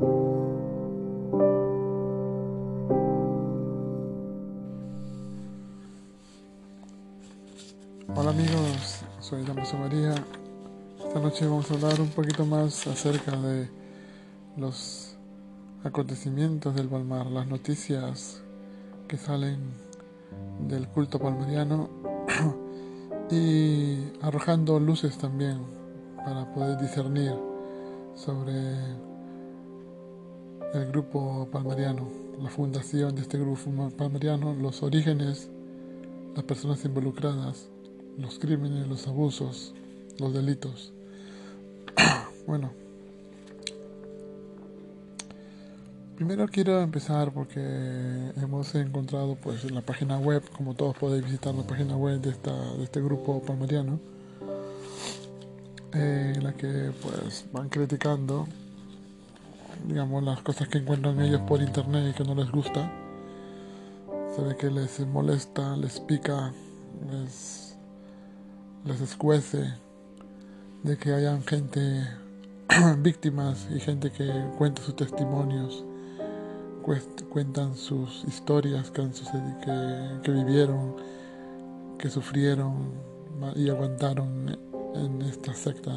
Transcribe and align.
Hola 0.00 0.30
amigos, 8.30 9.00
soy 9.18 9.42
Damaso 9.42 9.76
María. 9.76 10.14
Esta 11.04 11.18
noche 11.18 11.46
vamos 11.46 11.68
a 11.70 11.74
hablar 11.74 12.00
un 12.00 12.10
poquito 12.10 12.46
más 12.46 12.86
acerca 12.86 13.32
de 13.32 13.68
los 14.56 15.16
acontecimientos 15.82 16.76
del 16.76 16.86
Palmar, 16.86 17.26
las 17.26 17.48
noticias 17.48 18.40
que 19.08 19.16
salen 19.16 19.58
del 20.68 20.86
culto 20.86 21.18
palmariano 21.18 21.88
y 23.32 24.12
arrojando 24.22 24.78
luces 24.78 25.18
también 25.18 25.58
para 26.24 26.52
poder 26.54 26.78
discernir 26.78 27.34
sobre 28.14 29.07
el 30.74 30.86
grupo 30.92 31.48
palmariano, 31.50 32.08
la 32.42 32.50
fundación 32.50 33.14
de 33.14 33.22
este 33.22 33.38
grupo 33.38 33.90
palmariano, 33.96 34.54
los 34.54 34.82
orígenes, 34.82 35.48
las 36.34 36.44
personas 36.44 36.84
involucradas 36.84 37.68
los 38.18 38.38
crímenes, 38.38 38.86
los 38.88 39.06
abusos, 39.06 39.74
los 40.18 40.34
delitos. 40.34 40.92
bueno, 42.46 42.72
primero 46.16 46.48
quiero 46.48 46.80
empezar 46.80 47.32
porque 47.32 47.60
hemos 48.36 48.74
encontrado 48.74 49.36
pues 49.36 49.64
en 49.64 49.74
la 49.74 49.82
página 49.82 50.18
web, 50.18 50.42
como 50.56 50.74
todos 50.74 50.96
podéis 50.96 51.24
visitar 51.24 51.54
la 51.54 51.62
página 51.62 51.96
web 51.96 52.20
de, 52.20 52.30
esta, 52.30 52.52
de 52.74 52.84
este 52.84 53.00
grupo 53.00 53.40
palmariano, 53.40 54.00
en 55.92 56.42
la 56.42 56.52
que 56.54 56.90
pues 57.00 57.46
van 57.52 57.68
criticando 57.68 58.48
digamos 59.84 60.22
las 60.22 60.42
cosas 60.42 60.68
que 60.68 60.78
encuentran 60.78 61.20
ellos 61.20 61.40
por 61.42 61.60
internet 61.60 62.10
y 62.10 62.14
que 62.14 62.24
no 62.24 62.34
les 62.34 62.50
gusta 62.50 62.90
se 64.34 64.42
ve 64.42 64.56
que 64.56 64.70
les 64.70 65.00
molesta 65.06 65.76
les 65.76 66.00
pica 66.00 66.52
les 67.10 67.68
les 68.84 69.00
escuece 69.00 69.74
de 70.82 70.96
que 70.96 71.12
hayan 71.12 71.42
gente, 71.42 72.06
víctimas 72.98 73.68
y 73.70 73.80
gente 73.80 74.10
que 74.10 74.28
cuenta 74.56 74.82
sus 74.82 74.96
testimonios, 74.96 75.84
cuentan 77.30 77.76
sus 77.76 78.24
historias 78.24 78.90
que, 78.90 79.02
han 79.02 79.14
sucedido, 79.14 79.58
que, 80.22 80.30
vivieron, 80.30 80.96
que 81.98 82.08
sufrieron 82.08 82.92
y 83.56 83.68
aguantaron 83.68 84.58
en 84.94 85.22
esta 85.22 85.52
secta. 85.54 85.92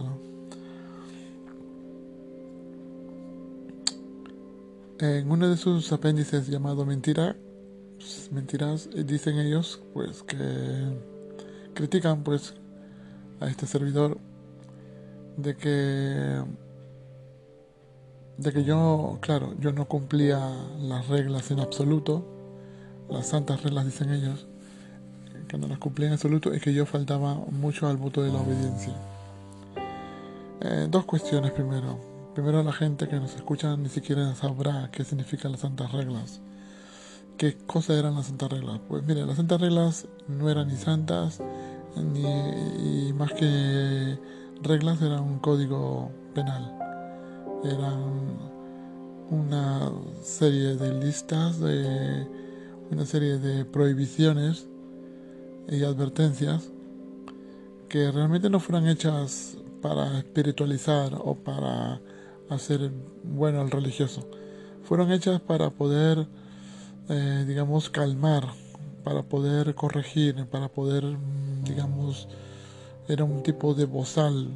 En 5.02 5.32
uno 5.32 5.50
de 5.50 5.58
sus 5.58 5.92
apéndices 5.92 6.48
llamado 6.48 6.86
Mentira, 6.86 7.36
mentiras, 8.30 8.88
dicen 8.94 9.40
ellos 9.40 9.82
pues 9.96 10.22
que 10.22 10.38
critican 11.74 12.24
pues 12.24 12.54
a 13.40 13.48
este 13.48 13.66
servidor 13.66 14.20
de 15.38 15.58
que 15.58 16.44
de 18.38 18.54
que 18.54 18.64
yo, 18.64 19.18
claro, 19.22 19.56
yo 19.60 19.72
no 19.72 19.88
cumplía 19.88 20.38
las 20.80 21.08
reglas 21.08 21.50
en 21.50 21.62
absoluto, 21.62 22.24
las 23.10 23.26
santas 23.26 23.64
reglas 23.64 23.86
dicen 23.86 24.12
ellos, 24.12 24.46
que 25.48 25.58
no 25.58 25.68
las 25.68 25.80
cumplía 25.80 26.10
en 26.10 26.14
absoluto 26.14 26.54
y 26.54 26.60
que 26.60 26.76
yo 26.76 26.86
faltaba 26.86 27.34
mucho 27.50 27.88
al 27.88 27.98
voto 27.98 28.22
de 28.22 28.32
la 28.32 28.40
obediencia. 28.40 28.94
Eh, 30.62 30.86
dos 30.92 31.06
cuestiones 31.06 31.50
primero. 31.54 32.11
Primero 32.34 32.64
la 32.64 32.72
gente 32.72 33.10
que 33.10 33.20
nos 33.20 33.36
escucha 33.36 33.76
ni 33.76 33.90
siquiera 33.90 34.34
sabrá 34.36 34.90
qué 34.92 35.04
significan 35.04 35.52
las 35.52 35.62
santas 35.62 35.92
reglas. 35.92 36.42
¿Qué 37.38 37.58
cosa 37.66 37.98
eran 37.98 38.16
las 38.16 38.28
santas 38.28 38.52
reglas? 38.52 38.80
Pues 38.88 39.04
mire, 39.04 39.26
las 39.26 39.36
santas 39.36 39.60
reglas 39.60 40.08
no 40.30 40.50
eran 40.50 40.70
ni 40.70 40.78
santas, 40.78 41.42
ni, 41.98 42.22
y 43.10 43.14
más 43.14 43.34
que 43.34 44.18
reglas 44.62 45.02
era 45.02 45.20
un 45.20 45.40
código 45.40 46.10
penal. 46.34 46.78
Eran 47.66 48.38
una 49.30 49.92
serie 50.22 50.76
de 50.76 50.94
listas, 50.94 51.60
de 51.60 52.28
una 52.92 53.06
serie 53.06 53.40
de 53.40 53.66
prohibiciones 53.66 54.68
y 55.68 55.84
advertencias 55.84 56.70
que 57.90 58.10
realmente 58.10 58.50
no 58.50 58.62
fueron 58.62 58.88
hechas 58.88 59.58
para 59.82 60.20
espiritualizar 60.20 61.14
o 61.16 61.36
para 61.36 62.00
hacer 62.54 62.92
bueno 63.24 63.62
al 63.62 63.72
religioso. 63.72 64.28
Fueron 64.84 65.12
hechas 65.12 65.42
para 65.42 65.70
poder, 65.70 66.28
eh, 67.10 67.46
digamos, 67.48 67.90
calmar, 67.90 68.48
para 69.04 69.24
poder 69.24 69.74
corregir, 69.76 70.46
para 70.48 70.68
poder 70.68 71.18
digamos, 71.64 72.28
era 73.08 73.24
un 73.24 73.44
tipo 73.44 73.74
de 73.74 73.86
bozal 73.86 74.50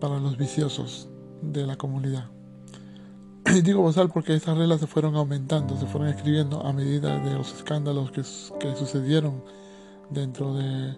para 0.00 0.18
los 0.18 0.36
viciosos 0.36 1.08
de 1.42 1.66
la 1.66 1.76
comunidad. 1.76 2.30
Y 3.46 3.60
digo 3.60 3.82
bozal 3.82 4.10
porque 4.10 4.34
esas 4.34 4.56
reglas 4.56 4.80
se 4.80 4.86
fueron 4.86 5.16
aumentando, 5.16 5.76
se 5.76 5.86
fueron 5.86 6.08
escribiendo 6.08 6.62
a 6.62 6.72
medida 6.72 7.18
de 7.18 7.34
los 7.34 7.54
escándalos 7.54 8.10
que, 8.10 8.22
que 8.58 8.74
sucedieron 8.76 9.42
dentro 10.10 10.54
de 10.54 10.96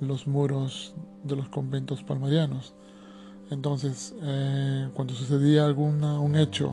los 0.00 0.26
muros 0.26 0.94
de 1.22 1.36
los 1.36 1.48
conventos 1.48 2.02
palmarianos. 2.02 2.74
Entonces, 3.50 4.14
eh, 4.22 4.88
cuando 4.94 5.14
sucedía 5.14 5.64
alguna, 5.64 6.18
un 6.18 6.36
hecho 6.36 6.72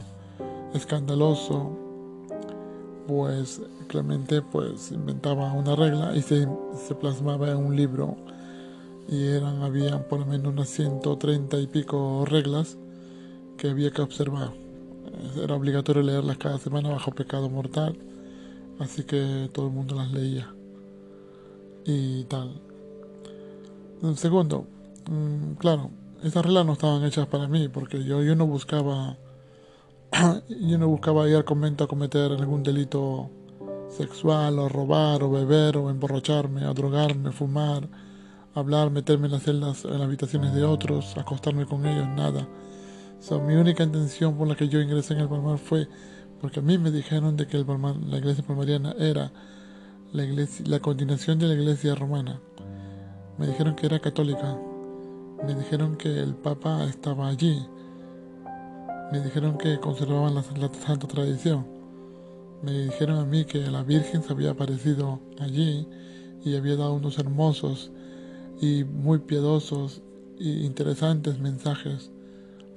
escandaloso 0.73 1.77
pues 3.07 3.61
Clemente 3.87 4.41
pues 4.41 4.91
inventaba 4.91 5.51
una 5.53 5.75
regla 5.75 6.15
y 6.15 6.21
se, 6.21 6.47
se 6.75 6.95
plasmaba 6.95 7.51
en 7.51 7.57
un 7.57 7.75
libro 7.75 8.15
y 9.09 9.27
eran 9.27 9.61
había 9.61 10.07
por 10.07 10.19
lo 10.19 10.25
menos 10.25 10.53
unas 10.53 10.69
130 10.69 11.59
y 11.59 11.67
pico 11.67 12.25
reglas 12.25 12.77
que 13.57 13.69
había 13.69 13.91
que 13.91 14.01
observar. 14.01 14.53
Era 15.35 15.55
obligatorio 15.55 16.01
leerlas 16.01 16.37
cada 16.37 16.57
semana 16.57 16.89
bajo 16.89 17.11
pecado 17.11 17.49
mortal, 17.49 17.97
así 18.79 19.03
que 19.03 19.49
todo 19.53 19.67
el 19.67 19.73
mundo 19.73 19.95
las 19.95 20.11
leía 20.11 20.53
y 21.85 22.23
tal. 22.23 22.61
Segundo, 24.15 24.65
mm, 25.09 25.53
claro, 25.59 25.91
esas 26.23 26.43
reglas 26.43 26.65
no 26.65 26.73
estaban 26.73 27.03
hechas 27.03 27.27
para 27.27 27.47
mí 27.47 27.67
porque 27.67 28.03
yo, 28.03 28.23
yo 28.23 28.35
no 28.35 28.47
buscaba 28.47 29.17
yo 30.49 30.77
no 30.77 30.87
buscaba 30.87 31.27
ir 31.27 31.35
al 31.35 31.45
convento 31.45 31.83
a 31.83 31.87
cometer 31.87 32.31
algún 32.31 32.63
delito 32.63 33.29
sexual 33.89 34.59
o 34.59 34.69
robar 34.69 35.23
o 35.23 35.29
beber 35.29 35.77
o 35.77 35.89
emborracharme, 35.89 36.65
a 36.65 36.73
drogarme, 36.73 37.31
fumar, 37.31 37.87
hablar, 38.53 38.89
meterme 38.91 39.27
en 39.27 39.33
las 39.33 39.43
celdas, 39.43 39.85
en 39.85 39.93
las 39.93 40.01
habitaciones 40.01 40.53
de 40.53 40.63
otros, 40.63 41.17
acostarme 41.17 41.65
con 41.65 41.85
ellos, 41.85 42.07
nada. 42.07 42.47
mi 43.45 43.55
única 43.55 43.83
intención 43.83 44.35
por 44.35 44.47
la 44.47 44.55
que 44.55 44.67
yo 44.67 44.81
ingresé 44.81 45.13
en 45.13 45.21
el 45.21 45.29
Palmar 45.29 45.57
fue 45.57 45.87
porque 46.41 46.59
a 46.59 46.63
mí 46.63 46.77
me 46.77 46.91
dijeron 46.91 47.37
de 47.37 47.47
que 47.47 47.57
el 47.57 47.65
la 47.65 48.17
iglesia 48.17 48.43
palmariana 48.45 48.93
era 48.99 49.31
la, 50.11 50.23
la 50.65 50.79
continuación 50.79 51.39
de 51.39 51.47
la 51.47 51.53
iglesia 51.53 51.95
romana. 51.95 52.39
Me 53.37 53.47
dijeron 53.47 53.75
que 53.75 53.85
era 53.85 53.99
católica. 53.99 54.57
Me 55.45 55.55
dijeron 55.55 55.97
que 55.97 56.19
el 56.19 56.35
Papa 56.35 56.85
estaba 56.85 57.27
allí 57.27 57.67
me 59.13 59.21
dijeron 59.21 59.59
que 59.59 59.79
conservaban 59.79 60.33
la, 60.33 60.41
santa 60.41 61.07
tradición. 61.07 61.67
Me 62.63 62.71
dijeron 62.71 63.19
a 63.19 63.25
mí 63.25 63.45
que 63.45 63.59
la 63.59 63.83
Virgen 63.83 64.23
se 64.23 64.33
había 64.33 64.49
aparecido 64.49 65.19
allí 65.39 65.87
y 66.43 66.55
había 66.55 66.77
dado 66.77 66.95
unos 66.95 67.19
hermosos 67.19 67.91
y 68.59 68.83
muy 68.83 69.19
piadosos 69.19 70.01
e 70.39 70.45
interesantes 70.65 71.37
mensajes 71.37 72.09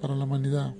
para 0.02 0.14
la 0.14 0.24
humanidad. 0.24 0.74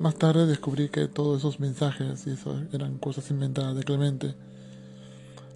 Más 0.00 0.16
tarde 0.16 0.46
descubrí 0.46 0.88
que 0.88 1.06
todos 1.06 1.38
esos 1.38 1.60
mensajes 1.60 2.26
y 2.26 2.30
eso 2.30 2.60
eran 2.72 2.98
cosas 2.98 3.30
inventadas 3.30 3.76
de 3.76 3.84
Clemente, 3.84 4.34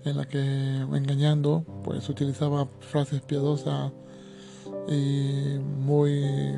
en 0.05 0.17
la 0.17 0.27
que 0.27 0.39
engañando, 0.39 1.65
pues 1.85 2.09
utilizaba 2.09 2.67
frases 2.81 3.21
piadosas 3.21 3.93
y 4.89 5.59
muy 5.85 6.55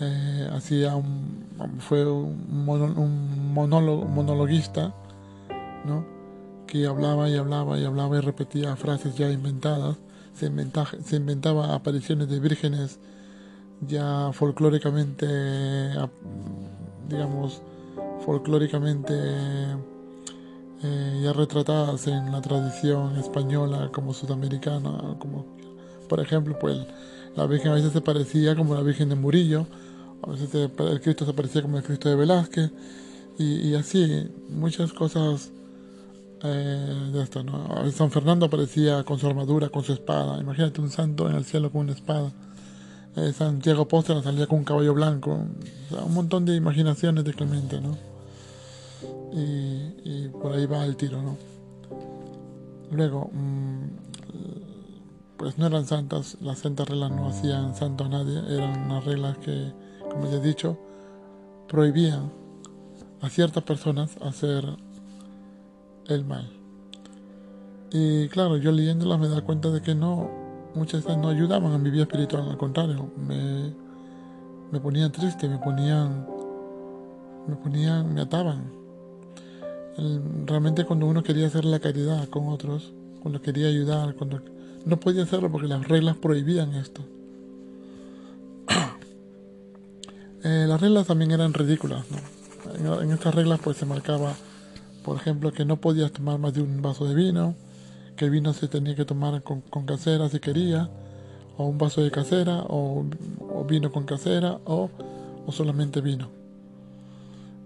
eh, 0.00 0.50
hacía 0.52 0.96
un, 0.96 1.46
fue 1.78 2.10
un, 2.10 3.52
monólogo, 3.54 4.04
monologuista, 4.04 4.94
¿no? 5.84 6.04
que 6.66 6.86
hablaba 6.86 7.28
y 7.28 7.36
hablaba 7.36 7.78
y 7.78 7.84
hablaba 7.84 8.16
y 8.16 8.20
repetía 8.20 8.76
frases 8.76 9.16
ya 9.16 9.30
inventadas, 9.30 9.96
se, 10.34 10.50
se 11.04 11.16
inventaba 11.16 11.74
apariciones 11.74 12.28
de 12.28 12.38
vírgenes 12.38 13.00
ya 13.86 14.30
folclóricamente, 14.32 15.26
digamos, 17.08 17.62
folclóricamente 18.24 19.14
eh, 20.82 21.20
ya 21.22 21.32
retratadas 21.32 22.06
en 22.06 22.32
la 22.32 22.40
tradición 22.40 23.16
española 23.16 23.90
como 23.92 24.14
sudamericana, 24.14 25.16
como 25.18 25.44
por 26.08 26.20
ejemplo, 26.20 26.58
pues 26.58 26.78
la 27.36 27.46
Virgen 27.46 27.72
a 27.72 27.74
veces 27.74 27.92
se 27.92 28.00
parecía 28.00 28.56
como 28.56 28.74
la 28.74 28.82
Virgen 28.82 29.08
de 29.08 29.14
Murillo, 29.14 29.66
A 30.22 30.30
veces 30.30 30.54
el 30.54 31.00
Cristo 31.00 31.24
se 31.24 31.32
parecía 31.32 31.62
como 31.62 31.78
el 31.78 31.84
Cristo 31.84 32.08
de 32.08 32.16
Velázquez 32.16 32.70
y, 33.38 33.74
así, 33.74 34.28
muchas 34.50 34.92
cosas 34.92 35.50
eh, 36.42 37.10
de 37.12 37.22
esto, 37.22 37.42
¿no? 37.42 37.90
San 37.90 38.10
Fernando 38.10 38.46
aparecía 38.46 39.02
con 39.04 39.18
su 39.18 39.26
armadura, 39.26 39.70
con 39.70 39.82
su 39.82 39.94
espada. 39.94 40.38
Imagínate 40.38 40.80
un 40.82 40.90
santo 40.90 41.28
en 41.30 41.36
el 41.36 41.44
cielo 41.44 41.70
con 41.70 41.82
una 41.82 41.92
espada. 41.92 42.32
Eh, 43.16 43.32
Santiago 43.32 43.82
Apóstol 43.82 44.22
salía 44.22 44.46
con 44.46 44.58
un 44.58 44.64
caballo 44.64 44.92
blanco. 44.92 45.30
un 45.32 46.14
montón 46.14 46.44
de 46.44 46.54
imaginaciones 46.54 47.24
de 47.24 47.32
Clemente, 47.32 47.80
¿no? 47.80 48.09
Y, 49.32 50.28
por 50.28 50.52
ahí 50.52 50.66
va 50.66 50.84
el 50.84 50.96
tiro, 50.96 51.22
¿no? 51.22 51.36
Luego, 52.90 53.30
mm, 53.32 53.84
pues 55.36 55.58
no 55.58 55.66
eran 55.66 55.86
santas, 55.86 56.36
las 56.40 56.58
santas 56.58 56.88
reglas 56.88 57.10
no 57.10 57.28
hacían 57.28 57.74
santo 57.74 58.04
a 58.04 58.08
nadie, 58.08 58.38
eran 58.54 58.86
unas 58.86 59.04
reglas 59.04 59.38
que, 59.38 59.72
como 60.10 60.30
ya 60.30 60.36
he 60.36 60.40
dicho, 60.40 60.78
prohibían 61.68 62.30
a 63.20 63.28
ciertas 63.28 63.62
personas 63.62 64.16
hacer 64.20 64.64
el 66.08 66.24
mal. 66.24 66.50
Y 67.92 68.28
claro, 68.28 68.56
yo 68.56 68.72
leyéndolas 68.72 69.18
me 69.18 69.28
da 69.28 69.42
cuenta 69.42 69.70
de 69.70 69.80
que 69.80 69.94
no, 69.94 70.30
muchas 70.74 71.04
veces 71.04 71.18
no 71.18 71.28
ayudaban 71.28 71.72
a 71.72 71.78
mi 71.78 71.90
vida 71.90 72.02
espiritual, 72.02 72.48
al 72.48 72.58
contrario, 72.58 73.10
me, 73.16 73.72
me 74.70 74.80
ponían 74.80 75.10
triste, 75.10 75.48
me 75.48 75.58
ponían, 75.58 76.26
me 77.46 77.56
ponían, 77.56 78.12
me 78.14 78.20
ataban. 78.20 78.79
Realmente 80.46 80.84
cuando 80.84 81.06
uno 81.06 81.22
quería 81.22 81.46
hacer 81.46 81.64
la 81.64 81.80
caridad 81.80 82.28
con 82.28 82.48
otros, 82.48 82.92
cuando 83.20 83.42
quería 83.42 83.68
ayudar, 83.68 84.14
cuando 84.14 84.40
no 84.84 84.98
podía 84.98 85.24
hacerlo 85.24 85.50
porque 85.50 85.68
las 85.68 85.86
reglas 85.86 86.16
prohibían 86.16 86.74
esto. 86.74 87.02
Eh, 90.42 90.64
las 90.66 90.80
reglas 90.80 91.06
también 91.06 91.32
eran 91.32 91.52
ridículas. 91.52 92.06
En, 92.78 93.10
estas 93.10 93.34
reglas 93.34 93.60
pues 93.62 93.76
se 93.76 93.84
marcaba, 93.84 94.32
por 95.04 95.18
ejemplo, 95.18 95.52
que 95.52 95.66
no 95.66 95.76
podías 95.82 96.12
tomar 96.12 96.38
más 96.38 96.54
de 96.54 96.62
un 96.62 96.80
vaso 96.80 97.04
de 97.04 97.14
vino, 97.14 97.54
que 98.16 98.24
el 98.24 98.30
vino 98.30 98.54
se 98.54 98.66
tenía 98.66 98.94
que 98.94 99.04
tomar 99.04 99.42
con, 99.42 99.60
casera 99.84 100.30
si 100.30 100.40
quería, 100.40 100.88
o 101.58 101.66
un 101.66 101.76
vaso 101.76 102.00
de 102.00 102.10
casera, 102.10 102.64
o, 102.70 103.04
vino 103.68 103.92
con 103.92 104.06
casera, 104.06 104.58
o 104.64 104.88
solamente 105.50 106.00
vino. 106.00 106.30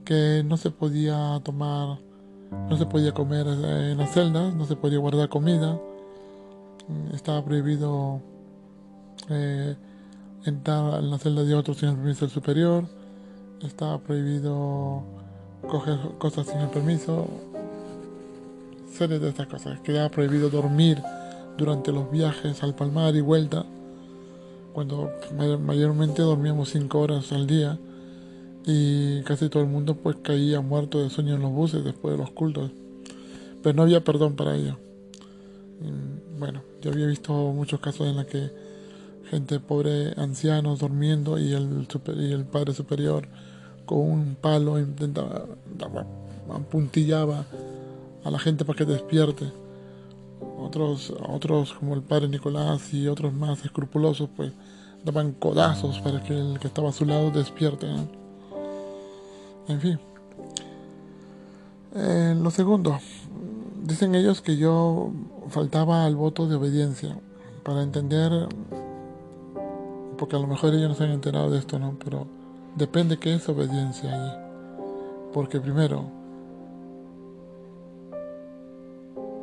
Que 0.05 0.43
no 0.45 0.57
se 0.57 0.73
podía 0.73 1.41
tomar, 1.45 1.99
no 2.51 2.77
se 2.77 2.87
podía 2.87 3.13
comer 3.13 3.47
en 3.47 3.99
las 3.99 4.13
celdas, 4.13 4.55
no 4.55 4.65
se 4.65 4.77
podía 4.77 4.99
guardar 4.99 5.29
comida, 5.29 5.79
estaba 7.13 7.45
prohibido 7.45 8.21
eh, 9.29 9.77
entrar 10.45 11.01
en 11.01 11.11
la 11.11 11.19
celda 11.19 11.45
de 11.45 11.55
otro 11.55 11.75
sin 11.75 11.91
el 11.91 11.97
permiso 11.97 12.27
del 12.27 12.35
superior, 12.35 12.85
estaba 13.63 13.99
prohibido 13.99 15.03
coger 15.69 15.99
cosas 16.19 16.47
sin 16.47 16.59
el 16.59 16.69
permiso, 16.69 17.27
series 18.91 19.21
de 19.21 19.29
estas 19.29 19.47
cosas. 19.47 19.81
Quedaba 19.81 20.09
prohibido 20.09 20.51
dormir 20.51 21.03
durante 21.57 21.93
los 21.93 22.11
viajes 22.11 22.63
al 22.63 22.75
palmar 22.75 23.15
y 23.17 23.21
vuelta, 23.21 23.65
cuando 24.73 25.11
mayormente 25.61 26.23
dormíamos 26.23 26.71
5 26.71 26.99
horas 26.99 27.33
al 27.33 27.47
día 27.47 27.79
y 28.67 29.23
casi 29.23 29.49
todo 29.49 29.63
el 29.63 29.69
mundo 29.69 29.97
pues 29.97 30.17
caía 30.23 30.61
muerto 30.61 31.03
de 31.03 31.11
sueño 31.11 31.35
en 31.35 31.43
los 31.43 31.53
buses 31.53 31.85
después 31.85 32.13
de 32.13 32.19
los 32.19 32.31
cultos. 32.31 32.71
Pero 33.63 33.77
no 33.77 33.83
había 33.83 34.03
perdón 34.03 34.37
para 34.37 34.57
ello. 34.57 34.79
bueno, 36.39 36.63
yo 36.83 36.91
había 36.91 37.07
visto 37.07 37.33
muchos 37.33 37.81
casos 37.81 38.07
en 38.07 38.17
los 38.17 38.27
que 38.27 38.51
gente 39.31 39.61
pobre, 39.61 40.13
ancianos 40.17 40.81
durmiendo 40.81 41.39
y 41.39 41.53
el, 41.53 41.87
y 42.19 42.33
el 42.33 42.45
padre 42.45 42.75
superior 42.75 43.27
con 43.87 43.99
un 43.99 44.37
palo 44.41 44.79
intentaba, 44.79 45.47
apuntillaba 46.51 47.45
a 48.25 48.31
la 48.31 48.39
gente 48.39 48.65
para 48.65 48.79
que 48.79 48.85
despierte. 48.85 49.51
Otros, 50.59 51.13
otros 51.29 51.73
como 51.75 51.95
el 51.95 52.03
padre 52.03 52.29
Nicolás 52.29 52.93
y 52.93 53.09
otros 53.09 53.33
más 53.33 53.65
escrupulosos 53.65 54.29
pues 54.37 54.53
daban 55.05 55.33
codazos 55.33 56.01
para 56.01 56.23
que 56.23 56.39
el 56.39 56.59
que 56.59 56.67
estaba 56.67 56.91
a 56.91 56.93
su 56.93 57.05
lado 57.05 57.31
despierte. 57.31 57.87
En 59.69 59.81
fin. 59.81 59.99
Eh, 61.95 62.35
lo 62.37 62.51
segundo, 62.51 62.99
dicen 63.83 64.15
ellos 64.15 64.43
que 64.43 64.57
yo 64.57 65.13
faltaba 65.49 66.05
al 66.05 66.17
voto 66.17 66.49
de 66.49 66.57
obediencia 66.57 67.17
para 67.63 67.83
entender, 67.83 68.49
porque 70.19 70.37
a 70.37 70.39
lo 70.39 70.47
mejor 70.47 70.75
ellos 70.75 70.89
no 70.89 70.95
se 70.95 71.05
han 71.05 71.13
enterado 71.13 71.51
de 71.51 71.59
esto, 71.59 71.79
¿no? 71.79 71.97
Pero 72.05 72.27
depende 72.77 73.19
qué 73.19 73.35
es 73.35 73.49
obediencia 73.49 74.13
ahí. 74.13 74.33
Porque 75.33 75.61
primero, 75.61 76.05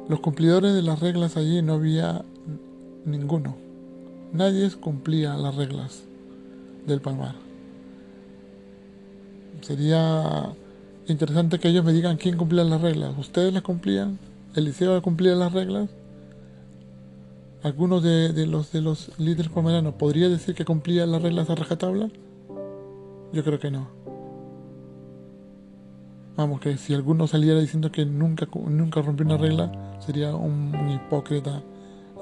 los 0.07 0.19
cumplidores 0.19 0.73
de 0.73 0.81
las 0.81 0.99
reglas 0.99 1.37
allí 1.37 1.61
no 1.61 1.73
había 1.73 2.23
ninguno. 3.05 3.55
Nadie 4.33 4.69
cumplía 4.71 5.35
las 5.35 5.55
reglas 5.55 6.03
del 6.85 7.01
palmar. 7.01 7.50
Sería 9.61 10.53
interesante 11.07 11.59
que 11.59 11.69
ellos 11.69 11.85
me 11.85 11.93
digan 11.93 12.17
quién 12.17 12.37
cumplía 12.37 12.63
las 12.63 12.81
reglas. 12.81 13.17
¿Ustedes 13.17 13.53
las 13.53 13.63
cumplían? 13.63 14.19
Eliseo 14.55 15.01
cumplía 15.01 15.35
las 15.35 15.53
reglas. 15.53 15.89
¿Alguno 17.63 18.01
de, 18.01 18.47
los, 18.47 18.71
de 18.71 18.81
los 18.81 19.17
líderes 19.19 19.51
pomeranos 19.51 19.93
podría 19.93 20.29
decir 20.29 20.55
que 20.55 20.65
cumplía 20.65 21.05
las 21.05 21.21
reglas 21.21 21.49
a 21.49 21.55
rajatabla? 21.55 22.09
Yo 23.33 23.43
creo 23.43 23.59
que 23.59 23.71
no. 23.71 23.87
Vamos, 26.35 26.59
que 26.59 26.77
si 26.77 26.93
alguno 26.93 27.27
saliera 27.27 27.59
diciendo 27.59 27.91
que 27.91 28.05
nunca, 28.05 28.47
nunca 28.65 29.01
rompió 29.01 29.25
una 29.25 29.37
regla, 29.37 29.99
sería 29.99 30.35
un, 30.35 30.75
un 30.75 30.89
hipócrita 30.89 31.61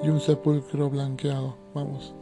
y 0.04 0.08
un 0.08 0.20
sepulcro 0.20 0.90
blanqueado. 0.90 1.56
Vamos. 1.74 2.12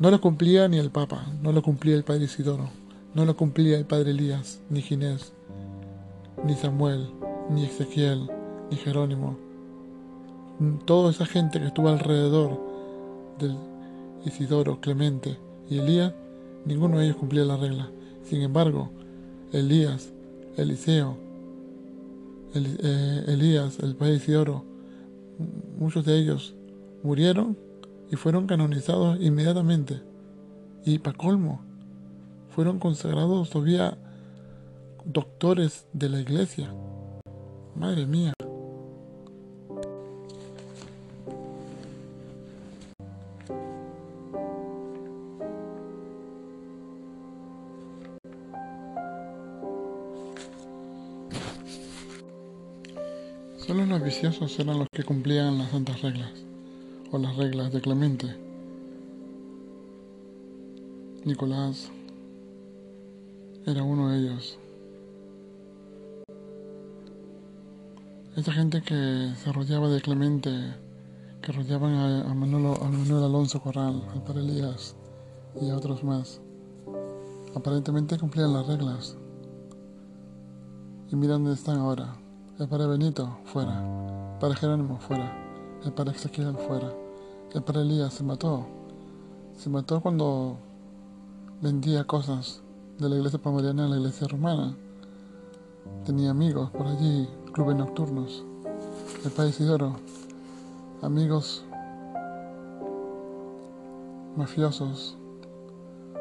No 0.00 0.10
lo 0.10 0.20
cumplía 0.20 0.66
ni 0.66 0.78
el 0.78 0.90
Papa, 0.90 1.26
no 1.42 1.52
lo 1.52 1.62
cumplía 1.62 1.94
el 1.94 2.02
Padre 2.02 2.24
Isidoro, 2.24 2.70
no 3.14 3.24
lo 3.24 3.36
cumplía 3.36 3.78
el 3.78 3.84
Padre 3.84 4.10
Elías, 4.10 4.60
ni 4.70 4.80
Ginés, 4.82 5.32
ni 6.44 6.54
Samuel, 6.54 7.08
ni 7.50 7.64
Ezequiel, 7.64 8.30
y 8.72 8.76
Jerónimo, 8.76 9.36
toda 10.86 11.10
esa 11.10 11.26
gente 11.26 11.60
que 11.60 11.66
estuvo 11.66 11.88
alrededor 11.88 12.58
del 13.38 13.56
Isidoro, 14.24 14.80
Clemente 14.80 15.38
y 15.68 15.78
Elías, 15.78 16.14
ninguno 16.64 16.98
de 16.98 17.06
ellos 17.06 17.16
cumplía 17.16 17.44
la 17.44 17.56
regla. 17.56 17.90
Sin 18.22 18.40
embargo, 18.40 18.90
Elías, 19.52 20.12
Eliseo, 20.56 21.16
eh, 22.54 23.24
Elías, 23.26 23.78
el 23.80 23.94
padre 23.94 24.14
Isidoro, 24.14 24.64
muchos 25.78 26.04
de 26.04 26.18
ellos 26.18 26.54
murieron 27.02 27.58
y 28.10 28.16
fueron 28.16 28.46
canonizados 28.46 29.18
inmediatamente. 29.20 30.00
Y 30.84 30.98
para 30.98 31.16
colmo, 31.16 31.60
fueron 32.54 32.78
consagrados 32.78 33.48
todavía 33.48 33.96
doctores 35.04 35.86
de 35.92 36.08
la 36.10 36.20
iglesia. 36.20 36.72
Madre 37.74 38.06
mía. 38.06 38.34
Solo 53.56 53.86
los 53.86 54.02
viciosos 54.02 54.58
eran 54.58 54.78
los 54.78 54.88
que 54.92 55.04
cumplían 55.04 55.56
las 55.56 55.70
santas 55.70 56.02
reglas, 56.02 56.32
o 57.10 57.18
las 57.18 57.36
reglas 57.36 57.72
de 57.72 57.80
Clemente. 57.80 58.36
Nicolás 61.24 61.90
era 63.66 63.82
uno 63.82 64.08
de 64.08 64.18
ellos. 64.18 64.58
Esa 68.36 68.52
gente 68.52 68.82
que 68.82 69.34
se 69.36 69.52
rodeaba 69.52 69.88
de 69.88 70.00
Clemente, 70.00 70.50
que 71.42 71.52
rodeaban 71.52 71.94
a, 71.94 72.34
Manuel, 72.34 72.76
a 72.80 72.88
Manuel 72.88 73.24
Alonso 73.24 73.60
Corral, 73.60 74.02
al 74.12 74.22
padre 74.22 74.40
Elías 74.40 74.96
y 75.60 75.68
a 75.70 75.76
otros 75.76 76.02
más, 76.02 76.40
aparentemente 77.54 78.18
cumplían 78.18 78.52
las 78.52 78.66
reglas. 78.66 79.16
Y 81.10 81.16
mira 81.16 81.34
dónde 81.34 81.52
están 81.52 81.78
ahora 81.78 82.22
el 82.62 82.68
padre 82.68 82.86
Benito, 82.86 83.38
fuera. 83.44 83.80
El 84.34 84.38
padre 84.38 84.56
Jerónimo, 84.56 84.98
fuera. 85.00 85.32
El 85.84 85.92
padre 85.92 86.12
Ezequiel, 86.12 86.56
fuera. 86.56 86.92
El 87.52 87.62
padre 87.62 87.80
Elías 87.80 88.14
se 88.14 88.22
mató. 88.22 88.66
Se 89.56 89.68
mató 89.68 90.00
cuando 90.00 90.58
vendía 91.60 92.04
cosas 92.04 92.61
de 93.02 93.08
la 93.08 93.16
iglesia 93.16 93.40
palmariana 93.40 93.86
a 93.86 93.88
la 93.88 93.96
iglesia 93.96 94.28
romana. 94.28 94.76
Tenía 96.06 96.30
amigos 96.30 96.70
por 96.70 96.86
allí, 96.86 97.28
clubes 97.52 97.76
nocturnos. 97.76 98.44
El 99.24 99.30
padre 99.32 99.50
Isidoro, 99.50 99.96
amigos 101.02 101.64
mafiosos, 104.36 105.16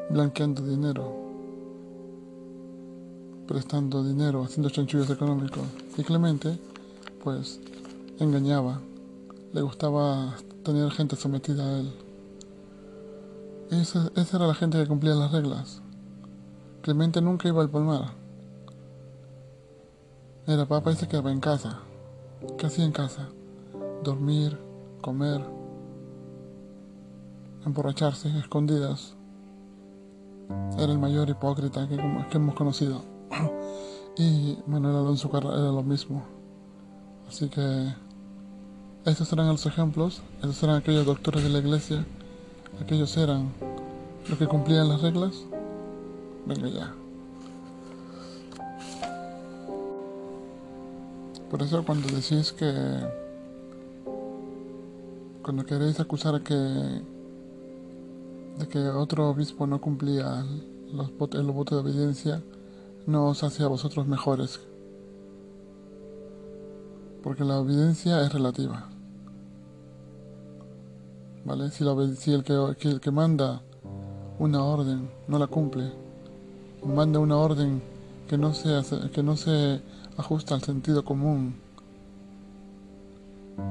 blanqueando 0.10 0.64
dinero, 0.64 1.14
prestando 3.48 4.04
dinero, 4.04 4.44
haciendo 4.44 4.72
chanchullos 4.72 5.10
económicos. 5.12 5.64
Y 5.98 6.04
Clemente, 6.04 6.58
pues, 7.24 7.60
engañaba, 8.20 8.82
le 9.54 9.62
gustaba 9.62 10.36
tener 10.64 10.90
gente 10.92 11.16
sometida 11.16 11.64
a 11.64 11.80
él. 11.80 11.94
Esa, 13.70 14.12
esa 14.16 14.38
era 14.38 14.48
la 14.48 14.56
gente 14.56 14.80
que 14.80 14.88
cumplía 14.88 15.14
las 15.14 15.32
reglas. 15.32 15.82
Clemente 16.82 17.22
nunca 17.22 17.48
iba 17.48 17.62
al 17.62 17.70
palmar. 17.70 18.14
Era 20.48 20.66
papá 20.66 20.92
y 20.92 20.96
se 20.96 21.08
quedaba 21.08 21.32
en 21.32 21.40
casa. 21.40 21.80
¿Qué 22.58 22.66
hacía 22.66 22.86
en 22.86 22.92
casa? 22.92 23.30
Dormir, 24.04 24.58
comer, 25.02 25.42
emborracharse, 27.66 28.36
escondidas. 28.40 29.16
Era 30.78 30.92
el 30.92 30.98
mayor 30.98 31.30
hipócrita 31.30 31.88
que, 31.88 31.98
que 31.98 32.38
hemos 32.38 32.56
conocido. 32.56 33.04
y 34.18 34.58
Manuel 34.66 34.96
Alonso 34.96 35.30
Carrera 35.30 35.60
era 35.60 35.72
lo 35.72 35.84
mismo. 35.84 36.24
Así 37.28 37.48
que 37.48 37.94
estos 39.06 39.32
eran 39.32 39.48
los 39.48 39.66
ejemplos, 39.66 40.22
estos 40.38 40.62
eran 40.64 40.78
aquellos 40.78 41.06
doctores 41.06 41.44
de 41.44 41.50
la 41.50 41.60
iglesia, 41.60 42.06
aquellos 42.82 43.16
eran 43.18 43.52
los 44.28 44.38
que 44.38 44.48
cumplían 44.48 44.90
las 44.90 45.02
reglas. 45.02 45.46
Venga 46.46 46.70
ya. 46.70 46.94
Por 51.50 51.62
eso 51.62 51.84
cuando 51.86 52.08
decís 52.08 52.54
que 52.54 52.72
cuando 55.42 55.66
queréis 55.66 56.00
acusar 56.00 56.42
que 56.44 56.54
de 56.54 57.02
que 58.70 58.80
otro 58.80 59.30
obispo 59.30 59.68
no 59.68 59.82
cumplía 59.82 60.46
los, 60.94 61.12
el 61.34 61.52
voto 61.52 61.76
de 61.76 61.82
obediencia, 61.82 62.42
no 63.06 63.28
os 63.28 63.44
hace 63.44 63.64
a 63.64 63.68
vosotros 63.68 64.08
mejores. 64.08 64.62
Porque 67.24 67.44
la 67.44 67.60
obediencia 67.60 68.22
es 68.22 68.34
relativa. 68.34 68.90
¿Vale? 71.44 71.72
Si, 71.72 71.84
si 72.16 72.34
el, 72.34 72.44
que, 72.44 72.54
el 72.54 73.00
que 73.00 73.12
manda 73.12 73.64
una 74.40 74.64
orden 74.64 75.10
no 75.28 75.40
la 75.40 75.48
cumple, 75.48 75.92
manda 76.84 77.20
una 77.20 77.38
orden 77.38 77.82
que 78.28 78.38
no 78.38 78.54
se, 78.54 78.70
que 79.12 79.24
no 79.24 79.38
se 79.38 79.82
ajusta 80.18 80.56
al 80.56 80.62
sentido 80.62 81.04
común, 81.04 81.56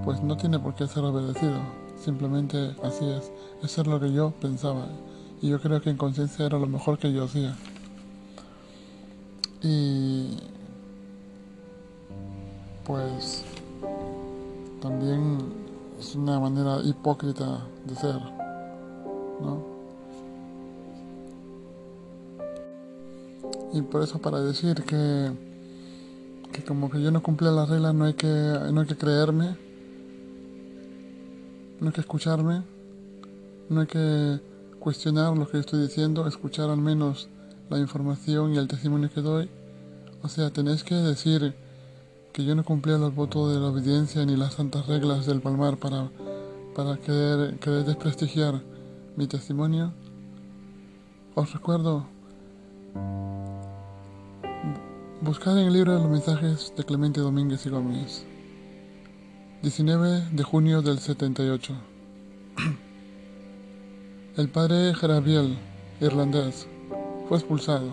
pues 0.04 0.22
no 0.22 0.36
tiene 0.36 0.58
por 0.58 0.74
qué 0.74 0.86
ser 0.86 1.04
obedecido. 1.04 1.58
Simplemente 1.96 2.74
así 2.82 3.04
es. 3.08 3.30
Eso 3.62 3.82
es 3.82 3.86
lo 3.86 4.00
que 4.00 4.12
yo 4.12 4.30
pensaba. 4.40 4.86
Y 5.42 5.48
yo 5.48 5.60
creo 5.60 5.80
que 5.80 5.90
en 5.90 5.96
conciencia 5.96 6.46
era 6.46 6.58
lo 6.58 6.66
mejor 6.66 6.98
que 6.98 7.12
yo 7.12 7.24
hacía. 7.24 7.56
Y 9.62 10.38
pues 12.84 13.44
también 14.80 15.38
es 15.98 16.14
una 16.14 16.40
manera 16.40 16.80
hipócrita 16.82 17.66
de 17.84 17.94
ser, 17.94 18.20
¿no? 19.40 19.69
Y 23.72 23.82
por 23.82 24.02
eso 24.02 24.18
para 24.18 24.40
decir 24.40 24.82
que, 24.82 25.30
que 26.52 26.64
como 26.64 26.90
que 26.90 27.00
yo 27.00 27.10
no 27.10 27.22
cumplía 27.22 27.50
las 27.50 27.68
reglas 27.68 27.94
no 27.94 28.04
hay 28.04 28.14
que, 28.14 28.26
no 28.26 28.80
hay 28.80 28.86
que 28.86 28.96
creerme, 28.96 29.56
no 31.80 31.86
hay 31.86 31.92
que 31.92 32.00
escucharme, 32.00 32.62
no 33.68 33.80
hay 33.80 33.86
que 33.86 34.40
cuestionar 34.80 35.36
lo 35.36 35.48
que 35.48 35.58
estoy 35.58 35.82
diciendo, 35.82 36.26
escuchar 36.26 36.70
al 36.70 36.78
menos 36.78 37.28
la 37.68 37.78
información 37.78 38.54
y 38.54 38.58
el 38.58 38.66
testimonio 38.66 39.10
que 39.14 39.20
doy. 39.20 39.48
O 40.22 40.28
sea, 40.28 40.50
tenéis 40.50 40.82
que 40.82 40.94
decir 40.94 41.54
que 42.32 42.44
yo 42.44 42.54
no 42.54 42.64
cumplía 42.64 42.98
los 42.98 43.14
votos 43.14 43.52
de 43.52 43.60
la 43.60 43.68
obediencia 43.68 44.24
ni 44.26 44.36
las 44.36 44.54
santas 44.54 44.86
reglas 44.86 45.26
del 45.26 45.40
palmar 45.40 45.76
para, 45.76 46.10
para 46.74 46.96
querer, 46.96 47.58
querer 47.58 47.84
desprestigiar 47.84 48.60
mi 49.16 49.26
testimonio. 49.26 49.92
Os 51.34 51.52
recuerdo, 51.52 52.06
buscar 55.22 55.58
en 55.58 55.66
el 55.66 55.72
libro 55.74 55.92
de 55.94 56.00
los 56.00 56.10
mensajes 56.10 56.72
de 56.76 56.84
Clemente 56.84 57.20
Domínguez 57.20 57.66
y 57.66 57.68
Gómez, 57.68 58.24
19 59.62 60.28
de 60.32 60.42
junio 60.42 60.80
del 60.80 60.98
78. 60.98 61.74
El 64.38 64.48
padre 64.48 64.94
Jarabiel, 64.94 65.58
irlandés, 66.00 66.66
fue 67.28 67.36
expulsado. 67.36 67.90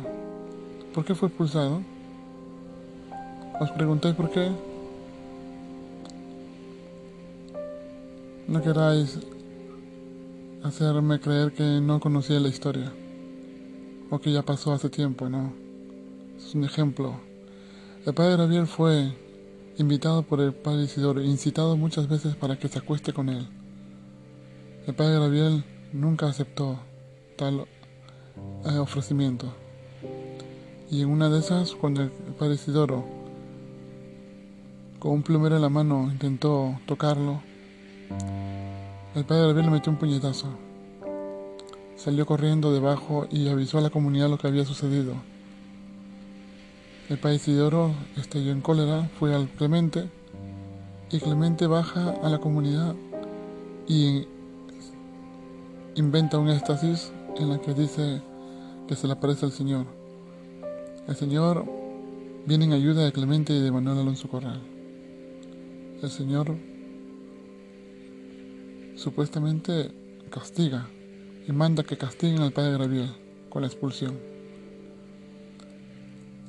¿Por 0.94 1.04
qué 1.04 1.16
fue 1.16 1.28
expulsado? 1.28 1.82
¿Os 3.60 3.72
preguntáis 3.72 4.16
por 4.16 4.32
qué? 4.32 4.50
No 8.48 8.62
queráis 8.62 9.20
hacerme 10.64 11.20
creer 11.20 11.52
que 11.52 11.82
no 11.82 12.00
conocía 12.00 12.40
la 12.40 12.48
historia 12.48 12.94
o 14.10 14.20
que 14.20 14.32
ya 14.32 14.44
pasó 14.44 14.72
hace 14.72 14.90
tiempo, 14.90 15.28
¿no? 15.28 15.67
Es 16.48 16.56
un 16.56 16.64
ejemplo. 16.64 17.20
El 18.06 18.14
padre 18.14 18.38
Gabriel 18.38 18.68
fue 18.68 19.12
invitado 19.78 20.24
por 20.24 20.40
el 20.40 20.54
padre 20.54 20.84
Isidoro, 20.84 21.22
incitado 21.22 21.76
muchas 21.76 22.08
veces 22.08 22.38
para 22.38 22.58
que 22.58 22.70
se 22.70 22.80
acueste 22.80 23.12
con 23.12 23.28
él. 23.28 23.50
El 24.88 24.96
padre 24.96 25.20
Gabriel 25.20 25.66
nunca 25.92 26.28
aceptó 26.28 26.80
tal 27.36 27.66
eh, 28.66 28.78
ofrecimiento. 28.78 29.54
Y 30.90 31.02
en 31.02 31.10
una 31.10 31.30
de 31.30 31.40
esas, 31.40 31.76
cuando 31.76 32.04
el 32.04 32.12
padre 32.40 32.54
Isidoro, 32.54 33.04
con 35.00 35.12
un 35.12 35.24
plumero 35.24 35.58
en 35.58 35.64
la 35.64 35.70
mano, 35.70 36.10
intentó 36.10 36.80
tocarlo, 36.86 37.42
el 39.16 39.26
padre 39.26 39.48
Gabriel 39.48 39.66
le 39.66 39.72
metió 39.74 39.92
un 39.92 40.00
puñetazo. 40.00 40.48
Salió 41.98 42.26
corriendo 42.26 42.72
debajo 42.72 43.28
y 43.30 43.50
avisó 43.50 43.80
a 43.80 43.82
la 43.82 43.90
comunidad 43.90 44.30
lo 44.30 44.38
que 44.38 44.48
había 44.48 44.64
sucedido. 44.64 45.14
El 47.10 47.18
padre 47.20 47.38
Isidoro 47.38 47.96
estalló 48.18 48.52
en 48.52 48.60
cólera, 48.60 49.10
fue 49.18 49.34
al 49.34 49.48
Clemente 49.48 50.10
y 51.10 51.20
Clemente 51.20 51.66
baja 51.66 52.12
a 52.22 52.28
la 52.28 52.40
comunidad 52.40 52.96
y 53.88 54.28
inventa 55.96 56.38
un 56.38 56.50
éxtasis 56.50 57.14
en 57.38 57.50
la 57.50 57.62
que 57.62 57.74
dice 57.74 58.22
que 58.90 58.96
se 58.98 59.08
le 59.08 59.14
aparece 59.14 59.46
al 59.46 59.54
Señor. 59.54 59.86
El 61.08 61.16
Señor 61.16 61.64
viene 62.46 62.66
en 62.66 62.74
ayuda 62.74 63.06
de 63.06 63.14
Clemente 63.14 63.54
y 63.54 63.62
de 63.62 63.72
Manuel 63.72 64.00
Alonso 64.00 64.28
Corral. 64.28 64.62
El 66.02 66.10
Señor 66.10 66.58
supuestamente 68.98 69.92
castiga 70.30 70.90
y 71.48 71.54
manda 71.54 71.84
que 71.84 71.98
castiguen 71.98 72.42
al 72.42 72.52
padre 72.52 72.74
Graviel 72.74 73.16
con 73.50 73.62
la 73.62 73.70
expulsión. 73.70 74.37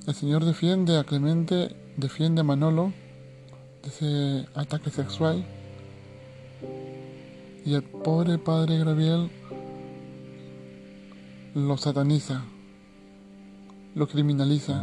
El 0.09 0.15
Señor 0.15 0.47
defiende 0.47 0.97
a 0.97 1.05
Clemente, 1.05 1.77
defiende 1.99 2.41
a 2.41 2.45
Manolo 2.45 2.95
de 3.83 3.89
ese 3.91 4.49
ataque 4.59 4.89
sexual 4.89 5.45
y 7.63 7.75
el 7.75 7.83
pobre 7.83 8.39
padre 8.39 8.79
Graviel 8.79 9.31
lo 11.55 11.77
sataniza, 11.77 12.43
lo 13.95 14.09
criminaliza, 14.09 14.83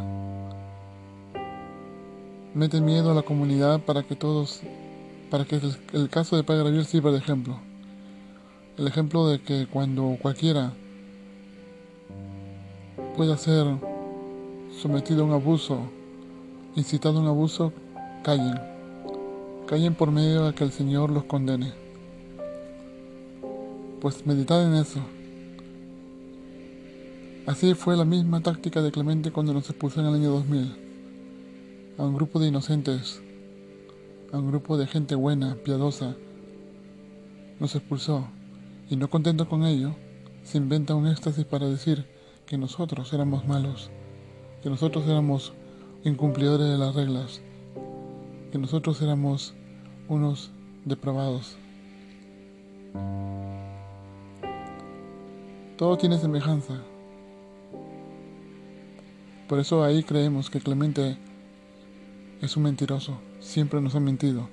mete 2.53 2.79
miedo 2.79 3.09
a 3.09 3.15
la 3.15 3.23
comunidad 3.23 3.79
para 3.79 4.03
que 4.03 4.15
todos, 4.15 4.61
para 5.31 5.45
que 5.45 5.59
el, 5.93 6.07
caso 6.11 6.37
de 6.37 6.43
Padre 6.43 6.65
Gabriel 6.65 6.85
sirva 6.85 7.11
de 7.11 7.17
ejemplo. 7.17 7.59
El 8.77 8.87
ejemplo 8.87 9.27
de 9.27 9.41
que 9.41 9.65
cuando 9.65 10.19
cualquiera 10.21 10.73
pueda 13.15 13.35
ser 13.37 13.94
sometido 14.81 15.23
a 15.23 15.25
un 15.25 15.33
abuso, 15.33 15.79
incitado 16.75 17.19
a 17.19 17.21
un 17.21 17.27
abuso, 17.27 17.71
callen. 18.23 18.59
Callen 19.67 19.95
por 19.95 20.11
medio 20.11 20.45
de 20.45 20.53
que 20.53 20.63
el 20.63 20.71
Señor 20.71 21.09
los 21.09 21.23
condene. 21.23 21.73
Pues 24.01 24.25
meditad 24.25 24.65
en 24.65 24.75
eso. 24.75 24.99
Así 27.47 27.73
fue 27.73 27.95
la 27.95 28.05
misma 28.05 28.41
táctica 28.41 28.81
de 28.81 28.91
Clemente 28.91 29.31
cuando 29.31 29.53
nos 29.53 29.69
expulsó 29.69 30.01
en 30.01 30.07
el 30.07 30.15
año 30.15 30.31
2000. 30.31 30.75
A 31.97 32.03
un 32.03 32.15
grupo 32.15 32.39
de 32.39 32.47
inocentes, 32.47 33.21
a 34.33 34.37
un 34.37 34.47
grupo 34.49 34.77
de 34.77 34.87
gente 34.87 35.15
buena, 35.15 35.55
piadosa, 35.55 36.15
nos 37.59 37.73
expulsó 37.75 38.27
y 38.89 38.97
no 38.97 39.09
contento 39.09 39.47
con 39.47 39.63
ello, 39.63 39.95
se 40.43 40.57
inventa 40.57 40.95
un 40.95 41.07
éxtasis 41.07 41.45
para 41.45 41.67
decir 41.67 42.05
que 42.45 42.57
nosotros 42.57 43.11
éramos 43.13 43.47
malos, 43.47 43.89
que 44.65 44.71
nosotros 44.71 45.05
éramos 45.07 45.53
incumplidores 46.03 46.67
de 46.67 46.79
las 46.79 46.95
reglas, 46.95 47.39
que 48.51 48.57
nosotros 48.57 48.99
éramos 48.99 49.53
unos 50.07 50.49
depravados. 50.85 51.55
Todo 55.77 55.99
tiene 55.99 56.17
semejanza. 56.17 56.81
Por 59.47 59.59
eso 59.59 59.83
ahí 59.83 60.01
creemos 60.01 60.49
que 60.49 60.59
Clemente 60.59 61.15
es 62.41 62.57
un 62.57 62.63
mentiroso. 62.63 63.19
Siempre 63.41 63.79
nos 63.81 63.93
ha 63.93 63.99
mentido 63.99 64.49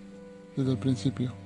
desde 0.59 0.73
el 0.73 0.79
principio. 0.79 1.42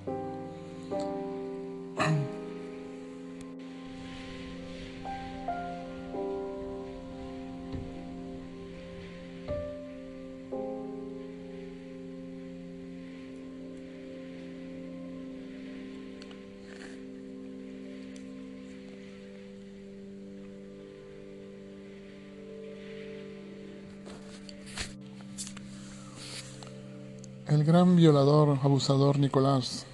Violador, 28.06 28.60
abusador 28.62 29.18
Nicolás, 29.18 29.84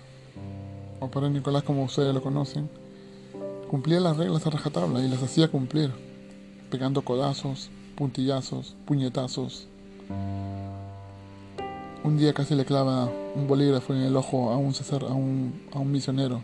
o 1.00 1.08
para 1.10 1.30
Nicolás 1.30 1.62
como 1.62 1.82
ustedes 1.84 2.12
lo 2.12 2.22
conocen, 2.22 2.68
cumplía 3.70 4.00
las 4.00 4.18
reglas 4.18 4.46
a 4.46 4.50
rajatabla 4.50 5.00
y 5.02 5.08
las 5.08 5.22
hacía 5.22 5.48
cumplir, 5.48 5.90
pegando 6.70 7.00
codazos, 7.00 7.70
puntillazos, 7.96 8.76
puñetazos. 8.84 9.66
Un 12.04 12.18
día 12.18 12.34
casi 12.34 12.54
le 12.54 12.66
clava 12.66 13.08
un 13.34 13.46
bolígrafo 13.48 13.94
en 13.94 14.02
el 14.02 14.14
ojo 14.14 14.50
a 14.50 14.58
un, 14.58 14.74
un, 15.14 15.62
a 15.72 15.78
un 15.78 15.90
misionero, 15.90 16.42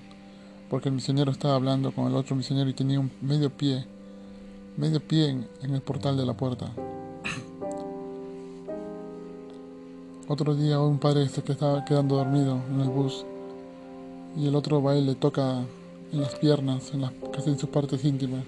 porque 0.70 0.88
el 0.88 0.94
misionero 0.94 1.30
estaba 1.30 1.54
hablando 1.54 1.92
con 1.92 2.06
el 2.06 2.14
otro 2.14 2.34
misionero 2.34 2.70
y 2.70 2.72
tenía 2.72 3.06
medio 3.20 3.50
pie, 3.50 3.84
medio 4.78 5.06
pie 5.06 5.36
en 5.60 5.74
el 5.74 5.82
portal 5.82 6.16
de 6.16 6.24
la 6.24 6.32
puerta. 6.32 6.72
Otro 10.30 10.54
día 10.54 10.78
un 10.78 10.98
padre 10.98 11.26
se 11.30 11.40
estaba 11.40 11.86
quedando 11.86 12.16
dormido 12.16 12.60
en 12.70 12.82
el 12.82 12.90
bus 12.90 13.24
y 14.36 14.46
el 14.46 14.54
otro 14.56 14.82
va 14.82 14.94
y 14.94 15.02
le 15.02 15.14
toca 15.14 15.64
en 16.12 16.20
las 16.20 16.34
piernas, 16.34 16.92
en 16.92 17.00
las, 17.00 17.12
casi 17.32 17.48
en 17.48 17.58
sus 17.58 17.70
partes 17.70 18.04
íntimas. 18.04 18.44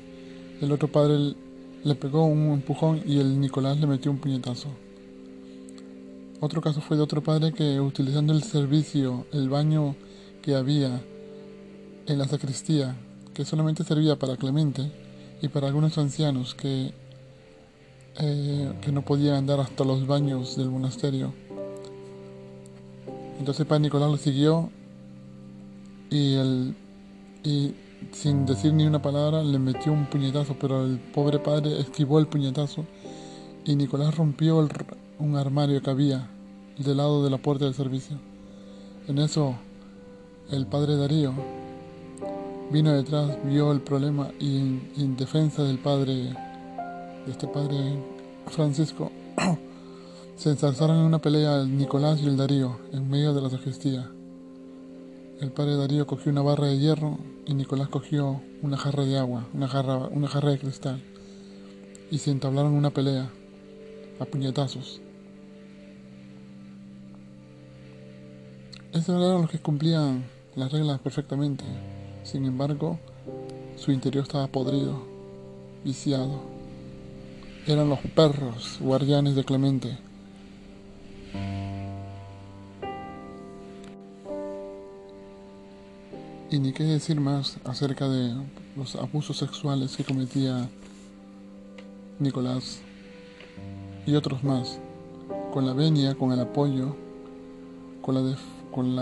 El 0.61 0.73
otro 0.73 0.89
padre 0.93 1.35
le 1.83 1.95
pegó 1.95 2.27
un 2.27 2.53
empujón 2.53 3.01
y 3.07 3.19
el 3.19 3.41
Nicolás 3.41 3.81
le 3.81 3.87
metió 3.87 4.11
un 4.11 4.19
puñetazo. 4.19 4.69
Otro 6.41 6.61
caso 6.61 6.83
fue 6.83 6.99
de 6.99 7.03
otro 7.03 7.23
padre 7.23 7.55
que 7.55 7.81
utilizando 7.81 8.35
el 8.35 8.43
servicio, 8.43 9.25
el 9.33 9.49
baño 9.49 9.97
que 10.43 10.57
había 10.57 11.01
en 12.07 12.19
la 12.19 12.29
sacristía, 12.29 12.95
que 13.33 13.47
solamente 13.47 13.85
servía 13.85 14.19
para 14.19 14.37
Clemente 14.37 14.93
y 15.41 15.49
para 15.49 15.69
algunos 15.69 15.97
ancianos 15.97 16.55
que, 16.55 16.93
eh, 18.19 18.73
que 18.83 18.93
no 18.93 19.03
podían 19.03 19.37
andar 19.37 19.61
hasta 19.61 19.83
los 19.83 20.07
baños 20.07 20.59
del 20.59 20.69
monasterio, 20.69 21.33
entonces 23.41 23.67
padre 23.67 23.85
Nicolás 23.85 24.11
lo 24.11 24.19
siguió 24.19 24.71
y, 26.11 26.37
y 27.43 27.75
sin 28.13 28.45
decir 28.45 28.75
ni 28.75 28.85
una 28.85 29.01
palabra 29.01 29.43
le 29.43 29.59
metió 29.59 29.95
un 29.95 30.05
puñetazo, 30.11 30.57
pero 30.61 30.85
el 30.85 30.99
pobre 30.99 31.39
padre 31.39 31.81
esquivó 31.81 32.19
el 32.19 32.27
puñetazo 32.27 32.85
y 33.65 33.77
Nicolás 33.77 34.15
rompió 34.15 34.69
un 35.19 35.37
armario 35.37 35.81
que 35.81 35.89
había 35.89 36.29
del 36.77 36.99
lado 36.99 37.25
de 37.25 37.31
la 37.31 37.39
puerta 37.39 37.65
del 37.65 37.73
servicio. 37.73 38.19
En 39.09 39.17
eso 39.17 39.55
el 40.51 40.67
padre 40.67 40.97
Darío 40.97 41.33
vino 42.71 42.93
detrás, 42.93 43.39
vio 43.43 43.73
el 43.73 43.81
problema 43.81 44.29
y 44.39 44.59
en 44.59 45.17
defensa 45.17 45.65
del 45.65 45.79
padre, 45.79 46.15
de 47.25 47.31
este 47.31 47.47
padre 47.47 48.05
Francisco, 48.49 49.11
Se 50.41 50.49
ensarzaron 50.49 50.97
en 50.97 51.03
una 51.03 51.19
pelea 51.19 51.61
el 51.61 51.77
Nicolás 51.77 52.19
y 52.23 52.27
el 52.27 52.39
Darío 52.39 52.81
en 52.95 53.11
medio 53.11 53.35
de 53.35 53.43
la 53.43 53.51
sacristía. 53.51 54.11
El 55.39 55.53
padre 55.53 55.77
Darío 55.77 56.07
cogió 56.07 56.33
una 56.33 56.41
barra 56.41 56.69
de 56.69 56.79
hierro 56.79 57.19
y 57.45 57.53
Nicolás 57.53 57.89
cogió 57.89 58.41
una 58.63 58.79
jarra 58.79 59.05
de 59.05 59.19
agua, 59.19 59.47
una 59.53 59.69
jarra, 59.69 59.99
una 59.99 60.29
jarra 60.29 60.53
de 60.53 60.59
cristal, 60.59 61.03
y 62.11 62.17
se 62.17 62.31
entablaron 62.31 62.73
una 62.73 62.89
pelea 62.89 63.29
a 64.19 64.25
puñetazos. 64.25 65.03
Esos 68.95 69.23
eran 69.23 69.43
los 69.43 69.51
que 69.51 69.59
cumplían 69.59 70.25
las 70.57 70.73
reglas 70.73 71.01
perfectamente. 71.01 71.65
Sin 72.25 72.47
embargo, 72.47 72.99
su 73.77 73.93
interior 73.93 74.23
estaba 74.23 74.47
podrido, 74.47 75.03
viciado. 75.85 76.41
Eran 77.67 77.91
los 77.91 77.99
perros 78.15 78.79
guardianes 78.81 79.37
de 79.37 79.45
Clemente 79.45 80.10
Y 86.53 86.59
ni 86.59 86.73
qué 86.73 86.83
decir 86.83 87.21
más 87.21 87.59
acerca 87.65 88.09
de 88.09 88.35
los 88.77 88.97
abusos 88.97 89.37
sexuales 89.37 89.97
que 89.97 90.03
cometía 90.03 90.69
Nicolás 92.19 92.81
y 94.05 94.17
otros 94.17 94.43
más, 94.43 94.81
con 95.53 95.65
la 95.65 95.75
venia, 95.75 96.17
con 96.17 96.33
el 96.33 96.41
apoyo, 96.41 96.97
con 98.03 98.17
la, 98.17 98.37
con 98.73 98.97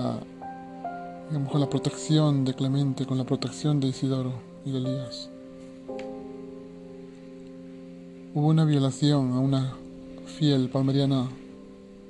la, 1.61 1.71
protección 1.71 2.45
de 2.45 2.53
Clemente, 2.53 3.07
con 3.07 3.17
la 3.17 3.25
protección 3.25 3.81
de 3.81 3.89
Isidoro 3.89 4.35
y 4.67 4.73
de 4.73 4.79
Elías. 4.79 5.31
Hubo 8.35 8.47
una 8.47 8.67
violación 8.67 9.33
a 9.33 9.39
una 9.39 9.73
fiel 10.27 10.69
palmeriana 10.69 11.31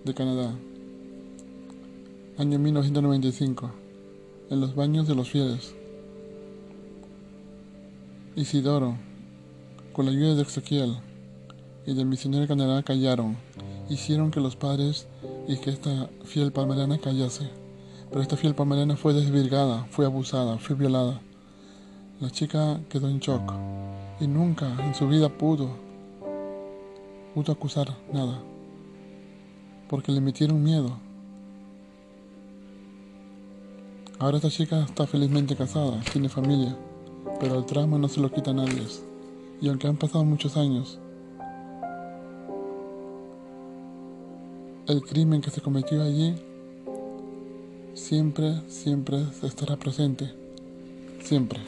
de 0.04 0.14
Canadá, 0.14 0.52
año 2.38 2.58
1995 2.58 3.77
en 4.50 4.60
los 4.60 4.74
baños 4.74 5.06
de 5.06 5.14
los 5.14 5.30
fieles. 5.30 5.74
Isidoro, 8.36 8.96
con 9.92 10.06
la 10.06 10.12
ayuda 10.12 10.34
de 10.34 10.42
Ezequiel 10.42 10.96
y 11.86 11.94
del 11.94 12.06
misionero 12.06 12.46
Canadá, 12.46 12.82
callaron, 12.82 13.36
hicieron 13.88 14.30
que 14.30 14.40
los 14.40 14.56
padres 14.56 15.06
y 15.48 15.56
que 15.56 15.70
esta 15.70 16.08
fiel 16.24 16.52
palmerana 16.52 16.98
callase. 16.98 17.50
Pero 18.10 18.22
esta 18.22 18.36
fiel 18.36 18.54
palmerana 18.54 18.96
fue 18.96 19.12
desvirgada, 19.12 19.86
fue 19.90 20.06
abusada, 20.06 20.58
fue 20.58 20.76
violada. 20.76 21.20
La 22.20 22.30
chica 22.30 22.80
quedó 22.88 23.08
en 23.08 23.18
shock 23.18 23.52
y 24.20 24.26
nunca 24.26 24.66
en 24.84 24.94
su 24.94 25.06
vida 25.08 25.28
pudo, 25.28 25.70
pudo 27.34 27.52
acusar 27.52 27.96
nada, 28.12 28.40
porque 29.88 30.12
le 30.12 30.20
metieron 30.20 30.62
miedo. 30.62 31.07
Ahora 34.20 34.38
esta 34.38 34.50
chica 34.50 34.82
está 34.82 35.06
felizmente 35.06 35.54
casada, 35.54 36.00
tiene 36.12 36.28
familia, 36.28 36.76
pero 37.38 37.56
el 37.56 37.64
trauma 37.66 37.98
no 37.98 38.08
se 38.08 38.20
lo 38.20 38.32
quita 38.32 38.50
a 38.50 38.54
nadie. 38.54 38.82
Y 39.60 39.68
aunque 39.68 39.86
han 39.86 39.96
pasado 39.96 40.24
muchos 40.24 40.56
años, 40.56 40.98
el 44.88 45.02
crimen 45.02 45.40
que 45.40 45.50
se 45.50 45.60
cometió 45.60 46.02
allí 46.02 46.34
siempre, 47.94 48.60
siempre 48.68 49.24
estará 49.44 49.76
presente. 49.76 50.32
Siempre. 51.22 51.60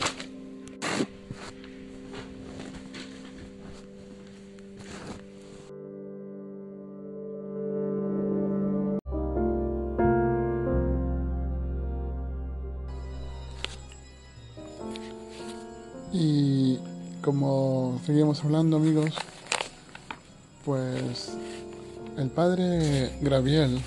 Seguimos 18.04 18.44
hablando 18.44 18.76
amigos, 18.76 19.14
pues 20.64 21.36
el 22.16 22.30
padre 22.30 23.12
Graviel 23.20 23.80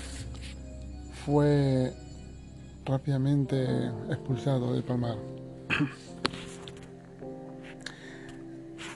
fue 1.24 1.92
rápidamente 2.84 3.64
expulsado 4.10 4.72
del 4.72 4.82
Palmar. 4.82 5.16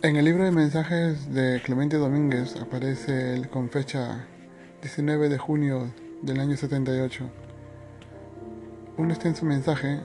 En 0.02 0.16
el 0.16 0.24
libro 0.24 0.44
de 0.44 0.52
mensajes 0.52 1.32
de 1.34 1.60
Clemente 1.64 1.96
Domínguez 1.96 2.56
aparece 2.56 3.48
con 3.50 3.68
fecha 3.68 4.26
19 4.82 5.28
de 5.28 5.38
junio 5.38 5.92
del 6.22 6.40
año 6.40 6.56
78 6.56 7.24
un 8.98 9.10
extenso 9.12 9.44
mensaje 9.44 10.00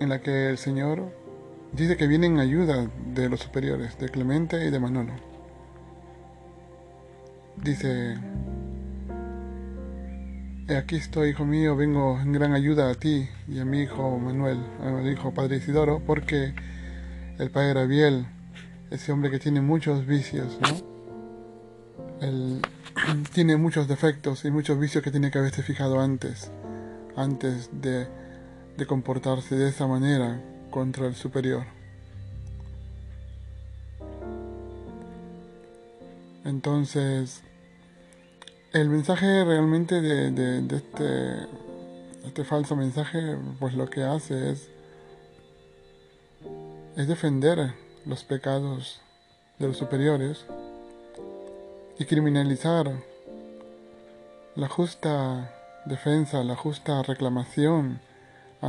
en 0.00 0.08
la 0.10 0.20
que 0.20 0.50
el 0.50 0.58
Señor 0.58 1.23
Dice 1.76 1.96
que 1.96 2.06
viene 2.06 2.26
en 2.26 2.38
ayuda 2.38 2.88
de 3.14 3.28
los 3.28 3.40
superiores, 3.40 3.98
de 3.98 4.08
Clemente 4.08 4.64
y 4.64 4.70
de 4.70 4.78
Manolo. 4.78 5.12
Dice, 7.56 8.16
aquí 10.68 10.94
estoy, 10.96 11.30
hijo 11.30 11.44
mío, 11.44 11.74
vengo 11.74 12.20
en 12.20 12.32
gran 12.32 12.52
ayuda 12.52 12.90
a 12.90 12.94
ti 12.94 13.28
y 13.48 13.58
a 13.58 13.64
mi 13.64 13.80
hijo 13.80 14.18
Manuel, 14.20 14.60
a 14.80 14.90
mi 14.90 15.10
hijo 15.10 15.34
Padre 15.34 15.56
Isidoro, 15.56 16.00
porque 16.06 16.54
el 17.40 17.50
Padre 17.50 17.80
Abiel, 17.80 18.26
ese 18.92 19.10
hombre 19.10 19.32
que 19.32 19.40
tiene 19.40 19.60
muchos 19.60 20.06
vicios, 20.06 20.56
¿no? 20.62 20.94
él 22.20 22.60
tiene 23.34 23.56
muchos 23.56 23.88
defectos 23.88 24.44
y 24.44 24.52
muchos 24.52 24.78
vicios 24.78 25.02
que 25.02 25.10
tiene 25.10 25.32
que 25.32 25.38
haberse 25.38 25.64
fijado 25.64 26.00
antes, 26.00 26.52
antes 27.16 27.68
de, 27.72 28.06
de 28.76 28.86
comportarse 28.86 29.56
de 29.56 29.70
esa 29.70 29.88
manera 29.88 30.40
contra 30.74 31.06
el 31.06 31.14
superior. 31.14 31.66
Entonces, 36.44 37.42
el 38.72 38.88
mensaje 38.88 39.44
realmente 39.44 40.00
de, 40.00 40.66
este, 40.76 41.46
este 42.26 42.42
falso 42.42 42.74
mensaje, 42.74 43.38
pues 43.60 43.74
lo 43.74 43.88
que 43.88 44.02
hace 44.02 44.50
es, 44.50 44.68
es 46.96 47.06
defender 47.06 47.72
los 48.04 48.24
pecados 48.24 49.00
de 49.60 49.68
los 49.68 49.76
superiores 49.76 50.44
y 52.00 52.04
criminalizar 52.04 52.90
la 54.56 54.68
justa 54.68 55.54
defensa, 55.86 56.42
la 56.42 56.56
justa 56.56 57.00
reclamación 57.04 58.00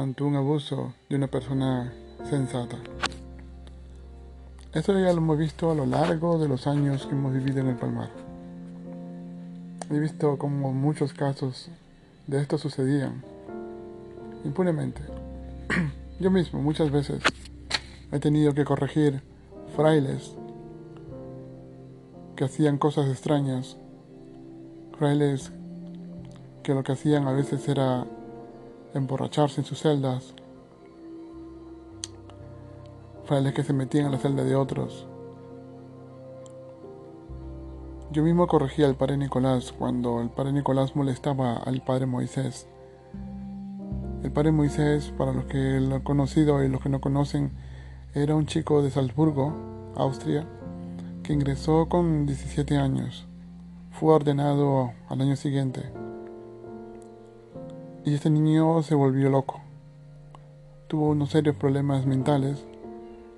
ante 0.02 0.24
un 0.24 0.36
abuso 0.36 0.94
de 1.10 1.16
una 1.16 1.28
persona 1.28 1.94
sensata. 2.30 2.78
Esto 4.74 4.92
ya 4.94 5.14
lo 5.14 5.20
hemos 5.20 5.38
visto 5.38 5.72
a 5.72 5.76
lo 5.76 5.86
largo 5.86 6.38
de 6.38 6.50
los 6.50 6.68
años 6.68 7.06
que 7.06 7.14
hemos 7.14 7.34
vivido 7.34 7.62
en 7.62 7.68
el 7.68 7.76
Palmar. 7.78 8.10
He 9.90 9.98
visto 10.00 10.38
como 10.38 10.74
muchos 10.74 11.14
casos 11.14 11.70
de 12.28 12.42
esto 12.42 12.58
sucedían 12.58 13.24
impunemente. 14.44 15.02
Yo 16.20 16.30
mismo 16.30 16.62
muchas 16.62 16.92
veces 16.92 17.24
he 18.12 18.20
tenido 18.20 18.54
que 18.54 18.66
corregir 18.66 19.22
frailes 19.78 20.36
que 22.36 22.44
hacían 22.44 22.78
cosas 22.78 23.08
extrañas, 23.08 23.78
frailes 24.98 25.52
que 26.64 26.74
lo 26.74 26.84
que 26.84 26.92
hacían 26.92 27.28
a 27.28 27.32
veces 27.32 27.66
era 27.70 28.06
emborracharse 28.96 29.62
en 29.62 29.66
sus 29.66 29.80
celdas, 29.80 30.34
frailes 33.26 33.54
que 33.54 33.64
se 33.64 33.74
metían 33.74 34.06
en 34.06 34.12
la 34.14 34.18
celda 34.18 34.44
de 34.44 34.56
otros. 34.56 35.08
Yo 38.12 38.24
mismo 38.24 38.48
corregía 38.48 38.86
al 38.86 38.96
padre 38.96 39.18
Nicolás 39.18 39.74
cuando 39.74 40.22
el 40.22 40.30
padre 40.30 40.54
Nicolás 40.54 40.96
molestaba 40.96 41.58
al 41.58 41.82
padre 41.82 42.06
Moisés. 42.06 42.68
El 44.24 44.32
padre 44.32 44.52
Moisés, 44.52 45.14
para 45.18 45.34
los 45.34 45.46
que 45.46 45.80
lo 45.82 45.96
han 45.96 46.02
conocido 46.02 46.64
y 46.64 46.70
los 46.70 46.82
que 46.82 46.90
no 46.90 47.02
conocen, 47.02 47.52
era 48.14 48.36
un 48.36 48.46
chico 48.46 48.82
de 48.82 48.92
Salzburgo, 48.92 49.54
Austria, 49.96 50.48
que 51.24 51.34
ingresó 51.34 51.90
con 51.90 52.26
17 52.26 52.78
años. 52.78 53.28
Fue 53.92 54.14
ordenado 54.14 54.94
al 55.10 55.22
año 55.22 55.36
siguiente. 55.36 55.92
Y 58.06 58.14
este 58.14 58.30
niño 58.30 58.82
se 58.84 58.96
volvió 58.96 59.30
loco. 59.30 59.62
Tuvo 60.88 61.10
unos 61.10 61.32
serios 61.32 61.56
problemas 61.56 62.06
mentales 62.06 62.66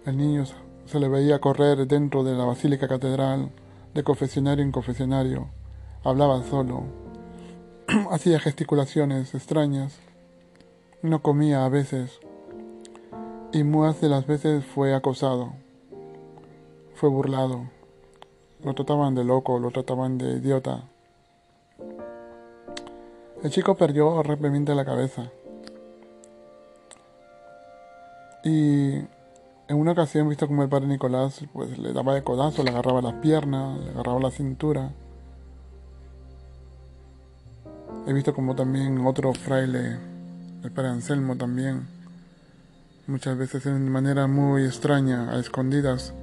el 0.07 0.15
niño 0.15 0.45
se 0.85 1.01
le 1.01 1.09
veía 1.09 1.41
correr 1.41 1.85
dentro 1.85 2.23
de 2.23 2.33
la 2.33 2.45
Basílica 2.45 2.87
Catedral, 2.87 3.51
de 3.93 4.03
confesionario 4.05 4.63
en 4.63 4.71
confesionario. 4.71 5.49
Hablaba 6.01 6.41
solo. 6.43 6.83
Hacía 8.09 8.39
gesticulaciones 8.39 9.35
extrañas. 9.35 9.99
No 11.01 11.21
comía 11.21 11.65
a 11.65 11.69
veces. 11.69 12.21
Y 13.51 13.65
muchas 13.65 13.99
de 13.99 14.07
las 14.07 14.25
veces 14.27 14.63
fue 14.63 14.95
acosado. 14.95 15.51
Fue 16.95 17.09
burlado. 17.09 17.69
Lo 18.63 18.73
trataban 18.75 19.13
de 19.13 19.25
loco, 19.25 19.59
lo 19.59 19.71
trataban 19.71 20.17
de 20.17 20.37
idiota. 20.37 20.89
El 23.47 23.53
chico 23.53 23.75
perdió 23.75 24.21
rápidamente 24.23 24.75
la 24.75 24.83
cabeza. 24.83 25.31
Y 28.43 28.89
en 28.89 29.07
una 29.69 29.93
ocasión 29.93 30.27
visto 30.27 30.47
como 30.47 30.63
el 30.63 30.69
padre 30.69 30.87
Nicolás 30.87 31.45
pues, 31.53 31.77
le 31.77 31.93
daba 31.93 32.13
de 32.13 32.25
codazo, 32.25 32.61
le 32.61 32.71
agarraba 32.71 33.01
las 33.01 33.13
piernas, 33.13 33.79
le 33.79 33.91
agarraba 33.91 34.19
la 34.19 34.31
cintura. 34.31 34.91
He 38.05 38.11
visto 38.11 38.33
como 38.33 38.53
también 38.53 38.99
otro 39.07 39.33
fraile, 39.33 39.97
el 40.65 40.71
padre 40.73 40.89
Anselmo 40.89 41.37
también, 41.37 41.87
muchas 43.07 43.37
veces 43.37 43.63
de 43.63 43.71
manera 43.71 44.27
muy 44.27 44.65
extraña, 44.65 45.31
a 45.31 45.39
escondidas, 45.39 46.13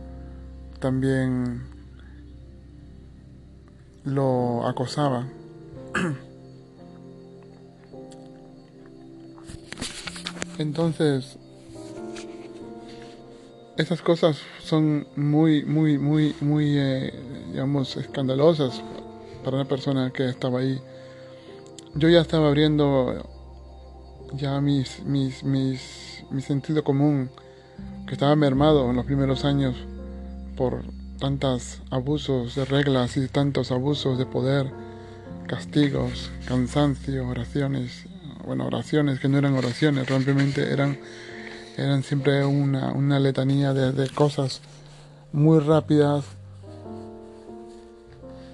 también 0.78 1.62
lo 4.04 4.66
acosaba. 4.66 5.26
Entonces, 10.58 11.36
esas 13.76 14.02
cosas 14.02 14.38
son 14.62 15.06
muy, 15.16 15.64
muy, 15.64 15.98
muy, 15.98 16.34
muy, 16.40 16.78
eh, 16.78 17.12
digamos, 17.50 17.96
escandalosas 17.96 18.80
para 19.44 19.56
una 19.56 19.66
persona 19.66 20.12
que 20.12 20.28
estaba 20.28 20.60
ahí. 20.60 20.80
Yo 21.94 22.08
ya 22.08 22.20
estaba 22.20 22.48
abriendo 22.48 23.28
ya 24.32 24.60
mis, 24.60 25.02
mis, 25.04 25.42
mi 25.42 26.40
sentido 26.40 26.84
común, 26.84 27.30
que 28.06 28.14
estaba 28.14 28.36
mermado 28.36 28.90
en 28.90 28.96
los 28.96 29.06
primeros 29.06 29.44
años 29.44 29.76
por 30.56 30.84
tantos 31.18 31.80
abusos 31.90 32.54
de 32.54 32.64
reglas 32.64 33.16
y 33.16 33.26
tantos 33.28 33.72
abusos 33.72 34.18
de 34.18 34.26
poder, 34.26 34.70
castigos, 35.46 36.30
cansancio, 36.46 37.26
oraciones, 37.26 38.06
bueno, 38.46 38.66
oraciones 38.66 39.20
que 39.20 39.28
no 39.28 39.38
eran 39.38 39.54
oraciones, 39.54 40.09
realmente 40.09 40.72
eran 40.72 40.98
eran 41.76 42.02
siempre 42.02 42.44
una, 42.44 42.92
una 42.92 43.18
letanía 43.18 43.72
de, 43.72 44.09
cosas 44.11 44.61
muy 45.33 45.59
rápidas, 45.59 46.24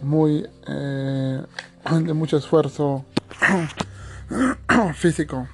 muy 0.00 0.46
eh, 0.66 1.42
de 1.90 2.14
mucho 2.14 2.38
esfuerzo 2.38 3.04
físico, 4.94 5.46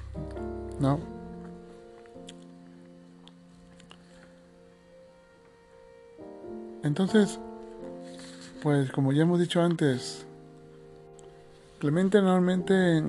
¿no? 0.79 0.99
Entonces, 6.83 7.37
pues 8.63 8.89
como 8.91 9.11
ya 9.11 9.23
hemos 9.23 9.41
dicho 9.41 9.61
antes, 9.61 10.25
Clemente 11.79 12.19
normalmente 12.21 13.03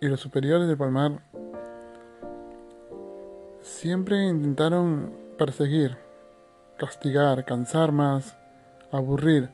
y 0.00 0.08
los 0.08 0.20
superiores 0.20 0.68
de 0.68 0.76
Palmar 0.76 1.22
Siempre 3.66 4.28
intentaron 4.28 5.12
perseguir, 5.36 5.98
castigar, 6.78 7.44
cansar 7.44 7.90
más, 7.90 8.38
aburrir 8.92 9.50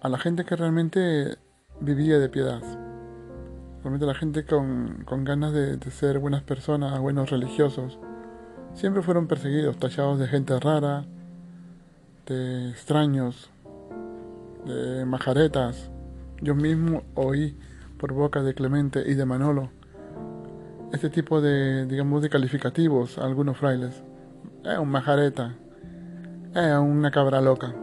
a 0.00 0.08
la 0.08 0.18
gente 0.18 0.44
que 0.44 0.54
realmente 0.54 1.36
vivía 1.80 2.20
de 2.20 2.28
piedad. 2.28 2.62
Realmente 3.82 4.06
la 4.06 4.14
gente 4.14 4.44
con, 4.44 5.04
ganas 5.24 5.52
de, 5.52 5.80
ser 5.90 6.20
buenas 6.20 6.44
personas, 6.44 6.96
buenos 7.00 7.30
religiosos. 7.30 7.98
Siempre 8.74 9.02
fueron 9.02 9.26
perseguidos, 9.26 9.78
tallados 9.78 10.20
de 10.20 10.28
gente 10.28 10.60
rara, 10.60 11.04
de 12.26 12.70
extraños, 12.70 13.50
de 14.64 15.04
majaretas. 15.04 15.90
Yo 16.40 16.54
mismo 16.54 17.02
oí 17.16 17.58
por 17.98 18.12
boca 18.12 18.44
de 18.44 18.54
Clemente 18.54 19.02
y 19.04 19.14
de 19.14 19.24
Manolo 19.24 19.75
este 20.92 21.10
tipo 21.10 21.40
de, 21.40 21.86
digamos, 21.86 22.22
de 22.22 22.30
calificativos 22.30 23.18
a 23.18 23.24
algunos 23.24 23.56
frailes. 23.56 24.02
Es 24.64 24.78
un 24.78 24.88
majareta, 24.88 25.54
es 26.54 26.78
una 26.78 27.10
cabra 27.10 27.40
loca, 27.40 27.74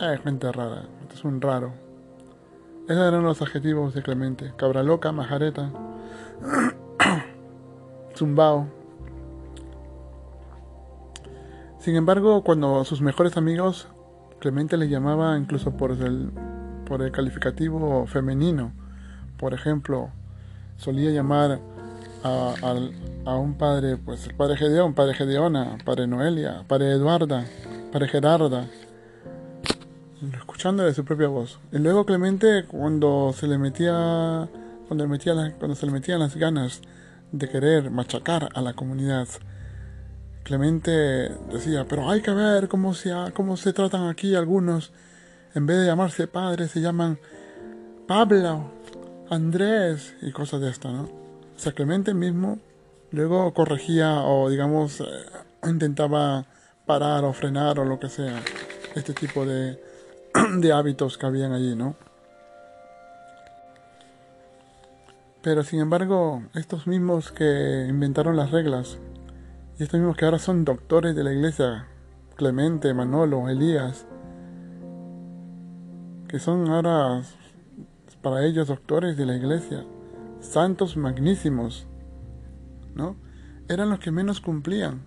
es 0.00 0.20
gente 0.20 0.50
rara, 0.52 0.84
es 1.12 1.24
un 1.24 1.40
raro. 1.40 1.72
Esos 2.88 3.08
eran 3.08 3.22
los 3.22 3.40
adjetivos 3.40 3.94
de 3.94 4.02
Clemente, 4.02 4.52
cabra 4.56 4.82
loca, 4.82 5.12
majareta, 5.12 5.70
zumbao. 8.16 8.68
Sin 11.78 11.96
embargo, 11.96 12.42
cuando 12.44 12.84
sus 12.84 13.00
mejores 13.00 13.36
amigos, 13.36 13.88
Clemente 14.40 14.76
le 14.76 14.88
llamaba 14.88 15.38
incluso 15.38 15.76
por 15.76 15.92
el, 15.92 16.30
por 16.86 17.02
el 17.02 17.12
calificativo 17.12 18.06
femenino. 18.06 18.72
Por 19.38 19.54
ejemplo, 19.54 20.10
solía 20.76 21.10
llamar 21.10 21.60
a, 22.24 23.34
un 23.36 23.54
padre, 23.58 23.96
pues 23.98 24.26
el 24.26 24.34
padre 24.34 24.56
Gedeón, 24.56 24.94
padre 24.94 25.14
Gedeona, 25.14 25.76
padre 25.84 26.06
Noelia, 26.06 26.64
padre 26.66 26.92
Eduarda, 26.92 27.44
padre 27.92 28.08
Gerarda, 28.08 28.66
escuchándole 30.32 30.94
su 30.94 31.04
propia 31.04 31.28
voz. 31.28 31.58
Y 31.70 31.78
luego 31.78 32.06
Clemente, 32.06 32.64
cuando 32.64 33.34
se 33.36 33.46
le 33.46 33.58
metía, 33.58 34.48
cuando, 34.88 35.74
se 35.74 35.86
le 35.86 35.92
metían 35.92 36.18
las 36.18 36.36
ganas 36.36 36.80
de 37.30 37.48
querer 37.48 37.90
machacar 37.90 38.48
a 38.54 38.62
la 38.62 38.72
comunidad, 38.72 39.28
Clemente 40.44 40.90
decía, 41.52 41.86
pero 41.88 42.10
hay 42.10 42.22
que 42.22 42.30
ver 42.30 42.68
cómo 42.68 42.94
se, 42.94 43.12
cómo 43.34 43.56
se 43.56 43.72
tratan 43.72 44.08
aquí 44.08 44.34
algunos 44.34 44.92
en 45.54 45.66
vez 45.66 45.78
de 45.78 45.86
llamarse 45.86 46.26
padre, 46.26 46.68
se 46.68 46.80
llaman 46.80 47.18
Pablo, 48.08 48.72
Andrés 49.30 50.14
y 50.20 50.32
cosas 50.32 50.60
de 50.60 50.70
esta, 50.70 50.90
¿no? 50.90 51.23
Sea, 51.56 51.72
Clemente 51.72 52.14
mismo 52.14 52.58
luego 53.10 53.54
corregía 53.54 54.22
o, 54.22 54.50
digamos, 54.50 55.00
eh, 55.00 55.04
intentaba 55.68 56.46
parar 56.86 57.24
o 57.24 57.32
frenar 57.32 57.78
o 57.78 57.84
lo 57.84 57.98
que 57.98 58.08
sea 58.08 58.42
este 58.94 59.14
tipo 59.14 59.46
de, 59.46 59.80
de 60.58 60.72
hábitos 60.72 61.16
que 61.16 61.26
habían 61.26 61.52
allí, 61.52 61.74
¿no? 61.74 61.96
Pero 65.42 65.62
sin 65.62 65.80
embargo, 65.80 66.42
estos 66.54 66.86
mismos 66.86 67.30
que 67.30 67.86
inventaron 67.88 68.36
las 68.36 68.50
reglas 68.50 68.98
y 69.78 69.82
estos 69.82 70.00
mismos 70.00 70.16
que 70.16 70.24
ahora 70.24 70.38
son 70.38 70.64
doctores 70.64 71.14
de 71.14 71.22
la 71.22 71.32
iglesia, 71.32 71.86
Clemente, 72.36 72.94
Manolo, 72.94 73.48
Elías, 73.48 74.06
que 76.28 76.38
son 76.38 76.68
ahora 76.68 77.22
para 78.22 78.44
ellos 78.44 78.68
doctores 78.68 79.16
de 79.18 79.26
la 79.26 79.36
iglesia, 79.36 79.84
santos 80.44 80.96
magnísimos, 80.96 81.86
¿no? 82.94 83.16
Eran 83.68 83.90
los 83.90 83.98
que 83.98 84.10
menos 84.10 84.40
cumplían. 84.40 85.02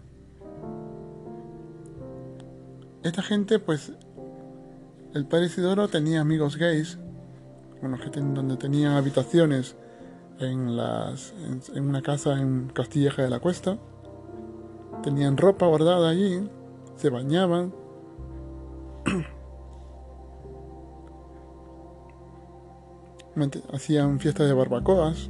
Esta 3.04 3.22
gente, 3.22 3.60
pues, 3.60 3.94
el 5.14 5.26
padre 5.26 5.46
Isidoro 5.46 5.88
tenía 5.88 6.22
amigos 6.22 6.58
gays, 6.58 6.98
bueno, 7.80 7.98
que 8.00 8.10
donde 8.20 8.58
tenían 8.58 8.94
habitaciones 8.94 9.76
en, 10.40 10.78
en, 11.74 11.90
una 11.90 12.02
casa 12.02 12.40
en 12.40 12.70
Castilleja 12.70 13.24
de 13.24 13.30
la 13.30 13.40
Cuesta. 13.40 13.78
Tenían 15.04 15.38
ropa 15.38 15.68
bordada 15.68 16.10
allí, 16.10 16.50
se 16.96 17.10
bañaban. 17.10 17.74
Hacían 23.72 24.20
fiestas 24.20 24.48
de 24.48 24.54
barbacoas. 24.54 25.30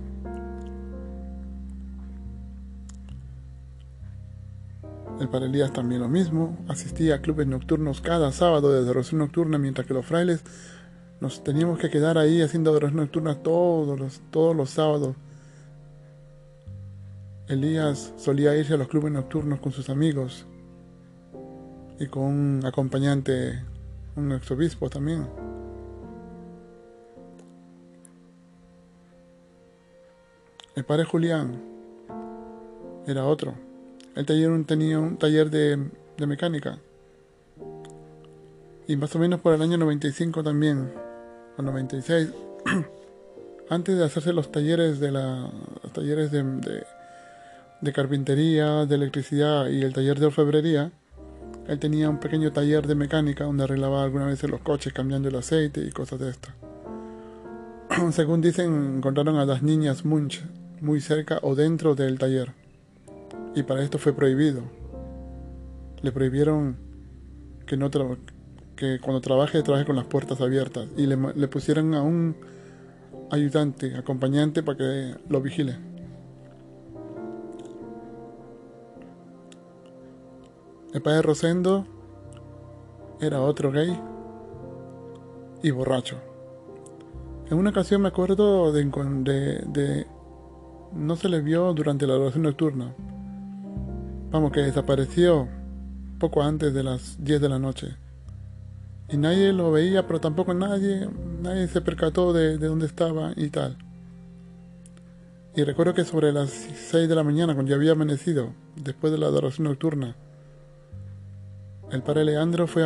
El 5.19 5.27
padre 5.29 5.47
Elías 5.47 5.73
también 5.73 5.99
lo 5.99 6.07
mismo, 6.07 6.57
asistía 6.69 7.15
a 7.15 7.21
clubes 7.21 7.47
nocturnos 7.47 8.01
cada 8.01 8.31
sábado 8.31 8.71
de 8.71 8.79
adoración 8.79 9.19
nocturna, 9.19 9.57
mientras 9.57 9.87
que 9.87 9.93
los 9.93 10.05
frailes 10.05 10.43
nos 11.19 11.43
teníamos 11.43 11.79
que 11.79 11.89
quedar 11.89 12.17
ahí 12.17 12.41
haciendo 12.41 12.69
adoración 12.69 13.01
nocturna 13.01 13.35
todos 13.35 13.99
los, 13.99 14.21
todos 14.31 14.55
los 14.55 14.69
sábados. 14.69 15.15
Elías 17.47 18.13
solía 18.15 18.55
irse 18.55 18.75
a 18.75 18.77
los 18.77 18.87
clubes 18.87 19.11
nocturnos 19.11 19.59
con 19.59 19.71
sus 19.71 19.89
amigos 19.89 20.45
y 21.99 22.05
con 22.07 22.23
un 22.23 22.65
acompañante, 22.65 23.63
un 24.15 24.31
exobispo 24.31 24.89
también. 24.89 25.27
El 30.77 30.85
padre 30.85 31.05
Julián 31.05 31.59
era 33.07 33.25
otro. 33.25 33.55
Él 34.13 34.27
tenía 34.27 34.99
un 34.99 35.17
taller 35.17 35.49
de, 35.49 35.89
de 36.17 36.27
mecánica. 36.27 36.77
Y 38.87 38.95
más 38.95 39.15
o 39.15 39.17
menos 39.17 39.41
por 39.41 39.55
el 39.55 39.61
año 39.63 39.79
95 39.79 40.43
también 40.43 40.93
96, 41.57 42.29
antes 43.71 43.97
de 43.97 44.05
hacerse 44.05 44.33
los 44.33 44.51
talleres 44.51 44.99
de 44.99 45.11
la 45.11 45.49
talleres 45.95 46.29
de, 46.29 46.43
de, 47.81 47.91
carpintería, 47.91 48.85
de 48.85 48.93
electricidad 48.93 49.69
y 49.69 49.81
el 49.81 49.93
taller 49.93 50.19
de 50.19 50.27
orfebrería, 50.27 50.91
él 51.67 51.79
tenía 51.79 52.07
un 52.07 52.19
pequeño 52.19 52.51
taller 52.51 52.85
de 52.85 52.93
mecánica 52.93 53.45
donde 53.45 53.63
arreglaba 53.63 54.03
algunas 54.03 54.27
veces 54.27 54.51
los 54.51 54.61
coches 54.61 54.93
cambiando 54.93 55.29
el 55.29 55.37
aceite 55.37 55.81
y 55.81 55.89
cosas 55.89 56.19
de 56.19 56.29
estas. 56.29 56.53
Según 58.11 58.41
dicen, 58.41 58.97
encontraron 58.97 59.37
a 59.37 59.45
las 59.45 59.63
niñas 59.63 60.05
Munch 60.05 60.43
muy 60.81 61.01
cerca 61.01 61.39
o 61.41 61.55
dentro 61.55 61.95
del 61.95 62.17
taller. 62.19 62.53
Y 63.55 63.63
para 63.63 63.83
esto 63.83 63.97
fue 63.97 64.13
prohibido. 64.13 64.61
Le 66.01 66.11
prohibieron 66.11 66.77
que 67.65 67.77
no, 67.77 67.89
que 68.75 68.99
cuando 68.99 69.21
trabaje, 69.21 69.61
trabaje 69.63 69.85
con 69.85 69.95
las 69.95 70.05
puertas 70.05 70.41
abiertas. 70.41 70.87
Y 70.95 71.07
le, 71.07 71.17
le 71.35 71.47
pusieron 71.47 71.93
a 71.93 72.01
un 72.01 72.35
ayudante, 73.31 73.95
acompañante, 73.95 74.63
para 74.63 74.77
que 74.77 75.15
lo 75.29 75.41
vigile. 75.41 75.77
El 80.93 81.01
padre 81.01 81.21
Rosendo 81.21 81.85
era 83.19 83.41
otro 83.41 83.71
gay 83.71 83.99
y 85.61 85.71
borracho. 85.71 86.17
En 87.49 87.57
una 87.57 87.69
ocasión 87.69 88.01
me 88.01 88.09
acuerdo 88.09 88.71
de, 88.71 88.83
de, 88.83 89.63
de, 89.67 90.07
no 90.93 91.15
se 91.15 91.29
le 91.29 91.41
vio 91.41 91.73
durante 91.73 92.07
la 92.07 92.15
oración 92.15 92.43
nocturna. 92.43 92.93
Vamos, 94.31 94.51
que 94.51 94.61
desapareció 94.61 95.47
poco 96.19 96.41
antes 96.41 96.73
de 96.73 96.83
las 96.83 97.23
10 97.23 97.41
de 97.41 97.49
la 97.49 97.59
noche 97.59 97.95
y 99.09 99.17
nadie 99.17 99.53
lo 99.53 99.71
veía, 99.71 100.05
pero 100.05 100.19
tampoco 100.19 100.53
nadie, 100.53 101.09
nadie 101.41 101.67
se 101.67 101.81
percató 101.81 102.33
de, 102.33 102.57
dónde 102.57 102.85
estaba 102.85 103.31
y 103.35 103.49
tal. 103.49 103.77
Y 105.55 105.63
recuerdo 105.63 105.93
que 105.93 106.03
sobre 106.03 106.33
las 106.33 106.49
6 106.49 107.07
de 107.07 107.15
la 107.15 107.23
mañana, 107.23 107.53
cuando 107.53 107.69
ya 107.69 107.77
había 107.77 107.93
amanecido, 107.93 108.53
después 108.75 109.11
de 109.11 109.17
la 109.17 109.27
adoración 109.27 109.67
nocturna, 109.67 110.15
el 111.89 112.03
padre 112.03 112.25
Leandro 112.25 112.67
fue 112.67 112.83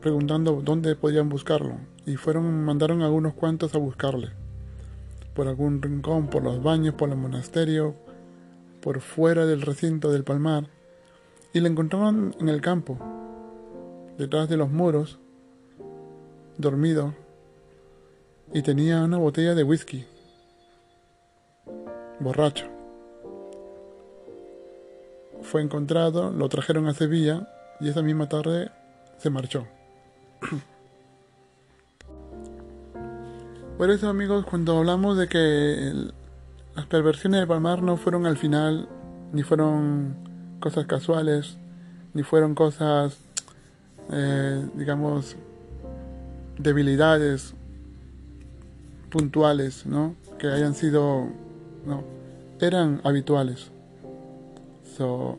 preguntando 0.00 0.60
dónde 0.62 0.94
podían 0.94 1.30
buscarlo 1.30 1.76
y 2.04 2.16
fueron 2.16 2.64
mandaron 2.64 3.00
a 3.00 3.06
algunos 3.06 3.32
cuantos 3.32 3.74
a 3.74 3.78
buscarle. 3.78 4.28
Por 5.34 5.48
algún 5.48 5.80
rincón, 5.80 6.28
por 6.28 6.42
los 6.42 6.62
baños, 6.62 6.94
por 6.94 7.08
el 7.08 7.16
monasterio, 7.16 7.94
por 8.82 9.00
fuera 9.00 9.46
del 9.46 9.62
recinto 9.62 10.10
del 10.10 10.24
palmar 10.24 10.68
y 11.52 11.60
le 11.60 11.68
encontraron 11.68 12.34
en 12.40 12.48
el 12.48 12.60
campo, 12.60 12.98
detrás 14.18 14.48
de 14.48 14.56
los 14.56 14.70
muros, 14.70 15.18
dormido 16.58 17.14
y 18.52 18.62
tenía 18.62 19.02
una 19.02 19.18
botella 19.18 19.54
de 19.54 19.64
whisky. 19.64 20.04
Borracho. 22.20 22.66
Fue 25.42 25.62
encontrado, 25.62 26.30
lo 26.30 26.48
trajeron 26.48 26.86
a 26.86 26.94
Sevilla 26.94 27.48
y 27.80 27.88
esa 27.88 28.02
misma 28.02 28.28
tarde 28.28 28.70
se 29.18 29.30
marchó. 29.30 29.66
Por 33.78 33.90
eso 33.90 34.08
amigos, 34.08 34.44
cuando 34.44 34.78
hablamos 34.78 35.18
de 35.18 35.28
que 35.28 35.92
las 36.76 36.86
perversiones 36.86 37.40
del 37.40 37.48
Palmar 37.48 37.82
no 37.82 37.96
fueron 37.96 38.26
al 38.26 38.36
final, 38.36 38.88
ni 39.32 39.42
fueron 39.42 40.14
cosas 40.60 40.86
casuales, 40.86 41.56
ni 42.14 42.22
fueron 42.22 42.54
cosas, 42.54 43.18
eh, 44.10 44.68
digamos, 44.74 45.36
debilidades 46.58 47.54
puntuales, 49.10 49.86
¿no? 49.86 50.14
Que 50.38 50.48
hayan 50.48 50.74
sido, 50.74 51.26
no, 51.86 52.04
eran 52.60 53.00
habituales. 53.04 53.70
So, 54.96 55.38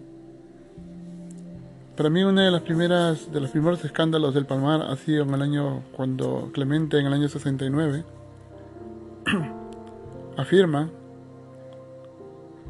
para 1.95 2.09
mí 2.09 2.23
una 2.23 2.43
de 2.43 2.51
las 2.51 2.63
primeras, 2.63 3.31
de 3.31 3.39
los 3.39 3.51
primeros 3.51 3.85
escándalos 3.85 4.33
del 4.33 4.45
Palmar 4.47 4.81
ha 4.81 4.95
sido 4.97 5.23
en 5.23 5.33
el 5.33 5.41
año 5.41 5.83
cuando 5.95 6.49
Clemente 6.51 6.99
en 6.99 7.05
el 7.05 7.13
año 7.13 7.29
69 7.29 8.03
afirma 10.37 10.89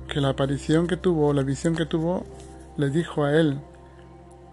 que 0.08 0.22
la 0.22 0.30
aparición 0.30 0.88
que 0.88 0.98
tuvo, 0.98 1.34
la 1.34 1.44
visión 1.44 1.76
que 1.76 1.86
tuvo, 1.86 2.26
le 2.78 2.90
dijo 2.90 3.24
a 3.24 3.36
él 3.40 3.60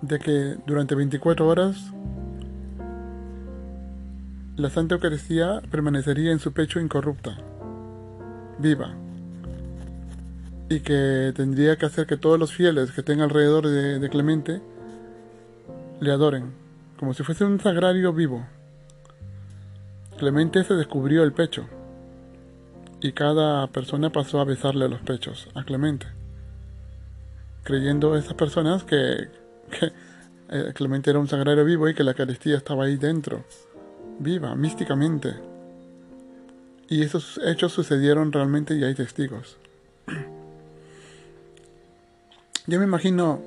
de 0.03 0.19
que 0.19 0.57
durante 0.67 0.95
24 0.95 1.47
horas 1.47 1.93
la 4.57 4.71
Santa 4.71 4.95
Eucaristía 4.95 5.63
permanecería 5.71 6.33
en 6.33 6.39
su 6.39 6.53
pecho 6.53 6.81
incorrupta, 6.81 7.39
viva, 8.59 8.95
y 10.69 10.81
que 10.81 11.33
tendría 11.35 11.77
que 11.77 11.87
hacer 11.87 12.07
que 12.07 12.17
todos 12.17 12.39
los 12.39 12.53
fieles 12.53 12.93
que 12.93 13.01
estén 13.01 13.21
alrededor 13.21 13.67
de, 13.67 14.09
Clemente 14.11 14.61
le 16.01 16.13
adoren, 16.13 16.53
como 16.99 17.15
si 17.15 17.23
fuese 17.23 17.45
un 17.45 17.59
sagrario 17.59 18.13
vivo. 18.13 18.47
Clemente 20.19 20.63
se 20.65 20.75
descubrió 20.75 21.23
el 21.23 21.33
pecho, 21.33 21.67
y 23.01 23.13
cada 23.13 23.67
persona 23.69 24.11
pasó 24.11 24.41
a 24.41 24.45
besarle 24.45 24.89
los 24.89 25.01
pechos 25.01 25.49
a 25.55 25.65
Clemente, 25.65 26.07
creyendo 27.63 28.17
esas 28.17 28.35
personas 28.35 28.85
que, 28.85 29.29
eh, 30.51 30.73
Clemente 30.75 31.11
era 31.11 31.19
un 31.19 31.29
sagrario 31.29 31.65
vivo 31.65 31.89
y 31.89 31.95
que 31.95 32.05
la 32.05 32.13
Eucaristía 32.13 32.57
estaba 32.57 32.85
ahí 32.85 32.97
dentro 32.97 33.45
viva, 34.19 34.55
místicamente. 34.55 35.35
Y 36.89 37.03
esos 37.03 37.41
hechos 37.45 37.73
sucedieron 37.73 38.33
realmente 38.33 38.75
y 38.75 38.85
hay 38.85 38.95
testigos. 38.95 39.57
Yo 42.67 42.79
me 42.79 42.85
imagino, 42.85 43.41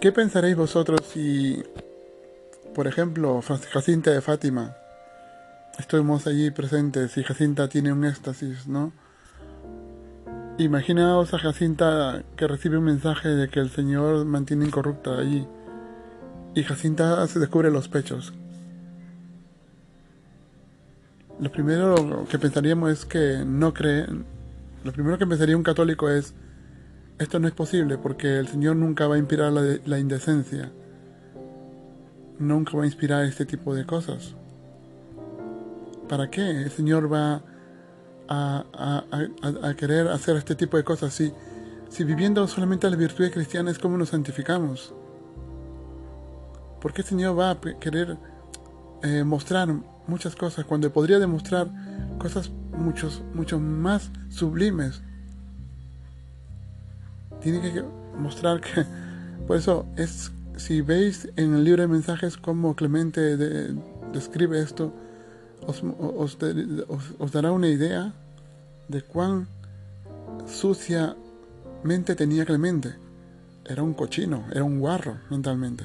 ¿qué 0.00 0.12
pensaréis 0.12 0.56
vosotros 0.56 1.00
si 1.06 1.62
por 2.78 2.86
ejemplo, 2.86 3.42
Jacinta 3.42 4.12
de 4.12 4.20
Fátima. 4.20 4.76
Estuvimos 5.78 6.26
allí 6.26 6.50
presentes 6.50 7.16
y 7.16 7.22
Jacinta 7.22 7.68
tiene 7.68 7.92
un 7.92 8.04
éxtasis, 8.04 8.66
¿no? 8.66 8.92
Imaginaos 10.58 11.32
a 11.34 11.38
Jacinta 11.38 12.24
que 12.36 12.48
recibe 12.48 12.78
un 12.78 12.84
mensaje 12.84 13.28
de 13.28 13.48
que 13.48 13.60
el 13.60 13.70
Señor 13.70 14.24
mantiene 14.24 14.66
incorrupta 14.66 15.16
allí. 15.16 15.46
Y 16.56 16.64
Jacinta 16.64 17.24
se 17.28 17.38
descubre 17.38 17.70
los 17.70 17.88
pechos. 17.88 18.34
Lo 21.38 21.52
primero 21.52 22.26
que 22.28 22.40
pensaríamos 22.40 22.90
es 22.90 23.04
que 23.04 23.44
no 23.46 23.72
cree. 23.72 24.06
Lo 24.82 24.92
primero 24.92 25.16
que 25.16 25.28
pensaría 25.28 25.56
un 25.56 25.62
católico 25.62 26.10
es: 26.10 26.34
esto 27.20 27.38
no 27.38 27.46
es 27.46 27.54
posible 27.54 27.98
porque 27.98 28.38
el 28.38 28.48
Señor 28.48 28.74
nunca 28.74 29.06
va 29.06 29.14
a 29.14 29.18
inspirar 29.18 29.52
la, 29.52 29.78
la 29.86 30.00
indecencia. 30.00 30.72
Nunca 32.40 32.76
va 32.76 32.82
a 32.82 32.86
inspirar 32.86 33.24
este 33.24 33.46
tipo 33.46 33.76
de 33.76 33.86
cosas. 33.86 34.34
¿Para 36.08 36.30
qué 36.30 36.62
el 36.62 36.70
Señor 36.70 37.12
va 37.12 37.42
a, 38.28 39.74
querer 39.76 40.08
hacer 40.08 40.36
este 40.36 40.54
tipo 40.54 40.76
de 40.76 40.84
cosas. 40.84 41.12
Si, 41.14 42.04
viviendo 42.04 42.46
solamente 42.46 42.88
las 42.88 42.98
virtudes 42.98 43.32
cristianas, 43.32 43.78
¿cómo 43.78 43.96
nos 43.96 44.10
santificamos? 44.10 44.94
¿Por 46.80 46.92
qué 46.92 47.02
el 47.02 47.08
Señor 47.08 47.38
va 47.38 47.50
a 47.50 47.60
querer 47.60 48.18
eh, 49.02 49.24
mostrar 49.24 49.68
muchas 50.06 50.36
cosas 50.36 50.64
cuando 50.64 50.92
podría 50.92 51.18
demostrar 51.18 51.68
cosas 52.18 52.50
muchos, 52.76 53.22
mucho 53.34 53.58
más 53.58 54.10
sublimes? 54.28 55.02
Tiene 57.40 57.60
que 57.60 57.82
mostrar 58.16 58.60
que, 58.60 58.84
por 59.46 59.56
eso 59.56 59.86
es, 59.96 60.30
si 60.56 60.82
veis 60.82 61.28
en 61.36 61.54
el 61.54 61.64
libro 61.64 61.82
de 61.82 61.88
mensajes 61.88 62.36
cómo 62.36 62.76
Clemente 62.76 63.36
describe 64.12 64.60
esto, 64.60 64.92
os, 65.68 67.32
dará 67.32 67.52
una 67.52 67.68
idea 67.68 68.14
de 68.88 69.02
cuán 69.02 69.46
suciamente 70.46 72.14
tenía 72.16 72.46
Clemente. 72.46 72.94
Era 73.66 73.82
un 73.82 73.92
cochino, 73.92 74.46
era 74.50 74.64
un 74.64 74.80
guarro 74.80 75.18
mentalmente. 75.28 75.84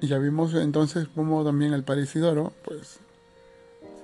Y 0.00 0.06
ya 0.06 0.18
vimos 0.18 0.54
entonces 0.54 1.08
cómo 1.14 1.44
también 1.44 1.72
el 1.72 1.84
Isidoro, 1.98 2.52
pues, 2.64 3.00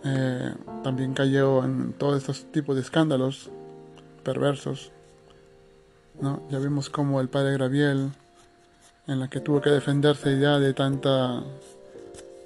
eh, 0.04 0.54
también 0.82 1.14
cayó 1.14 1.64
en 1.64 1.92
todos 1.92 2.18
estos 2.18 2.50
tipos 2.50 2.74
de 2.74 2.82
escándalos 2.82 3.50
perversos. 4.24 4.90
¿no? 6.20 6.42
Ya 6.50 6.58
vimos 6.58 6.90
cómo 6.90 7.20
el 7.20 7.28
padre 7.28 7.52
Graviel 7.52 8.10
en 9.08 9.18
la 9.18 9.28
que 9.28 9.40
tuvo 9.40 9.60
que 9.60 9.70
defenderse 9.70 10.38
ya 10.38 10.58
de 10.58 10.74
tanta 10.74 11.42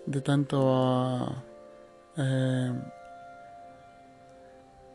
de 0.07 0.21
tanto 0.21 1.45
eh, 2.17 2.73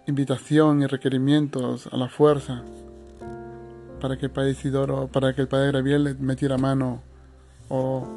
invitación 0.07 0.81
y 0.81 0.87
requerimientos 0.87 1.87
a 1.91 1.97
la 1.97 2.07
fuerza 2.07 2.63
para 3.99 4.17
que 4.17 4.27
el 4.27 4.31
padre 4.31 4.51
Isidoro, 4.51 5.07
para 5.07 5.33
que 5.33 5.41
el 5.41 5.47
padre 5.47 5.67
Graviel 5.67 6.03
le 6.03 6.13
metiera 6.15 6.57
mano 6.57 7.01
o 7.69 8.07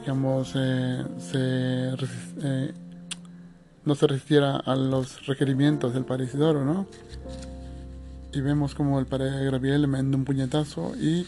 digamos 0.00 0.52
eh, 0.56 1.04
eh, 1.34 2.74
no 3.84 3.94
se 3.94 4.06
resistiera 4.06 4.56
a 4.56 4.74
los 4.74 5.24
requerimientos 5.26 5.94
del 5.94 6.04
padre 6.04 6.24
Isidoro, 6.24 6.64
¿no? 6.64 6.86
Y 8.32 8.40
vemos 8.40 8.74
como 8.74 8.98
el 8.98 9.06
padre 9.06 9.44
Graviel 9.44 9.82
le 9.82 9.86
manda 9.86 10.16
un 10.16 10.24
puñetazo 10.24 10.96
y 10.96 11.26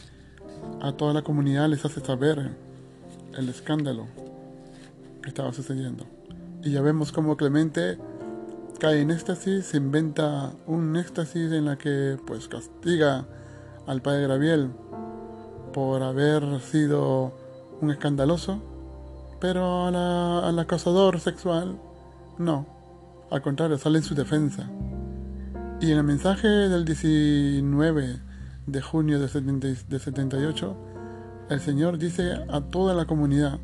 a 0.81 0.93
toda 0.93 1.13
la 1.15 1.23
comunidad 1.23 1.69
les 1.69 1.85
hace 1.85 2.01
saber 2.01 2.57
el 3.37 3.49
escándalo 3.49 4.07
que 5.23 5.29
estaba 5.29 5.53
sucediendo. 5.53 6.05
Y 6.63 6.73
ya 6.73 6.83
vemos 6.83 7.13
cómo 7.13 7.37
Clemente 7.37 7.99
cae 8.79 9.01
en 9.01 9.11
éxtasis, 9.11 9.67
se 9.67 9.77
inventa 9.77 10.53
un 10.67 10.97
éxtasis 10.97 11.53
en 11.53 11.65
la 11.65 11.77
que 11.77 12.19
pues 12.27 12.49
castiga 12.49 13.27
al 13.87 14.03
padre 14.03 14.23
Graviel 14.23 14.71
por 15.73 16.03
haber 16.03 16.61
sido 16.61 17.35
un 17.81 17.91
escandaloso, 17.91 18.63
pero 19.41 19.87
al 19.87 20.59
acosador 20.59 21.21
sexual 21.21 21.79
no, 22.39 22.67
al 23.31 23.43
contrario, 23.43 23.79
sale 23.79 23.99
en 23.99 24.05
su 24.05 24.15
defensa. 24.15 24.69
Y 25.81 25.91
en 25.91 25.99
el 25.99 26.05
mensaje 26.05 26.49
del 26.49 26.85
19 26.85 28.21
de 28.67 28.81
junio 28.81 29.21
de, 29.21 29.29
78, 29.29 30.77
el 31.51 31.61
Señor 31.61 31.99
dice 31.99 32.33
a 32.49 32.61
toda 32.63 32.95
la 32.95 33.07
comunidad 33.07 33.61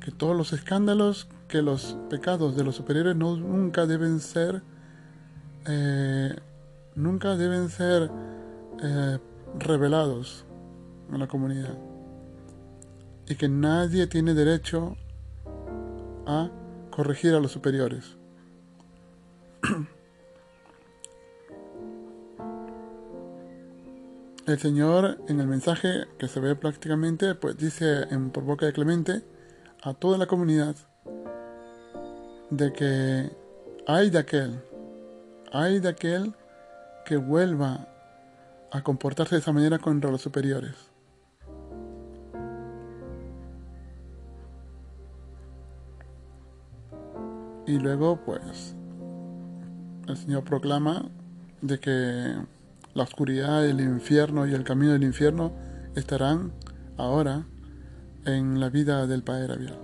que 0.00 0.10
todos 0.10 0.36
los 0.36 0.52
escándalos, 0.52 1.28
que 1.48 1.62
los 1.62 1.96
pecados 2.10 2.56
de 2.56 2.64
los 2.64 2.76
superiores 2.76 3.16
no, 3.16 3.36
nunca 3.36 3.86
deben 3.86 4.20
ser, 4.20 4.62
eh, 5.66 6.36
nunca 6.94 7.36
deben 7.36 7.70
ser 7.70 8.10
eh, 8.82 9.18
revelados 9.58 10.44
a 11.10 11.16
la 11.16 11.26
comunidad. 11.26 11.78
Y 13.26 13.36
que 13.36 13.48
nadie 13.48 14.06
tiene 14.06 14.34
derecho 14.34 14.96
a 16.26 16.50
corregir 16.90 17.34
a 17.34 17.40
los 17.40 17.52
superiores. 17.52 18.18
El 24.46 24.58
Señor 24.58 25.16
en 25.28 25.40
el 25.40 25.46
mensaje 25.46 26.04
que 26.18 26.28
se 26.28 26.38
ve 26.38 26.54
prácticamente, 26.54 27.34
pues 27.34 27.56
dice 27.56 28.02
en, 28.10 28.30
por 28.30 28.44
boca 28.44 28.66
de 28.66 28.74
Clemente 28.74 29.22
a 29.82 29.94
toda 29.94 30.18
la 30.18 30.26
comunidad 30.26 30.76
de 32.50 32.70
que 32.74 33.30
hay 33.86 34.10
de 34.10 34.18
aquel, 34.18 34.60
hay 35.50 35.80
de 35.80 35.88
aquel 35.88 36.34
que 37.06 37.16
vuelva 37.16 37.88
a 38.70 38.82
comportarse 38.82 39.34
de 39.34 39.40
esa 39.40 39.52
manera 39.52 39.78
contra 39.78 40.10
los 40.10 40.20
superiores. 40.20 40.74
Y 47.66 47.78
luego, 47.78 48.20
pues, 48.26 48.76
el 50.06 50.16
Señor 50.18 50.44
proclama 50.44 51.08
de 51.62 51.80
que 51.80 52.34
la 52.94 53.02
oscuridad 53.02 53.62
del 53.62 53.80
infierno 53.80 54.46
y 54.46 54.54
el 54.54 54.64
camino 54.64 54.92
del 54.92 55.02
infierno 55.02 55.52
estarán 55.96 56.52
ahora 56.96 57.46
en 58.24 58.60
la 58.60 58.70
vida 58.70 59.06
del 59.06 59.22
Padre 59.22 59.52
Avial. 59.52 59.78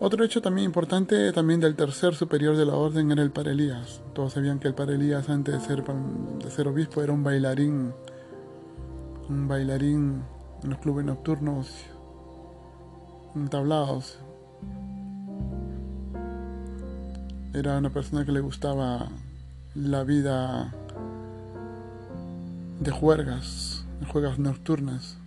Otro 0.00 0.24
hecho 0.24 0.40
también 0.40 0.66
importante 0.66 1.32
también 1.32 1.58
del 1.58 1.74
tercer 1.74 2.14
superior 2.14 2.56
de 2.56 2.64
la 2.64 2.74
orden 2.74 3.10
era 3.10 3.22
el 3.22 3.32
Padre 3.32 3.52
Elías. 3.52 4.00
Todos 4.14 4.34
sabían 4.34 4.60
que 4.60 4.68
el 4.68 4.74
Padre 4.74 4.94
Elías 4.94 5.28
antes 5.28 5.54
de 5.54 5.60
ser, 5.60 5.82
de 5.82 6.50
ser 6.50 6.68
obispo 6.68 7.02
era 7.02 7.12
un 7.12 7.24
bailarín, 7.24 7.92
un 9.28 9.48
bailarín 9.48 10.22
en 10.62 10.70
los 10.70 10.78
clubes 10.78 11.04
nocturnos 11.04 11.68
tablados. 13.50 14.18
Era 17.54 17.78
una 17.78 17.90
persona 17.90 18.24
que 18.24 18.32
le 18.32 18.40
gustaba 18.40 19.08
la 19.74 20.04
vida 20.04 20.72
de 22.80 22.90
juergas, 22.90 23.84
de 24.00 24.06
juegas 24.06 24.38
nocturnas. 24.38 25.18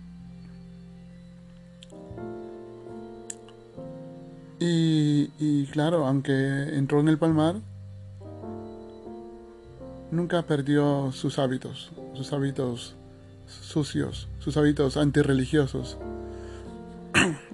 Y, 4.60 5.30
y, 5.38 5.66
claro, 5.66 6.06
aunque 6.06 6.76
entró 6.76 7.00
en 7.00 7.08
el 7.08 7.18
palmar, 7.18 7.56
nunca 10.12 10.42
perdió 10.42 11.10
sus 11.12 11.38
hábitos, 11.38 11.90
sus 12.14 12.32
hábitos 12.32 12.94
sucios, 13.46 14.28
sus 14.38 14.56
hábitos 14.56 14.96
antirreligiosos. 14.96 15.98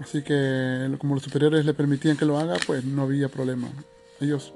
Así 0.01 0.23
que 0.23 0.95
como 0.99 1.15
los 1.15 1.25
superiores 1.25 1.65
le 1.65 1.75
permitían 1.75 2.17
que 2.17 2.25
lo 2.25 2.39
haga, 2.39 2.57
pues 2.67 2.85
no 2.85 3.03
había 3.03 3.29
problema. 3.29 3.69
Ellos, 4.21 4.53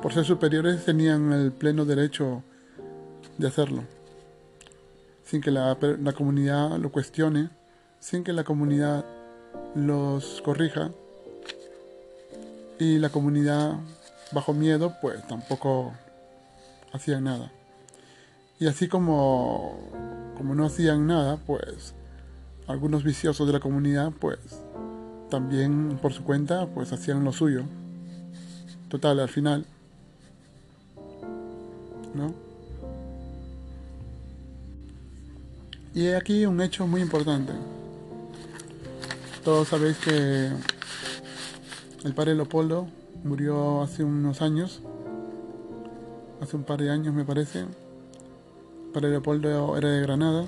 por 0.00 0.12
ser 0.12 0.24
superiores, 0.24 0.84
tenían 0.84 1.32
el 1.32 1.52
pleno 1.52 1.84
derecho 1.84 2.42
de 3.38 3.48
hacerlo. 3.48 3.82
Sin 5.24 5.40
que 5.40 5.50
la, 5.50 5.76
la 6.00 6.12
comunidad 6.12 6.78
lo 6.78 6.90
cuestione, 6.90 7.50
sin 7.98 8.24
que 8.24 8.32
la 8.32 8.44
comunidad 8.44 9.04
los 9.74 10.40
corrija. 10.42 10.90
Y 12.78 12.98
la 12.98 13.08
comunidad, 13.08 13.74
bajo 14.30 14.54
miedo, 14.54 14.94
pues 15.02 15.26
tampoco 15.26 15.92
hacían 16.92 17.24
nada. 17.24 17.50
Y 18.60 18.68
así 18.68 18.88
como, 18.88 19.78
como 20.36 20.54
no 20.54 20.64
hacían 20.64 21.06
nada, 21.08 21.36
pues 21.36 21.94
algunos 22.68 23.02
viciosos 23.02 23.46
de 23.46 23.54
la 23.54 23.60
comunidad 23.60 24.12
pues 24.20 24.38
también 25.30 25.98
por 26.00 26.12
su 26.12 26.24
cuenta 26.24 26.66
pues 26.66 26.92
hacían 26.92 27.24
lo 27.24 27.32
suyo. 27.32 27.64
Total, 28.88 29.20
al 29.20 29.28
final, 29.28 29.66
¿no? 32.14 32.32
Y 35.94 36.08
aquí 36.08 36.46
un 36.46 36.60
hecho 36.60 36.86
muy 36.86 37.00
importante. 37.00 37.52
Todos 39.44 39.68
sabéis 39.68 39.96
que 39.98 40.50
el 42.04 42.14
padre 42.14 42.34
Leopoldo 42.34 42.86
murió 43.24 43.82
hace 43.82 44.04
unos 44.04 44.40
años, 44.42 44.80
hace 46.40 46.56
un 46.56 46.64
par 46.64 46.80
de 46.80 46.90
años 46.90 47.14
me 47.14 47.24
parece. 47.24 47.60
El 47.60 48.92
padre 48.92 49.10
Leopoldo 49.10 49.76
era 49.76 49.90
de 49.90 50.00
Granada. 50.02 50.46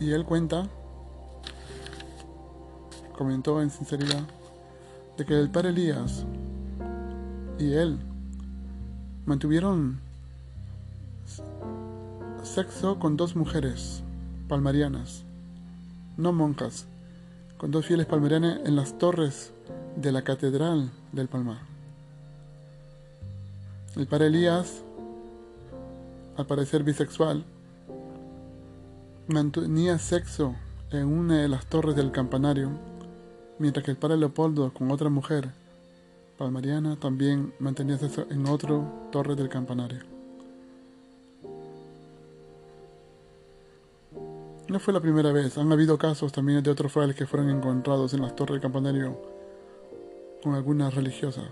Y 0.00 0.12
él 0.12 0.24
cuenta, 0.24 0.68
comentó 3.16 3.60
en 3.60 3.70
sinceridad, 3.70 4.22
de 5.16 5.24
que 5.24 5.34
el 5.34 5.50
padre 5.50 5.70
Elías 5.70 6.24
y 7.58 7.72
él 7.72 7.98
mantuvieron 9.26 9.98
sexo 12.44 12.98
con 12.98 13.16
dos 13.16 13.34
mujeres 13.34 14.02
palmarianas, 14.48 15.24
no 16.16 16.32
monjas, 16.32 16.86
con 17.56 17.72
dos 17.72 17.84
fieles 17.84 18.06
palmarianas 18.06 18.60
en 18.64 18.76
las 18.76 18.96
torres 18.98 19.52
de 19.96 20.12
la 20.12 20.22
Catedral 20.22 20.90
del 21.12 21.26
Palmar. 21.28 21.58
El 23.96 24.06
padre 24.06 24.28
Elías, 24.28 24.82
al 26.36 26.46
parecer 26.46 26.84
bisexual, 26.84 27.44
mantenía 29.28 29.98
sexo 29.98 30.56
en 30.90 31.06
una 31.06 31.42
de 31.42 31.48
las 31.48 31.66
torres 31.66 31.94
del 31.94 32.12
campanario, 32.12 32.70
mientras 33.58 33.84
que 33.84 33.90
el 33.90 33.98
padre 33.98 34.16
Leopoldo 34.16 34.72
con 34.72 34.90
otra 34.90 35.10
mujer 35.10 35.50
palmariana 36.38 36.96
también 36.96 37.52
mantenía 37.58 37.98
sexo 37.98 38.26
en 38.30 38.46
otra 38.46 38.80
torre 39.12 39.36
del 39.36 39.50
campanario. 39.50 40.00
No 44.68 44.80
fue 44.80 44.94
la 44.94 45.00
primera 45.00 45.30
vez, 45.30 45.58
han 45.58 45.70
habido 45.72 45.98
casos 45.98 46.32
también 46.32 46.62
de 46.62 46.70
otros 46.70 46.90
frailes 46.90 47.16
que 47.16 47.26
fueron 47.26 47.50
encontrados 47.50 48.14
en 48.14 48.22
las 48.22 48.34
torres 48.34 48.54
del 48.54 48.62
campanario 48.62 49.20
con 50.42 50.54
alguna 50.54 50.88
religiosa. 50.88 51.42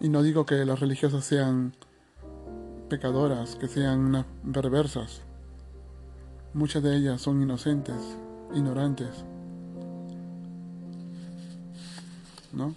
Y 0.00 0.08
no 0.08 0.22
digo 0.22 0.46
que 0.46 0.64
las 0.64 0.80
religiosas 0.80 1.24
sean 1.24 1.74
pecadoras, 2.88 3.56
que 3.56 3.68
sean 3.68 4.24
perversas. 4.52 5.22
Muchas 6.54 6.82
de 6.82 6.96
ellas 6.96 7.20
son 7.20 7.42
inocentes, 7.42 8.16
ignorantes. 8.54 9.24
¿No? 12.52 12.74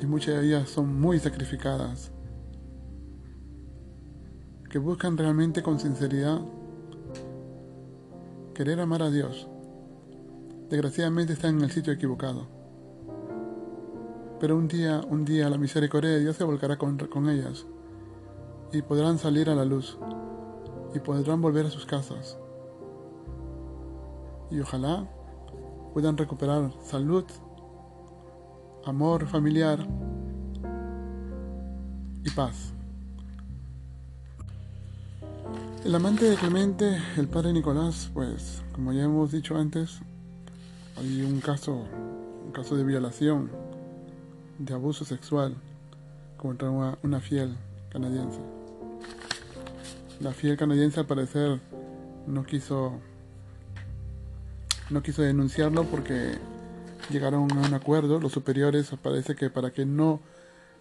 Y 0.00 0.06
muchas 0.06 0.36
de 0.36 0.46
ellas 0.46 0.68
son 0.68 1.00
muy 1.00 1.18
sacrificadas 1.18 2.12
que 4.70 4.78
buscan 4.78 5.16
realmente 5.16 5.62
con 5.62 5.80
sinceridad 5.80 6.40
querer 8.54 8.80
amar 8.80 9.02
a 9.02 9.10
Dios, 9.10 9.48
desgraciadamente 10.68 11.32
están 11.32 11.56
en 11.56 11.64
el 11.64 11.70
sitio 11.70 11.92
equivocado. 11.92 12.46
Pero 14.38 14.56
un 14.56 14.68
día, 14.68 15.00
un 15.08 15.24
día 15.24 15.48
la 15.48 15.56
misericordia 15.56 16.10
de 16.10 16.20
Dios 16.20 16.36
se 16.36 16.44
volcará 16.44 16.76
con, 16.76 16.98
con 16.98 17.30
ellas 17.30 17.66
y 18.72 18.82
podrán 18.82 19.18
salir 19.18 19.48
a 19.50 19.54
la 19.54 19.64
luz 19.64 19.98
y 20.94 20.98
podrán 21.00 21.40
volver 21.40 21.66
a 21.66 21.70
sus 21.70 21.86
casas. 21.86 22.38
Y 24.50 24.60
ojalá 24.60 25.08
puedan 25.92 26.16
recuperar 26.16 26.70
salud, 26.82 27.24
amor 28.84 29.26
familiar 29.26 29.86
y 32.24 32.30
paz. 32.30 32.72
El 35.84 35.94
amante 35.94 36.28
de 36.28 36.36
Clemente, 36.36 36.98
el 37.16 37.28
padre 37.28 37.52
Nicolás, 37.52 38.10
pues, 38.12 38.64
como 38.72 38.92
ya 38.92 39.04
hemos 39.04 39.30
dicho 39.30 39.56
antes, 39.56 40.00
hay 40.96 41.22
un 41.22 41.40
caso, 41.40 41.84
un 42.44 42.50
caso 42.52 42.76
de 42.76 42.82
violación, 42.82 43.50
de 44.58 44.74
abuso 44.74 45.04
sexual 45.04 45.54
contra 46.36 46.70
una, 46.70 47.20
fiel 47.20 47.56
canadiense. 47.90 48.55
La 50.20 50.32
fiel 50.32 50.56
canadiense 50.56 51.00
al 51.00 51.06
parecer 51.06 51.60
no 52.26 52.44
quiso 52.44 53.00
no 54.90 55.02
quiso 55.02 55.22
denunciarlo 55.22 55.84
porque 55.84 56.38
llegaron 57.10 57.50
a 57.52 57.66
un 57.66 57.74
acuerdo, 57.74 58.20
los 58.20 58.32
superiores 58.32 58.90
parece 59.02 59.34
que 59.34 59.50
para 59.50 59.72
que 59.72 59.84
no 59.84 60.20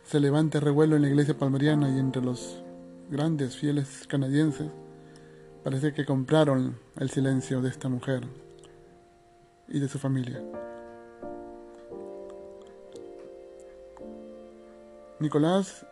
se 0.05 0.19
levante 0.19 0.59
revuelo 0.59 0.95
en 0.95 1.01
la 1.01 1.07
iglesia 1.09 1.37
palmariana 1.37 1.89
y 1.89 1.99
entre 1.99 2.21
los 2.21 2.61
grandes 3.09 3.55
fieles 3.55 4.05
canadienses, 4.07 4.69
Parece 5.65 5.93
que 5.95 6.05
compraron 6.05 6.77
el 6.95 7.09
silencio 7.09 7.59
de 7.59 7.69
esta 7.69 7.89
mujer 7.89 8.21
y 9.67 9.79
de 9.79 9.89
su 9.89 9.97
familia. 9.97 10.39
Nicolás 15.19 15.87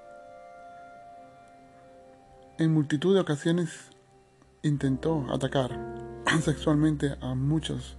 en 2.59 2.71
multitud 2.71 3.15
de 3.15 3.21
ocasiones 3.21 3.89
intentó 4.61 5.25
atacar 5.31 5.71
sexualmente 6.41 7.15
a 7.19 7.33
muchos 7.33 7.97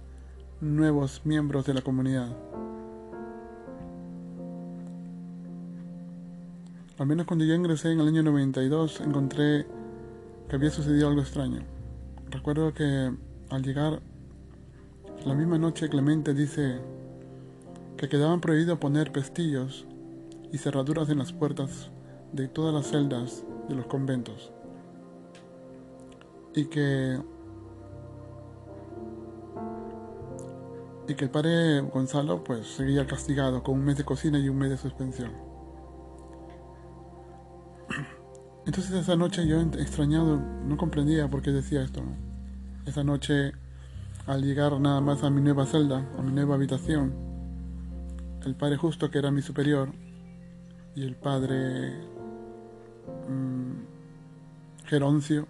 nuevos 0.61 1.21
miembros 1.25 1.65
de 1.65 1.73
la 1.73 1.81
comunidad. 1.81 2.29
Al 6.97 7.05
menos 7.05 7.25
cuando 7.25 7.43
yo 7.43 7.53
ingresé 7.53 7.91
en 7.91 7.99
el 7.99 8.07
año 8.07 8.23
92 8.23 9.01
encontré 9.01 9.65
que 10.47 10.55
había 10.55 10.69
sucedido 10.69 11.09
algo 11.09 11.21
extraño. 11.21 11.61
Recuerdo 12.29 12.73
que 12.73 13.13
al 13.49 13.61
llegar 13.61 14.01
la 15.25 15.33
misma 15.33 15.57
noche 15.57 15.89
Clemente 15.89 16.33
dice 16.33 16.79
que 17.97 18.07
quedaban 18.07 18.39
prohibido 18.39 18.79
poner 18.79 19.11
pestillos 19.11 19.85
y 20.53 20.57
cerraduras 20.57 21.09
en 21.09 21.17
las 21.17 21.33
puertas 21.33 21.91
de 22.31 22.47
todas 22.47 22.73
las 22.73 22.87
celdas 22.87 23.43
de 23.67 23.75
los 23.75 23.85
conventos. 23.87 24.51
Y 26.53 26.65
que 26.65 27.19
y 31.07 31.13
que 31.13 31.25
el 31.25 31.31
padre 31.31 31.81
Gonzalo 31.81 32.43
pues 32.43 32.65
seguía 32.67 33.05
castigado 33.05 33.61
con 33.61 33.75
un 33.75 33.85
mes 33.85 33.97
de 33.97 34.03
cocina 34.03 34.39
y 34.39 34.49
un 34.49 34.57
mes 34.57 34.71
de 34.71 34.77
suspensión. 34.77 35.31
Entonces 38.65 38.93
esa 38.93 39.15
noche 39.15 39.45
yo 39.47 39.61
extrañado, 39.61 40.37
no 40.37 40.77
comprendía 40.77 41.29
por 41.29 41.43
qué 41.43 41.51
decía 41.51 41.83
esto. 41.83 42.01
Esa 42.87 43.03
noche, 43.03 43.51
al 44.25 44.41
llegar 44.41 44.79
nada 44.79 45.01
más 45.01 45.23
a 45.23 45.29
mi 45.29 45.41
nueva 45.41 45.67
celda, 45.67 46.09
a 46.17 46.21
mi 46.23 46.31
nueva 46.31 46.55
habitación, 46.55 47.13
el 48.43 48.55
padre 48.55 48.77
justo 48.77 49.11
que 49.11 49.19
era 49.19 49.29
mi 49.29 49.41
superior 49.41 49.91
y 50.95 51.03
el 51.03 51.15
padre 51.15 51.93
mm, 53.29 54.85
Geroncio, 54.85 55.47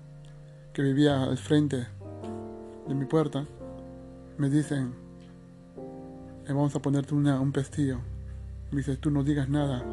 que 0.74 0.82
vivía 0.82 1.24
al 1.24 1.38
frente 1.38 1.88
de 2.88 2.96
mi 2.96 3.06
puerta, 3.06 3.46
me 4.38 4.50
dicen, 4.50 4.94
vamos 6.48 6.76
a 6.76 6.82
ponerte 6.82 7.14
un 7.14 7.52
pestillo. 7.52 8.00
Me 8.72 8.78
dice, 8.78 8.98
tú 8.98 9.12
no 9.12 9.24
digas 9.24 9.50
nada, 9.50 9.84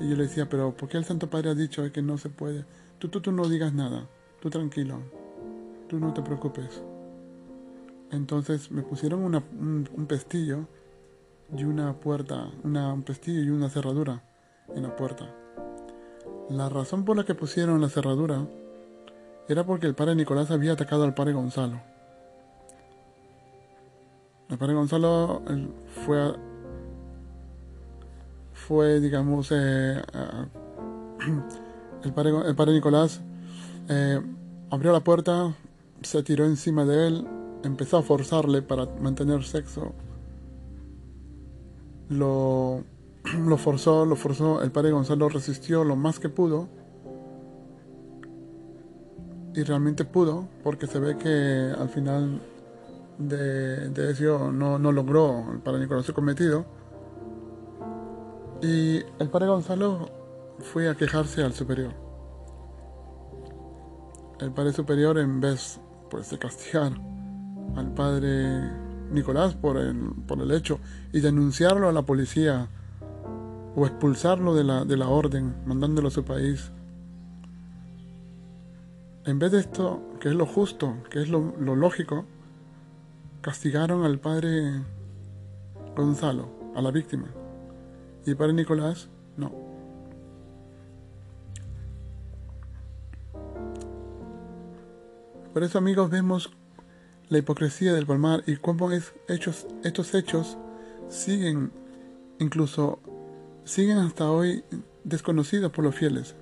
y 0.00 0.08
yo 0.08 0.16
le 0.16 0.24
decía, 0.24 0.48
pero 0.48 0.74
¿por 0.76 0.88
qué 0.88 0.96
el 0.96 1.04
Santo 1.04 1.30
Padre 1.30 1.50
ha 1.50 1.54
dicho 1.54 1.90
que 1.92 2.02
no 2.02 2.18
se 2.18 2.28
puede? 2.28 2.64
Tú, 2.98 3.08
tú, 3.08 3.20
tú 3.20 3.32
no 3.32 3.48
digas 3.48 3.72
nada, 3.72 4.08
tú 4.40 4.50
tranquilo, 4.50 5.00
tú 5.88 5.98
no 5.98 6.12
te 6.12 6.22
preocupes. 6.22 6.82
Entonces 8.10 8.70
me 8.70 8.82
pusieron 8.82 9.24
un, 9.24 10.06
pestillo 10.06 10.66
y 11.56 11.64
una 11.64 11.94
puerta, 11.94 12.50
un 12.62 13.02
pestillo 13.02 13.42
y 13.42 13.50
una 13.50 13.68
cerradura 13.68 14.22
en 14.74 14.82
la 14.82 14.94
puerta. 14.94 15.43
La 16.50 16.68
razón 16.68 17.04
por 17.04 17.16
la 17.16 17.24
que 17.24 17.34
pusieron 17.34 17.80
la 17.80 17.88
cerradura 17.88 18.46
era 19.48 19.64
porque 19.64 19.86
el 19.86 19.94
padre 19.94 20.14
Nicolás 20.14 20.50
había 20.50 20.72
atacado 20.72 21.04
al 21.04 21.14
padre 21.14 21.32
Gonzalo. 21.32 21.80
El 24.48 24.58
padre 24.58 24.74
Gonzalo 24.74 25.42
fue 26.04 26.34
fue, 28.54 29.00
digamos, 29.00 29.50
eh, 29.52 30.02
el, 32.02 32.12
padre, 32.12 32.32
el, 32.46 32.54
padre, 32.54 32.72
Nicolás 32.72 33.20
eh, 33.88 34.20
abrió 34.70 34.92
la 34.92 35.00
puerta, 35.00 35.54
se 36.02 36.22
tiró 36.22 36.46
encima 36.46 36.84
de 36.86 37.08
él, 37.08 37.28
empezó 37.62 37.98
a 37.98 38.02
forzarle 38.02 38.62
para 38.62 38.86
mantener 39.00 39.44
sexo. 39.44 39.92
Lo, 42.08 42.84
lo 43.46 43.56
forzó, 43.56 44.04
lo 44.04 44.16
forzó, 44.16 44.62
el 44.62 44.70
padre 44.70 44.90
Gonzalo 44.90 45.28
resistió 45.28 45.84
lo 45.84 45.96
más 45.96 46.18
que 46.18 46.28
pudo. 46.28 46.68
y 49.54 49.62
realmente 49.62 50.04
pudo, 50.04 50.48
porque 50.62 50.86
se 50.86 50.98
ve 50.98 51.16
que 51.16 51.72
al 51.78 51.88
final 51.88 52.40
de, 53.18 53.88
de 53.90 54.10
eso 54.10 54.50
no, 54.50 54.78
no 54.78 54.90
logró 54.90 55.60
para 55.64 55.78
Nicolás 55.78 56.06
su 56.06 56.12
cometido. 56.12 56.64
Y 58.62 58.96
el 59.18 59.28
padre 59.30 59.48
Gonzalo 59.48 60.10
fue 60.58 60.88
a 60.88 60.94
quejarse 60.96 61.42
al 61.42 61.52
superior. 61.52 61.92
El 64.40 64.52
padre 64.52 64.72
superior, 64.72 65.18
en 65.18 65.40
vez 65.40 65.80
pues, 66.10 66.30
de 66.30 66.38
castigar 66.38 66.92
al 67.76 67.94
padre 67.94 68.60
Nicolás 69.10 69.54
por 69.54 69.76
el, 69.76 70.12
por 70.26 70.40
el 70.40 70.50
hecho 70.50 70.80
y 71.12 71.20
denunciarlo 71.20 71.88
a 71.88 71.92
la 71.92 72.02
policía 72.02 72.68
o 73.76 73.86
expulsarlo 73.86 74.54
de 74.54 74.64
la, 74.64 74.84
de 74.84 74.96
la 74.96 75.08
orden, 75.08 75.54
mandándolo 75.66 76.08
a 76.08 76.10
su 76.10 76.24
país, 76.24 76.70
en 79.26 79.38
vez 79.38 79.52
de 79.52 79.60
esto, 79.60 80.02
que 80.20 80.28
es 80.28 80.34
lo 80.34 80.44
justo, 80.44 80.96
que 81.08 81.22
es 81.22 81.30
lo, 81.30 81.54
lógico, 81.58 82.26
castigaron 83.40 84.04
al 84.04 84.18
padre 84.18 84.82
Gonzalo, 85.96 86.50
a 86.74 86.82
la 86.82 86.90
víctima. 86.90 87.28
Y 88.26 88.30
el 88.30 88.36
padre 88.36 88.52
Nicolás, 88.52 89.08
no. 89.38 89.50
Por 95.54 95.62
eso, 95.62 95.78
amigos, 95.78 96.10
vemos 96.10 96.50
la 97.30 97.38
hipocresía 97.38 97.94
del 97.94 98.06
Palmar 98.06 98.42
y 98.46 98.56
cómo 98.56 98.90
es 98.90 99.14
hechos, 99.26 99.66
estos 99.84 100.12
hechos 100.12 100.58
siguen, 101.08 101.72
incluso 102.38 102.98
siguen 103.64 103.98
hasta 103.98 104.30
hoy 104.30 104.64
desconocidos 105.04 105.72
por 105.72 105.84
los 105.84 105.94
fieles. 105.94 106.36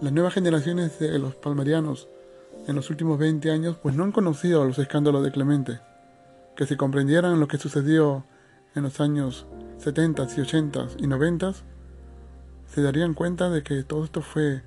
Las 0.00 0.12
nuevas 0.12 0.34
generaciones 0.34 0.98
de 0.98 1.18
los 1.18 1.34
palmarianos 1.34 2.08
en 2.66 2.76
los 2.76 2.90
últimos 2.90 3.18
20 3.18 3.50
años 3.50 3.76
pues 3.82 3.94
no 3.94 4.04
han 4.04 4.12
conocido 4.12 4.64
los 4.64 4.78
escándalos 4.78 5.24
de 5.24 5.32
Clemente. 5.32 5.80
Que 6.54 6.66
si 6.66 6.76
comprendieran 6.76 7.40
lo 7.40 7.48
que 7.48 7.58
sucedió 7.58 8.24
en 8.74 8.82
los 8.82 9.00
años 9.00 9.46
70 9.78 10.26
y 10.36 10.40
80 10.40 10.88
y 10.98 11.06
90 11.06 11.52
se 12.66 12.82
darían 12.82 13.14
cuenta 13.14 13.48
de 13.48 13.62
que 13.62 13.82
todo 13.84 14.04
esto 14.04 14.20
fue, 14.20 14.62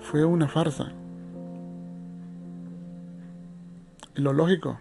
fue 0.00 0.24
una 0.24 0.48
farsa. 0.48 0.92
Y 4.16 4.20
lo 4.20 4.32
lógico. 4.32 4.78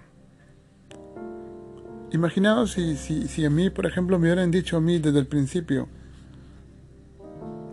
Imaginaos 2.11 2.71
si, 2.71 2.95
si, 2.95 3.27
si 3.27 3.45
a 3.45 3.49
mí, 3.49 3.69
por 3.69 3.85
ejemplo, 3.85 4.17
me 4.17 4.27
hubieran 4.27 4.49
dicho 4.49 4.77
a 4.77 4.81
mí 4.81 4.99
desde 4.99 5.19
el 5.19 5.27
principio 5.27 5.87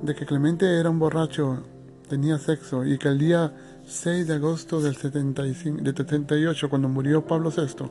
de 0.03 0.15
que 0.15 0.27
Clemente 0.27 0.79
era 0.79 0.91
un 0.91 0.99
borracho 0.99 1.63
tenía 2.09 2.39
sexo 2.39 2.85
y 2.85 2.99
que 2.99 3.09
el 3.09 3.19
día 3.19 3.53
6 3.87 4.27
de 4.27 4.35
agosto 4.35 4.81
del 4.81 4.97
75, 4.97 5.83
de 5.83 5.93
78, 5.93 6.69
cuando 6.69 6.89
murió 6.89 7.25
Pablo 7.25 7.51
VI, 7.51 7.87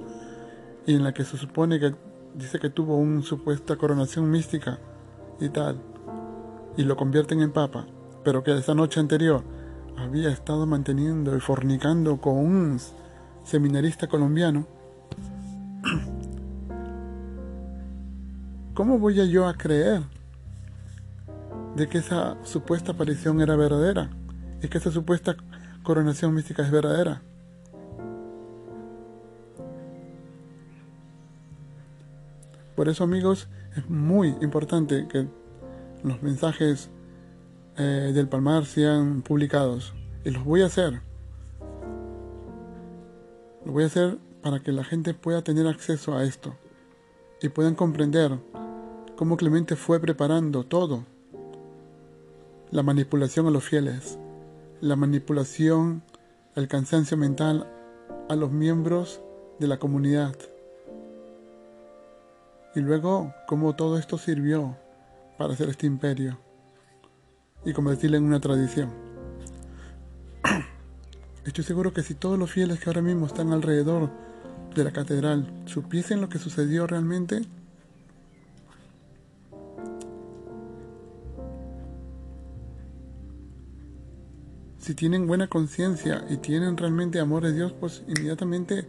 y 0.86 0.96
en 0.96 1.04
la 1.04 1.14
que 1.14 1.24
se 1.24 1.38
supone 1.38 1.80
que 1.80 1.96
dice 2.34 2.60
que 2.60 2.70
tuvo 2.70 2.98
una 2.98 3.22
supuesta 3.22 3.76
coronación 3.76 4.30
mística 4.30 4.80
y 5.40 5.50
tal, 5.50 5.82
y 6.78 6.84
lo 6.84 6.96
convierten 6.96 7.42
en 7.42 7.52
papa, 7.52 7.88
pero 8.24 8.44
que 8.44 8.58
esa 8.58 8.74
noche 8.74 9.00
anterior 9.00 9.44
había 9.98 10.30
estado 10.30 10.66
manteniendo 10.66 11.36
y 11.36 11.40
fornicando 11.40 12.18
con 12.18 12.38
un 12.38 12.80
seminarista 13.44 14.08
colombiano, 14.08 14.68
¿cómo 18.76 19.00
voy 19.00 19.16
yo 19.30 19.48
a 19.48 19.56
creer 19.56 20.04
de 21.76 21.88
que 21.90 21.98
esa 21.98 22.38
supuesta 22.44 22.92
aparición 22.92 23.42
era 23.42 23.56
verdadera 23.56 24.10
y 24.62 24.68
que 24.68 24.78
esa 24.78 24.92
supuesta 24.92 25.36
coronación 25.84 26.34
mística 26.34 26.64
es 26.64 26.72
verdadera. 26.72 27.22
Por 32.76 32.90
eso 32.90 33.06
amigos, 33.06 33.48
es 33.78 33.90
muy 33.90 34.36
importante 34.42 35.08
que 35.08 35.28
los 36.04 36.22
mensajes 36.22 36.90
eh, 37.78 38.12
del 38.14 38.28
Palmar 38.28 38.66
sean 38.66 39.22
publicados. 39.22 39.94
Y 40.26 40.32
los 40.32 40.44
voy 40.44 40.62
a 40.62 40.66
hacer. 40.66 41.02
Lo 43.66 43.72
voy 43.72 43.84
a 43.84 43.88
hacer 43.88 44.18
para 44.42 44.60
que 44.60 44.72
la 44.72 44.84
gente 44.84 45.14
pueda 45.14 45.42
tener 45.42 45.68
acceso 45.68 46.18
a 46.18 46.24
esto 46.24 46.56
y 47.42 47.50
puedan 47.50 47.76
comprender 47.76 48.38
cómo 49.16 49.38
Clemente 49.38 49.76
fue 49.76 50.00
preparando 50.00 50.66
todo 50.66 51.06
la 52.72 52.84
manipulación 52.84 53.48
a 53.48 53.52
los 53.52 53.64
fieles, 53.64 54.20
la 54.82 54.96
manipulación, 54.96 56.04
el 56.56 56.68
cansancio 56.68 57.16
mental 57.16 57.68
a 58.28 58.36
los 58.36 58.52
miembros 58.52 59.22
de 59.60 59.68
la 59.68 59.78
comunidad. 59.78 60.36
Y 62.76 62.82
luego 62.82 63.34
cómo 63.48 63.76
todo 63.76 63.98
esto 63.98 64.18
sirvió 64.18 64.76
para 65.38 65.54
hacer 65.54 65.70
este 65.70 65.88
imperio 65.88 66.38
y 67.64 67.72
convertirlo 67.72 68.18
en 68.18 68.26
una 68.26 68.42
tradición. 68.42 68.90
Estoy 71.46 71.64
seguro 71.64 71.94
que 71.94 72.04
si 72.04 72.16
todos 72.16 72.38
los 72.38 72.52
fieles 72.52 72.80
que 72.80 72.90
ahora 72.90 73.02
mismo 73.02 73.28
están 73.28 73.54
alrededor 73.54 74.10
de 74.76 74.84
la 74.84 74.92
catedral 74.92 75.50
supiesen 75.66 76.20
lo 76.20 76.28
que 76.28 76.40
sucedió 76.40 76.86
realmente, 76.86 77.44
si 84.86 84.94
tienen 84.94 85.26
buena 85.26 85.48
conciencia 85.48 86.24
y 86.30 86.38
tienen 86.38 86.78
realmente 86.78 87.20
amor 87.20 87.42
de 87.42 87.54
Dios, 87.54 87.74
pues 87.74 88.04
inmediatamente 88.08 88.88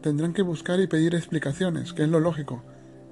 tendrán 0.00 0.32
que 0.32 0.40
buscar 0.40 0.80
y 0.80 0.86
pedir 0.86 1.14
explicaciones, 1.14 1.92
que 1.92 2.04
es 2.04 2.08
lo 2.08 2.18
lógico. 2.18 2.62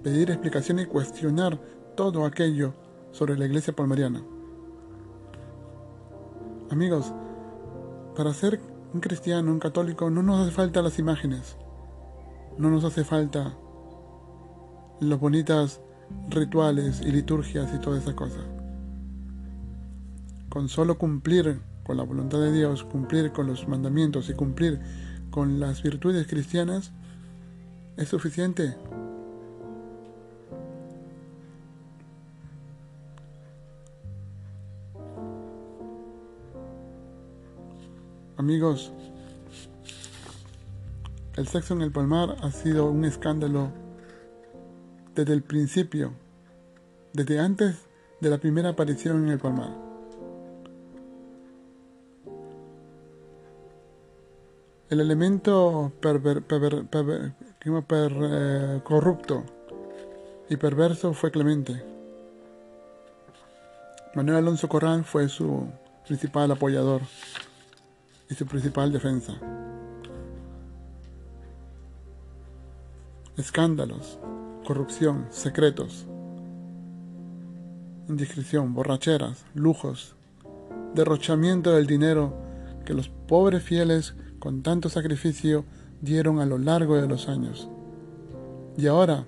Pedir 0.02 0.30
explicaciones 0.30 0.86
y 0.86 0.88
cuestionar 0.88 1.60
todo 1.94 2.24
aquello 2.24 2.72
sobre 3.10 3.36
la 3.36 3.44
iglesia 3.44 3.76
palmariana. 3.76 4.24
Amigos, 6.70 7.12
para 8.16 8.32
ser 8.32 8.58
un 8.94 9.00
cristiano, 9.02 9.52
un 9.52 9.58
católico, 9.58 10.08
no 10.08 10.22
nos 10.22 10.40
hace 10.40 10.52
falta 10.52 10.80
las 10.80 10.98
imágenes. 10.98 11.58
No 12.56 12.70
nos 12.70 12.82
hace 12.82 13.04
falta 13.04 13.58
los 15.00 15.20
bonitas 15.20 15.82
rituales 16.30 17.02
y 17.02 17.12
liturgias 17.12 17.74
y 17.74 17.78
toda 17.78 17.98
esa 17.98 18.16
cosa 18.16 18.38
con 20.52 20.68
solo 20.68 20.98
cumplir 20.98 21.62
con 21.82 21.96
la 21.96 22.02
voluntad 22.02 22.38
de 22.38 22.52
Dios, 22.52 22.84
cumplir 22.84 23.32
con 23.32 23.46
los 23.46 23.66
mandamientos 23.68 24.28
y 24.28 24.34
cumplir 24.34 24.80
con 25.30 25.58
las 25.58 25.82
virtudes 25.82 26.26
cristianas, 26.26 26.92
es 27.96 28.10
suficiente. 28.10 28.76
Amigos, 38.36 38.92
el 41.36 41.48
sexo 41.48 41.72
en 41.72 41.80
el 41.80 41.92
palmar 41.92 42.36
ha 42.42 42.50
sido 42.50 42.90
un 42.90 43.06
escándalo 43.06 43.70
desde 45.14 45.32
el 45.32 45.42
principio, 45.42 46.12
desde 47.14 47.40
antes 47.40 47.86
de 48.20 48.28
la 48.28 48.36
primera 48.36 48.68
aparición 48.68 49.24
en 49.24 49.30
el 49.30 49.38
palmar. 49.38 49.81
El 54.92 55.00
elemento 55.00 55.90
eh, 56.04 56.42
corrupto 58.84 59.42
y 60.50 60.56
perverso 60.58 61.14
fue 61.14 61.30
Clemente. 61.30 61.82
Manuel 64.14 64.36
Alonso 64.36 64.68
Corral 64.68 65.02
fue 65.04 65.30
su 65.30 65.66
principal 66.06 66.50
apoyador 66.50 67.00
y 68.28 68.34
su 68.34 68.44
principal 68.44 68.92
defensa. 68.92 69.32
Escándalos, 73.38 74.18
corrupción, 74.66 75.26
secretos, 75.30 76.06
indiscreción, 78.10 78.74
borracheras, 78.74 79.46
lujos, 79.54 80.16
derrochamiento 80.92 81.70
del 81.70 81.86
dinero 81.86 82.34
que 82.84 82.92
los 82.92 83.08
pobres 83.08 83.62
fieles 83.62 84.16
con 84.42 84.64
tanto 84.64 84.88
sacrificio 84.88 85.64
dieron 86.00 86.40
a 86.40 86.46
lo 86.46 86.58
largo 86.58 86.96
de 86.96 87.06
los 87.06 87.28
años. 87.28 87.68
Y 88.76 88.88
ahora, 88.88 89.24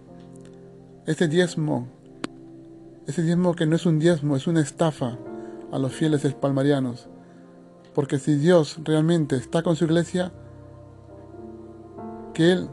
ese 1.06 1.28
diezmo, 1.28 1.86
ese 3.06 3.22
diezmo 3.22 3.54
que 3.54 3.64
no 3.64 3.76
es 3.76 3.86
un 3.86 4.00
diezmo, 4.00 4.34
es 4.34 4.48
una 4.48 4.60
estafa 4.60 5.16
a 5.70 5.78
los 5.78 5.92
fieles 5.92 6.24
espalmarianos. 6.24 7.06
Porque 7.94 8.18
si 8.18 8.34
Dios 8.34 8.80
realmente 8.82 9.36
está 9.36 9.62
con 9.62 9.76
su 9.76 9.84
iglesia, 9.84 10.32
que 12.32 12.50
Él 12.50 12.68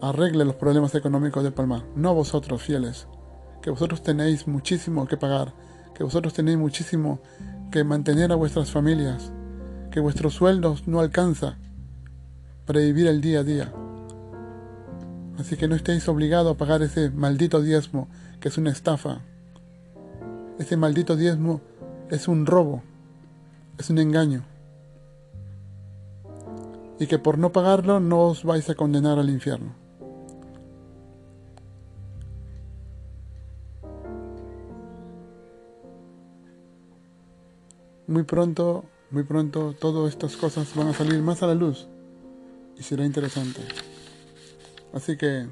arregle 0.00 0.44
los 0.44 0.56
problemas 0.56 0.96
económicos 0.96 1.44
de 1.44 1.52
Palmar, 1.52 1.84
no 1.94 2.12
vosotros 2.12 2.60
fieles, 2.60 3.06
que 3.62 3.70
vosotros 3.70 4.02
tenéis 4.02 4.48
muchísimo 4.48 5.06
que 5.06 5.16
pagar, 5.16 5.54
que 5.94 6.02
vosotros 6.02 6.34
tenéis 6.34 6.58
muchísimo 6.58 7.20
que 7.70 7.84
mantener 7.84 8.32
a 8.32 8.34
vuestras 8.34 8.72
familias, 8.72 9.30
que 9.96 10.00
vuestros 10.00 10.34
sueldos 10.34 10.86
no 10.86 11.00
alcanza 11.00 11.56
para 12.66 12.80
vivir 12.80 13.06
el 13.06 13.22
día 13.22 13.40
a 13.40 13.44
día. 13.44 13.72
Así 15.38 15.56
que 15.56 15.68
no 15.68 15.74
estéis 15.74 16.06
obligados 16.06 16.54
a 16.54 16.58
pagar 16.58 16.82
ese 16.82 17.08
maldito 17.08 17.62
diezmo, 17.62 18.06
que 18.38 18.48
es 18.48 18.58
una 18.58 18.72
estafa. 18.72 19.22
Ese 20.58 20.76
maldito 20.76 21.16
diezmo 21.16 21.62
es 22.10 22.28
un 22.28 22.44
robo, 22.44 22.82
es 23.78 23.88
un 23.88 23.96
engaño. 23.96 24.44
Y 27.00 27.06
que 27.06 27.18
por 27.18 27.38
no 27.38 27.52
pagarlo 27.52 27.98
no 27.98 28.20
os 28.26 28.44
vais 28.44 28.68
a 28.68 28.74
condenar 28.74 29.18
al 29.18 29.30
infierno. 29.30 29.72
Muy 38.06 38.24
pronto, 38.24 38.84
muy 39.10 39.22
pronto, 39.22 39.74
todas 39.78 40.10
estas 40.10 40.36
cosas 40.36 40.74
van 40.74 40.88
a 40.88 40.94
salir 40.94 41.20
más 41.22 41.42
a 41.42 41.46
la 41.46 41.54
luz 41.54 41.86
y 42.78 42.82
será 42.82 43.04
interesante. 43.04 43.60
Así 44.92 45.16
que, 45.16 45.46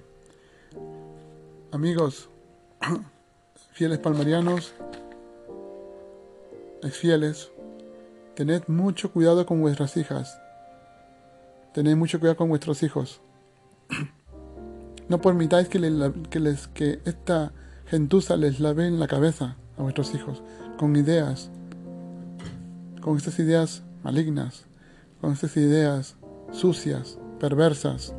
amigos, 1.70 2.28
fieles 3.72 3.98
palmarianos, 3.98 4.74
fieles, 6.90 7.50
tened 8.34 8.62
mucho 8.68 9.12
cuidado 9.12 9.46
con 9.46 9.60
vuestras 9.60 9.96
hijas. 9.96 10.38
Tened 11.72 11.96
mucho 11.96 12.20
cuidado 12.20 12.36
con 12.36 12.48
vuestros 12.48 12.82
hijos. 12.82 13.20
No 15.06 15.20
permitáis 15.20 15.68
que, 15.68 15.78
que, 16.30 16.40
les, 16.40 16.66
que 16.68 16.98
esta 17.04 17.52
gentuza 17.84 18.38
les 18.38 18.58
lave 18.58 18.86
en 18.86 18.98
la 18.98 19.06
cabeza 19.06 19.58
a 19.76 19.82
vuestros 19.82 20.14
hijos 20.14 20.42
con 20.78 20.96
ideas, 20.96 21.50
con 23.04 23.18
estas 23.18 23.38
ideas 23.38 23.82
malignas, 24.02 24.64
con 25.20 25.32
estas 25.32 25.58
ideas 25.58 26.16
sucias, 26.52 27.18
perversas, 27.38 28.14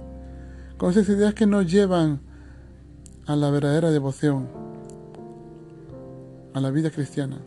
con 0.77 0.91
esas 0.91 1.09
ideas 1.09 1.33
que 1.33 1.47
nos 1.47 1.65
llevan 1.65 2.21
a 3.25 3.35
la 3.35 3.49
verdadera 3.49 3.89
devoción, 3.89 4.47
a 6.53 6.61
la 6.61 6.69
vida 6.69 6.91
cristiana. 6.91 7.39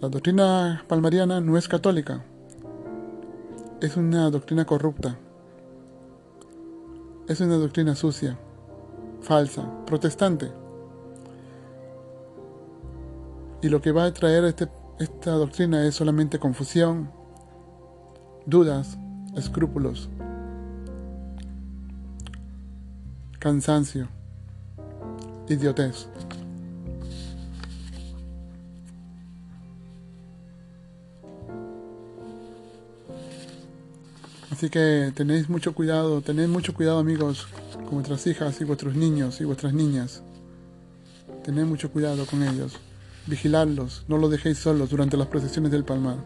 La 0.00 0.08
doctrina 0.08 0.84
palmariana 0.86 1.40
no 1.40 1.58
es 1.58 1.66
católica, 1.66 2.24
es 3.80 3.96
una 3.96 4.30
doctrina 4.30 4.64
corrupta, 4.64 5.18
es 7.26 7.40
una 7.40 7.56
doctrina 7.56 7.96
sucia, 7.96 8.38
falsa, 9.22 9.68
protestante. 9.86 10.52
Y 13.60 13.70
lo 13.70 13.82
que 13.82 13.90
va 13.90 14.04
a 14.04 14.14
traer 14.14 14.44
este, 14.44 14.68
esta 14.98 15.32
doctrina 15.32 15.86
es 15.86 15.94
solamente 15.94 16.38
confusión, 16.38 17.10
dudas, 18.46 18.98
escrúpulos, 19.36 20.08
cansancio, 23.38 24.08
idiotez. 25.48 26.08
Así 34.50 34.70
que 34.70 35.12
tenéis 35.14 35.48
mucho 35.48 35.72
cuidado, 35.72 36.20
tened 36.20 36.48
mucho 36.48 36.74
cuidado 36.74 36.98
amigos 36.98 37.46
con 37.84 37.94
vuestras 37.94 38.26
hijas 38.26 38.60
y 38.60 38.64
vuestros 38.64 38.96
niños 38.96 39.40
y 39.40 39.44
vuestras 39.44 39.72
niñas. 39.72 40.24
Tened 41.44 41.64
mucho 41.64 41.92
cuidado 41.92 42.26
con 42.26 42.42
ellos. 42.42 42.76
Vigiladlos, 43.28 44.04
no 44.08 44.16
los 44.16 44.30
dejéis 44.30 44.56
solos 44.56 44.88
durante 44.88 45.18
las 45.18 45.26
procesiones 45.26 45.70
del 45.70 45.84
palmar. 45.84 46.16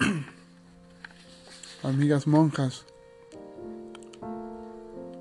amigas 1.84 2.26
monjas, 2.26 2.84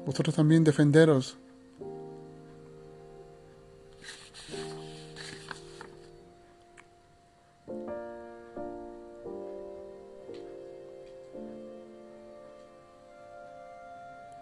vosotros 0.03 0.35
también 0.35 0.63
defenderos. 0.63 1.37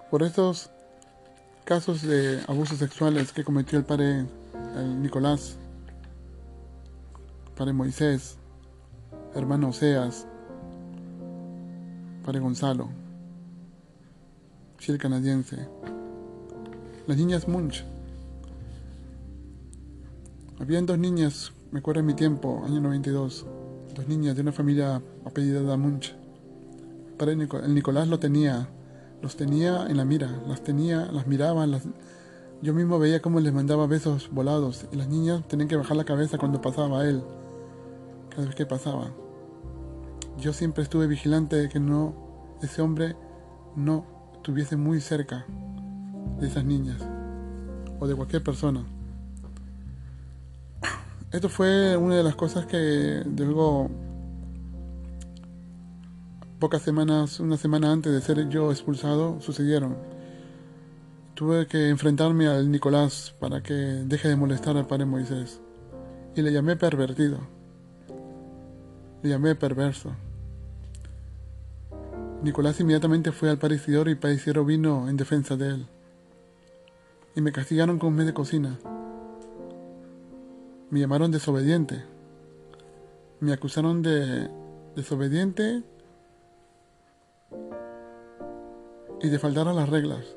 Por 0.10 0.24
estos 0.24 0.70
casos 1.66 2.04
de 2.04 2.42
abusos 2.48 2.78
sexuales 2.78 3.34
que 3.34 3.44
cometió 3.44 3.78
el 3.78 3.84
padre 3.84 4.26
Nicolás, 5.02 5.58
padre 7.56 7.74
Moisés, 7.74 8.38
hermano 9.36 9.70
Oseas, 9.70 10.28
Padre 12.26 12.40
Gonzalo, 12.40 12.90
el 14.88 14.98
canadiense, 14.98 15.68
las 17.08 17.18
niñas 17.18 17.48
Munch. 17.48 17.86
Habían 20.60 20.86
dos 20.86 20.98
niñas, 20.98 21.54
me 21.72 21.80
acuerdo 21.80 22.02
en 22.02 22.08
mi 22.08 22.14
tiempo, 22.14 22.64
año 22.66 22.82
92, 22.82 23.46
dos 23.96 24.08
niñas 24.08 24.36
de 24.36 24.42
una 24.42 24.52
familia 24.52 25.02
apellidada 25.26 25.78
Munch. 25.78 26.14
Padre 27.18 27.34
el 27.34 27.76
Nicolás 27.76 28.08
lo 28.08 28.20
tenía, 28.20 28.68
los 29.22 29.38
tenía 29.38 29.88
en 29.88 29.98
la 29.98 30.06
mira, 30.06 30.30
las 30.48 30.64
tenía, 30.64 31.06
las 31.12 31.28
miraba, 31.28 31.66
las... 31.66 31.84
yo 32.62 32.74
mismo 32.74 33.00
veía 33.00 33.22
cómo 33.22 33.40
les 33.40 33.54
mandaba 33.54 33.88
besos 33.88 34.30
volados 34.32 34.86
y 34.92 34.98
las 34.98 35.08
niñas 35.08 35.48
tenían 35.48 35.70
que 35.70 35.78
bajar 35.78 35.96
la 35.96 36.04
cabeza 36.04 36.38
cuando 36.38 36.62
pasaba 36.62 37.06
él, 37.08 37.24
cada 38.34 38.46
vez 38.48 38.56
que 38.56 38.66
pasaba 38.66 39.12
yo 40.38 40.54
siempre 40.54 40.84
estuve 40.84 41.08
vigilante 41.08 41.56
de 41.56 41.70
que 41.70 41.80
no 41.80 42.16
ese 42.62 42.82
hombre 42.82 43.16
no 43.76 44.06
estuviese 44.36 44.76
muy 44.76 45.00
cerca 45.02 45.46
de 46.40 46.48
esas 46.48 46.66
niñas 46.66 47.02
o 48.00 48.08
de 48.08 48.16
cualquier 48.16 48.44
persona. 48.44 48.84
Esto 51.32 51.50
fue 51.50 51.98
una 51.98 52.16
de 52.16 52.24
las 52.24 52.36
cosas 52.36 52.66
que 52.66 53.24
luego 53.26 53.90
pocas 56.60 56.82
semanas, 56.82 57.40
una 57.40 57.58
semana 57.58 57.92
antes 57.92 58.14
de 58.14 58.22
ser 58.22 58.48
yo 58.50 58.72
expulsado, 58.72 59.42
sucedieron. 59.42 59.98
Tuve 61.34 61.68
que 61.68 61.90
enfrentarme 61.90 62.48
al 62.48 62.70
Nicolás 62.70 63.36
para 63.40 63.62
que 63.64 63.74
deje 63.74 64.30
de 64.30 64.36
molestar 64.36 64.78
al 64.78 64.86
padre 64.86 65.06
Moisés. 65.06 65.60
Y 66.36 66.42
le 66.42 66.54
llamé 66.54 66.76
pervertido. 66.76 67.40
Le 69.24 69.30
llamé 69.30 69.56
perverso. 69.56 70.12
Nicolás 72.44 72.78
inmediatamente 72.82 73.32
fue 73.32 73.50
al 73.50 73.58
Padre 73.58 73.78
y 73.78 74.16
Padre 74.16 74.66
vino 74.66 75.08
en 75.08 75.16
defensa 75.16 75.56
de 75.56 75.70
él. 75.70 75.88
Y 77.34 77.42
me 77.42 77.54
castigaron 77.54 78.00
con 78.00 78.10
un 78.10 78.16
mes 78.16 78.26
de 78.26 78.34
cocina. 78.34 78.78
Me 80.90 81.00
llamaron 81.00 81.32
desobediente. 81.32 82.04
Me 83.40 83.54
acusaron 83.54 84.02
de 84.02 84.50
desobediente 84.96 85.84
y 89.22 89.30
de 89.30 89.40
faltar 89.40 89.70
a 89.70 89.74
las 89.74 89.88
reglas. 89.88 90.36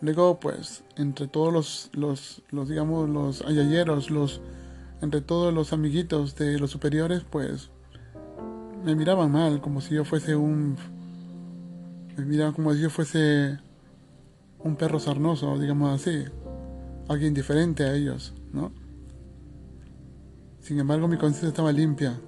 Luego, 0.00 0.40
pues, 0.40 0.82
entre 0.96 1.26
todos 1.26 1.52
los, 1.52 1.90
los, 1.92 2.42
los 2.50 2.68
digamos, 2.68 3.08
los 3.08 3.42
ayayeros, 3.42 4.10
los 4.10 4.40
entre 5.02 5.20
todos 5.20 5.52
los 5.52 5.72
amiguitos 5.72 6.36
de 6.36 6.58
los 6.58 6.70
superiores, 6.70 7.24
pues 7.28 7.70
me 8.84 8.94
miraban 8.94 9.30
mal, 9.30 9.60
como 9.60 9.80
si 9.80 9.94
yo 9.94 10.04
fuese 10.04 10.36
un... 10.36 10.76
Me 12.16 12.24
miraban 12.24 12.52
como 12.52 12.74
si 12.74 12.80
yo 12.80 12.90
fuese 12.90 13.58
un 14.58 14.76
perro 14.76 14.98
sarnoso, 14.98 15.58
digamos 15.58 15.94
así. 15.94 16.24
Alguien 17.08 17.32
diferente 17.34 17.84
a 17.84 17.94
ellos, 17.94 18.34
¿no? 18.52 18.72
Sin 20.60 20.78
embargo, 20.78 21.08
mi 21.08 21.16
conciencia 21.16 21.48
estaba 21.48 21.72
limpia. 21.72 22.20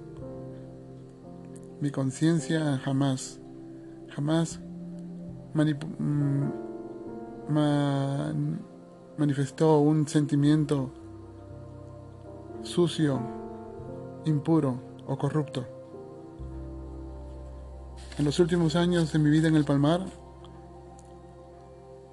Mi 1.79 1.91
conciencia 1.91 2.79
jamás, 2.79 3.39
jamás 4.15 4.59
manifestó 7.49 9.79
un 9.79 10.07
sentimiento 10.07 10.91
sucio, 12.63 13.19
impuro 14.25 14.79
o 15.07 15.17
corrupto. 15.17 15.65
En 18.17 18.25
los 18.25 18.39
últimos 18.39 18.75
años 18.75 19.11
de 19.11 19.19
mi 19.19 19.29
vida 19.29 19.47
en 19.47 19.55
el 19.55 19.65
Palmar, 19.65 20.05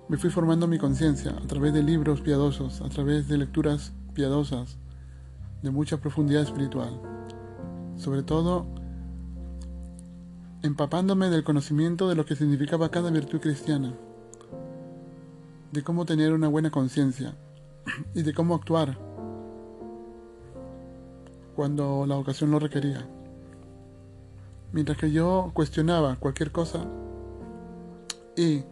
me 0.08 0.16
fui 0.16 0.30
formando 0.30 0.66
mi 0.66 0.78
conciencia 0.78 1.30
a 1.30 1.46
través 1.46 1.72
de 1.72 1.82
libros 1.82 2.20
piadosos, 2.20 2.80
a 2.80 2.88
través 2.88 3.28
de 3.28 3.38
lecturas 3.38 3.92
piadosas, 4.14 4.78
de 5.62 5.70
mucha 5.70 5.98
profundidad 5.98 6.42
espiritual. 6.42 7.00
Sobre 7.96 8.22
todo, 8.22 8.66
empapándome 10.62 11.30
del 11.30 11.44
conocimiento 11.44 12.08
de 12.08 12.14
lo 12.14 12.24
que 12.24 12.34
significaba 12.34 12.90
cada 12.90 13.10
virtud 13.10 13.40
cristiana. 13.40 13.94
De 15.72 15.82
cómo 15.82 16.04
tener 16.04 16.32
una 16.32 16.48
buena 16.48 16.70
conciencia 16.70 17.34
y 18.14 18.22
de 18.22 18.34
cómo 18.34 18.54
actuar 18.54 18.98
cuando 21.54 22.06
la 22.06 22.16
ocasión 22.16 22.50
lo 22.50 22.58
requería. 22.58 23.06
Mientras 24.72 24.98
que 24.98 25.10
yo 25.10 25.50
cuestionaba 25.52 26.16
cualquier 26.16 26.52
cosa 26.52 26.86
y 28.36 28.62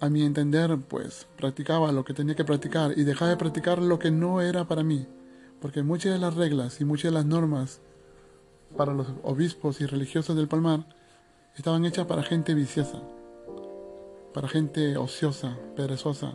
a 0.00 0.08
mi 0.08 0.22
entender 0.22 0.78
pues 0.88 1.26
practicaba 1.36 1.92
lo 1.92 2.04
que 2.04 2.14
tenía 2.14 2.36
que 2.36 2.44
practicar 2.44 2.96
y 2.96 3.04
dejaba 3.04 3.30
de 3.30 3.36
practicar 3.36 3.80
lo 3.80 3.98
que 3.98 4.10
no 4.10 4.40
era 4.40 4.66
para 4.66 4.82
mí. 4.82 5.06
Porque 5.60 5.82
muchas 5.82 6.12
de 6.12 6.18
las 6.18 6.34
reglas 6.34 6.80
y 6.80 6.84
muchas 6.84 7.10
de 7.10 7.18
las 7.18 7.26
normas 7.26 7.80
para 8.76 8.92
los 8.92 9.08
obispos 9.22 9.80
y 9.80 9.86
religiosos 9.86 10.36
del 10.36 10.48
Palmar 10.48 10.86
estaban 11.56 11.84
hechas 11.84 12.06
para 12.06 12.22
gente 12.22 12.54
viciosa, 12.54 13.00
para 14.36 14.48
gente 14.48 14.98
ociosa, 14.98 15.56
perezosa, 15.76 16.34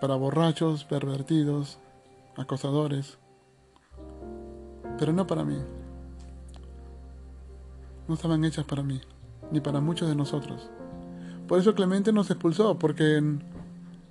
para 0.00 0.16
borrachos, 0.16 0.82
pervertidos, 0.82 1.78
acosadores, 2.36 3.18
pero 4.98 5.12
no 5.12 5.28
para 5.28 5.44
mí. 5.44 5.58
No 8.08 8.14
estaban 8.14 8.44
hechas 8.44 8.64
para 8.64 8.82
mí, 8.82 9.00
ni 9.52 9.60
para 9.60 9.80
muchos 9.80 10.08
de 10.08 10.16
nosotros. 10.16 10.68
Por 11.46 11.60
eso 11.60 11.72
Clemente 11.72 12.12
nos 12.12 12.28
expulsó, 12.30 12.76
porque 12.80 13.22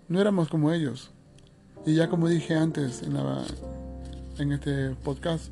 no 0.08 0.22
éramos 0.22 0.48
como 0.48 0.72
ellos. 0.72 1.12
Y 1.86 1.96
ya 1.96 2.08
como 2.08 2.30
dije 2.30 2.56
antes 2.56 3.04
en, 3.04 4.52
este 4.54 4.96
podcast, 5.04 5.52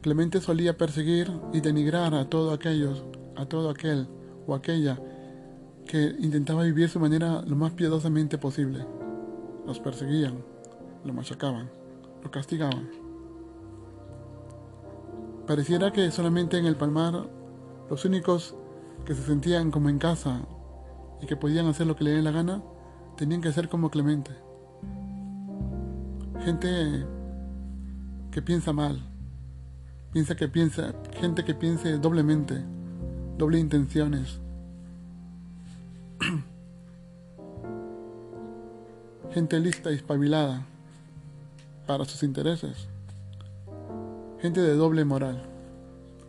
Clemente 0.00 0.40
solía 0.40 0.76
perseguir 0.76 1.30
y 1.52 1.60
denigrar 1.60 2.12
a 2.12 2.28
todos 2.28 2.52
aquellos, 2.52 3.04
a 3.36 3.46
todo 3.46 3.70
aquel 3.70 4.08
o 4.46 4.54
aquella 4.54 4.98
que 5.86 6.16
intentaba 6.18 6.62
vivir 6.62 6.88
su 6.88 6.98
manera 6.98 7.42
lo 7.46 7.56
más 7.56 7.72
piadosamente 7.72 8.38
posible. 8.38 8.84
Los 9.66 9.80
perseguían, 9.80 10.44
lo 11.04 11.12
machacaban, 11.12 11.70
lo 12.22 12.30
castigaban. 12.30 12.88
Pareciera 15.46 15.92
que 15.92 16.10
solamente 16.10 16.58
en 16.58 16.66
el 16.66 16.76
Palmar 16.76 17.28
los 17.88 18.04
únicos 18.04 18.56
que 19.04 19.14
se 19.14 19.22
sentían 19.22 19.70
como 19.70 19.88
en 19.88 19.98
casa 19.98 20.40
y 21.22 21.26
que 21.26 21.36
podían 21.36 21.66
hacer 21.66 21.86
lo 21.86 21.96
que 21.96 22.04
le 22.04 22.10
den 22.10 22.24
la 22.24 22.32
gana, 22.32 22.62
tenían 23.16 23.40
que 23.40 23.52
ser 23.52 23.68
como 23.68 23.90
Clemente. 23.90 24.32
Gente 26.44 27.06
que 28.30 28.42
piensa 28.42 28.72
mal, 28.72 29.00
Piensa 30.16 30.34
que 30.34 30.48
piensa, 30.48 30.94
gente 31.20 31.44
que 31.44 31.52
piense 31.52 31.98
doblemente, 31.98 32.64
doble 33.36 33.58
intenciones. 33.58 34.40
gente 39.32 39.60
lista 39.60 39.92
y 39.92 39.96
espabilada 39.96 40.64
para 41.86 42.04
sus 42.06 42.22
intereses. 42.22 42.88
Gente 44.40 44.60
de 44.62 44.74
doble 44.74 45.04
moral. 45.04 45.42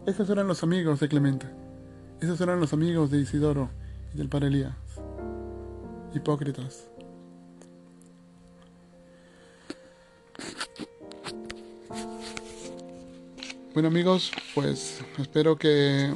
Esos 0.05 0.29
eran 0.29 0.47
los 0.47 0.61
amigos 0.63 0.99
de 0.99 1.07
Clemente. 1.07 1.47
Esos 2.19 2.41
eran 2.41 2.59
los 2.59 2.73
amigos 2.73 3.09
de 3.11 3.19
Isidoro 3.19 3.69
y 4.13 4.17
del 4.17 4.27
Padre 4.27 4.47
Elías. 4.47 4.75
Hipócritas. 6.13 6.89
Bueno 13.73 13.89
amigos, 13.89 14.31
pues 14.55 15.01
espero 15.17 15.55
que 15.55 16.13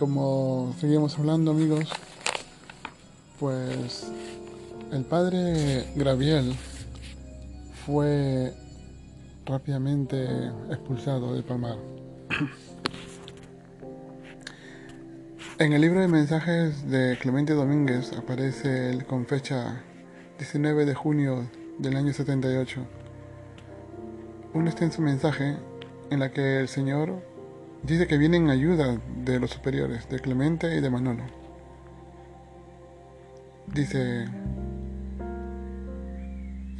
Como 0.00 0.74
seguimos 0.80 1.18
hablando 1.18 1.50
amigos, 1.50 1.90
pues 3.38 4.10
el 4.92 5.04
padre 5.04 5.92
Graviel 5.94 6.56
fue 7.84 8.54
rápidamente 9.44 10.24
expulsado 10.70 11.34
del 11.34 11.44
Palmar. 11.44 11.76
En 15.58 15.74
el 15.74 15.82
libro 15.82 16.00
de 16.00 16.08
mensajes 16.08 16.88
de 16.90 17.18
Clemente 17.20 17.52
Domínguez 17.52 18.14
aparece 18.14 19.04
con 19.06 19.26
fecha 19.26 19.84
19 20.38 20.86
de 20.86 20.94
junio 20.94 21.50
del 21.78 21.96
año 21.96 22.14
78 22.14 22.80
un 24.54 24.66
extenso 24.66 25.02
mensaje 25.02 25.58
en 26.10 26.18
la 26.18 26.32
que 26.32 26.60
el 26.60 26.68
Señor 26.68 27.22
dice 27.82 28.06
que 28.06 28.18
viene 28.18 28.36
en 28.36 28.50
ayuda 28.50 28.98
de 29.24 29.40
los 29.40 29.50
superiores, 29.50 30.08
de 30.08 30.18
Clemente 30.20 30.76
y 30.76 30.80
de 30.80 30.90
Manolo 30.90 31.40
dice, 33.74 34.26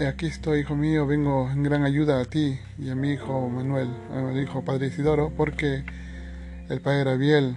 aquí 0.07 0.27
estoy, 0.27 0.61
hijo 0.61 0.75
mío, 0.75 1.07
vengo 1.07 1.49
en 1.51 1.63
gran 1.63 1.85
ayuda 1.85 2.21
a 2.21 2.25
ti 2.25 2.59
y 2.79 2.91
a 2.91 2.95
mi 2.95 3.13
hijo 3.13 3.49
Manuel, 3.49 3.89
a 4.13 4.21
mi 4.21 4.41
hijo 4.41 4.65
Padre 4.65 4.89
Isidoro, 4.89 5.33
porque 5.37 5.85
el 6.69 6.81
Padre 6.81 7.05
Gabriel, 7.05 7.57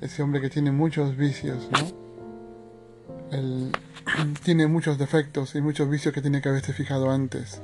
ese 0.00 0.22
hombre 0.22 0.40
que 0.40 0.50
tiene 0.50 0.72
muchos 0.72 1.16
vicios, 1.16 1.68
¿no? 1.72 3.36
Él 3.36 3.72
tiene 4.44 4.66
muchos 4.66 4.98
defectos 4.98 5.54
y 5.54 5.60
muchos 5.60 5.88
vicios 5.88 6.14
que 6.14 6.22
tiene 6.22 6.40
que 6.40 6.48
haberse 6.48 6.72
fijado 6.72 7.10
antes, 7.10 7.60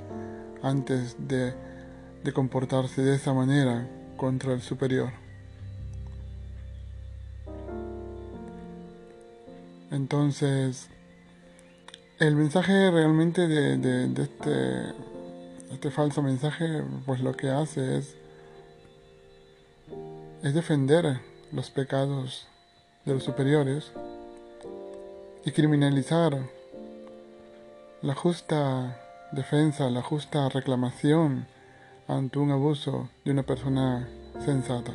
antes 0.62 1.16
de, 1.18 1.54
de 2.24 2.32
comportarse 2.32 3.02
de 3.02 3.14
esa 3.14 3.32
manera 3.32 3.88
contra 4.16 4.52
el 4.52 4.62
superior. 4.62 5.12
Entonces, 9.90 10.88
el 12.18 12.36
mensaje 12.36 12.90
realmente 12.90 13.46
de, 13.46 14.22
este, 14.22 14.94
este 15.72 15.90
falso 15.90 16.22
mensaje, 16.22 16.82
pues 17.04 17.20
lo 17.20 17.34
que 17.34 17.50
hace 17.50 17.98
es 17.98 18.16
es 20.46 20.54
defender 20.54 21.20
los 21.50 21.70
pecados 21.70 22.46
de 23.04 23.14
los 23.14 23.24
superiores 23.24 23.90
y 25.44 25.50
criminalizar 25.50 26.38
la 28.00 28.14
justa 28.14 29.00
defensa, 29.32 29.90
la 29.90 30.02
justa 30.02 30.48
reclamación 30.48 31.48
ante 32.08 32.38
un 32.38 32.52
abuso 32.52 33.08
de 33.24 33.32
una 33.32 33.42
persona 33.42 34.08
sensata. 34.44 34.92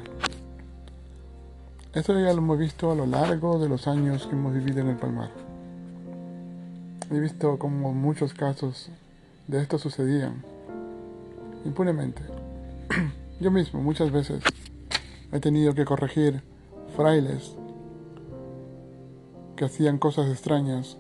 Eso 1.94 2.14
ya 2.14 2.32
lo 2.32 2.38
hemos 2.38 2.58
visto 2.58 2.92
a 2.92 2.96
lo 2.96 3.06
largo 3.06 3.60
de 3.60 3.68
los 3.68 3.88
años 3.88 4.26
que 4.26 4.34
hemos 4.34 4.54
vivido 4.54 4.80
en 4.80 4.90
el 4.90 4.96
Palmar. 4.96 5.30
He 7.12 7.20
visto 7.20 7.60
como 7.60 7.92
muchos 7.92 8.34
casos 8.34 8.90
de 9.48 9.62
esto 9.62 9.78
sucedían 9.78 10.42
impunemente. 11.66 12.22
Yo 13.42 13.52
mismo 13.52 13.82
muchas 13.82 14.12
veces 14.12 14.42
he 15.34 15.40
tenido 15.42 15.74
que 15.74 15.84
corregir 15.84 16.42
frailes 16.96 17.56
que 19.58 19.66
hacían 19.66 19.98
cosas 19.98 20.30
extrañas, 20.30 20.98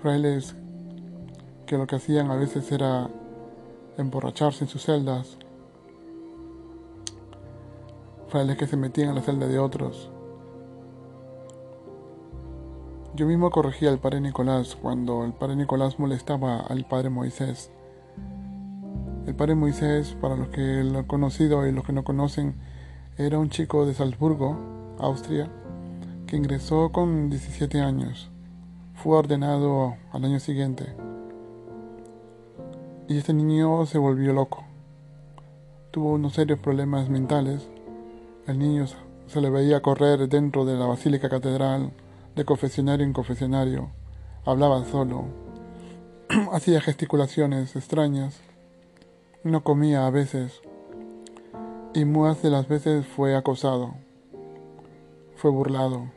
frailes 0.00 0.54
que 1.66 1.78
lo 1.78 1.88
que 1.88 1.96
hacían 1.96 2.30
a 2.30 2.36
veces 2.36 2.70
era 2.70 3.10
emborracharse 3.98 4.64
en 4.64 4.70
sus 4.70 4.82
celdas, 4.82 5.38
frailes 8.28 8.56
que 8.56 8.66
se 8.66 8.76
metían 8.76 9.10
en 9.10 9.14
la 9.14 9.22
celda 9.22 9.46
de 9.46 9.58
otros. 9.58 10.10
Yo 13.14 13.26
mismo 13.26 13.50
corregía 13.50 13.90
al 13.90 14.00
padre 14.00 14.20
Nicolás 14.20 14.74
cuando 14.74 15.24
el 15.24 15.32
padre 15.32 15.54
Nicolás 15.54 16.00
molestaba 16.00 16.60
al 16.60 16.84
padre 16.84 17.10
Moisés. 17.10 17.70
El 19.26 19.36
padre 19.36 19.54
Moisés, 19.54 20.16
para 20.20 20.36
los 20.36 20.48
que 20.48 20.82
lo 20.82 20.98
han 20.98 21.04
conocido 21.04 21.66
y 21.66 21.72
los 21.72 21.84
que 21.84 21.92
no 21.92 22.02
conocen, 22.02 22.56
era 23.16 23.38
un 23.38 23.50
chico 23.50 23.86
de 23.86 23.94
Salzburgo, 23.94 24.58
Austria, 24.98 25.48
que 26.26 26.36
ingresó 26.36 26.90
con 26.90 27.30
17 27.30 27.80
años. 27.80 28.32
Fue 28.94 29.16
ordenado 29.16 29.94
al 30.12 30.24
año 30.24 30.40
siguiente. 30.40 31.03
Y 33.08 33.18
este 33.18 33.32
niño 33.32 33.86
se 33.86 33.98
volvió 33.98 34.32
loco. 34.32 34.64
Tuvo 35.90 36.12
unos 36.12 36.34
serios 36.34 36.58
problemas 36.58 37.08
mentales. 37.08 37.68
El 38.46 38.58
niño 38.58 38.86
se 39.26 39.40
le 39.40 39.50
veía 39.50 39.82
correr 39.82 40.28
dentro 40.28 40.64
de 40.64 40.76
la 40.76 40.86
Basílica 40.86 41.28
Catedral, 41.28 41.92
de 42.34 42.44
confesionario 42.44 43.06
en 43.06 43.12
confesionario. 43.12 43.90
Hablaba 44.44 44.84
solo. 44.84 45.24
Hacía 46.52 46.80
gesticulaciones 46.80 47.76
extrañas. 47.76 48.40
No 49.42 49.62
comía 49.62 50.06
a 50.06 50.10
veces 50.10 50.62
y 51.94 52.04
muchas 52.04 52.42
de 52.42 52.50
las 52.50 52.66
veces 52.66 53.06
fue 53.06 53.36
acosado, 53.36 53.94
fue 55.36 55.52
burlado, 55.52 56.10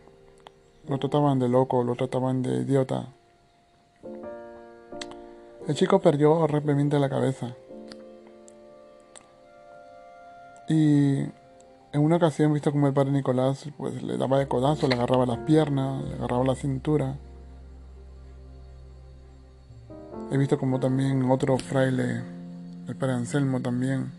lo 0.88 0.98
trataban 0.98 1.38
de 1.38 1.50
loco, 1.50 1.84
lo 1.84 1.94
trataban 1.94 2.42
de 2.42 2.62
idiota. 2.62 3.14
El 5.68 5.76
chico 5.76 5.99
perdió 5.99 6.47
rápidamente 6.47 6.97
la 6.97 7.09
cabeza. 7.09 7.53
Y 10.70 11.20
en 11.20 12.01
una 12.01 12.15
ocasión 12.15 12.53
visto 12.53 12.72
como 12.72 12.88
el 12.88 12.93
padre 12.93 13.11
Nicolás 13.11 13.68
pues 13.78 14.01
le 14.01 14.18
daba 14.18 14.39
de 14.39 14.47
codazo, 14.47 14.88
le 14.88 14.95
agarraba 14.95 15.26
las 15.26 15.39
piernas, 15.39 16.05
le 16.05 16.13
agarraba 16.15 16.45
la 16.45 16.55
cintura. 16.55 17.18
He 20.32 20.38
visto 20.38 20.57
como 20.57 20.80
también 20.80 21.30
otro 21.30 21.57
fraile, 21.57 22.22
el 22.88 22.95
padre 22.95 23.15
Anselmo 23.15 23.61
también, 23.61 24.11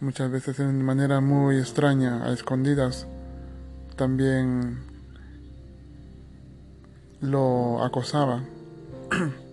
muchas 0.00 0.30
veces 0.30 0.58
de 0.58 0.66
manera 0.66 1.22
muy 1.22 1.56
extraña, 1.56 2.24
a 2.24 2.32
escondidas, 2.32 3.06
también 3.96 4.80
lo 7.22 7.82
acosaba. 7.82 8.42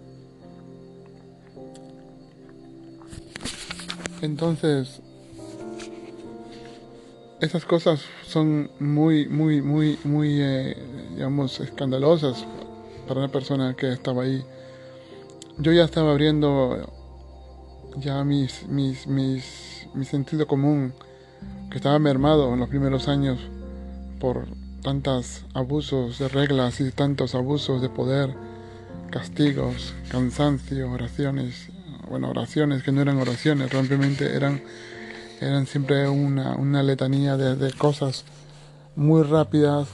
Entonces, 4.23 5.01
esas 7.41 7.65
cosas 7.65 7.99
son 8.25 8.71
muy, 8.79 9.27
muy, 9.27 9.61
muy, 9.61 9.99
muy, 10.05 10.41
eh, 10.41 10.77
digamos, 11.13 11.59
escandalosas 11.59 12.45
para 13.05 13.19
una 13.19 13.29
persona 13.29 13.75
que 13.75 13.91
estaba 13.91 14.23
ahí. 14.23 14.41
Yo 15.57 15.73
ya 15.73 15.83
estaba 15.83 16.11
abriendo 16.11 16.89
ya 17.97 18.23
mis, 18.23 18.65
mis, 18.69 19.07
mis 19.07 19.89
mi 19.93 20.05
sentido 20.05 20.47
común, 20.47 20.93
que 21.69 21.75
estaba 21.75 21.99
mermado 21.99 22.53
en 22.53 22.61
los 22.61 22.69
primeros 22.69 23.09
años 23.09 23.39
por 24.21 24.47
tantos 24.83 25.43
abusos 25.53 26.17
de 26.19 26.29
reglas 26.29 26.79
y 26.79 26.91
tantos 26.91 27.35
abusos 27.35 27.81
de 27.81 27.89
poder, 27.89 28.33
castigos, 29.11 29.93
cansancio, 30.09 30.89
oraciones, 30.89 31.72
bueno, 32.09 32.29
oraciones 32.29 32.83
que 32.83 32.91
no 32.91 33.01
eran 33.01 33.17
oraciones, 33.17 33.71
realmente 33.71 34.35
eran, 34.35 34.61
eran 35.41 35.65
siempre 35.65 36.07
una, 36.07 36.55
una 36.55 36.83
letanía 36.83 37.37
de, 37.37 37.55
de 37.55 37.71
cosas 37.73 38.25
muy 38.95 39.23
rápidas, 39.23 39.87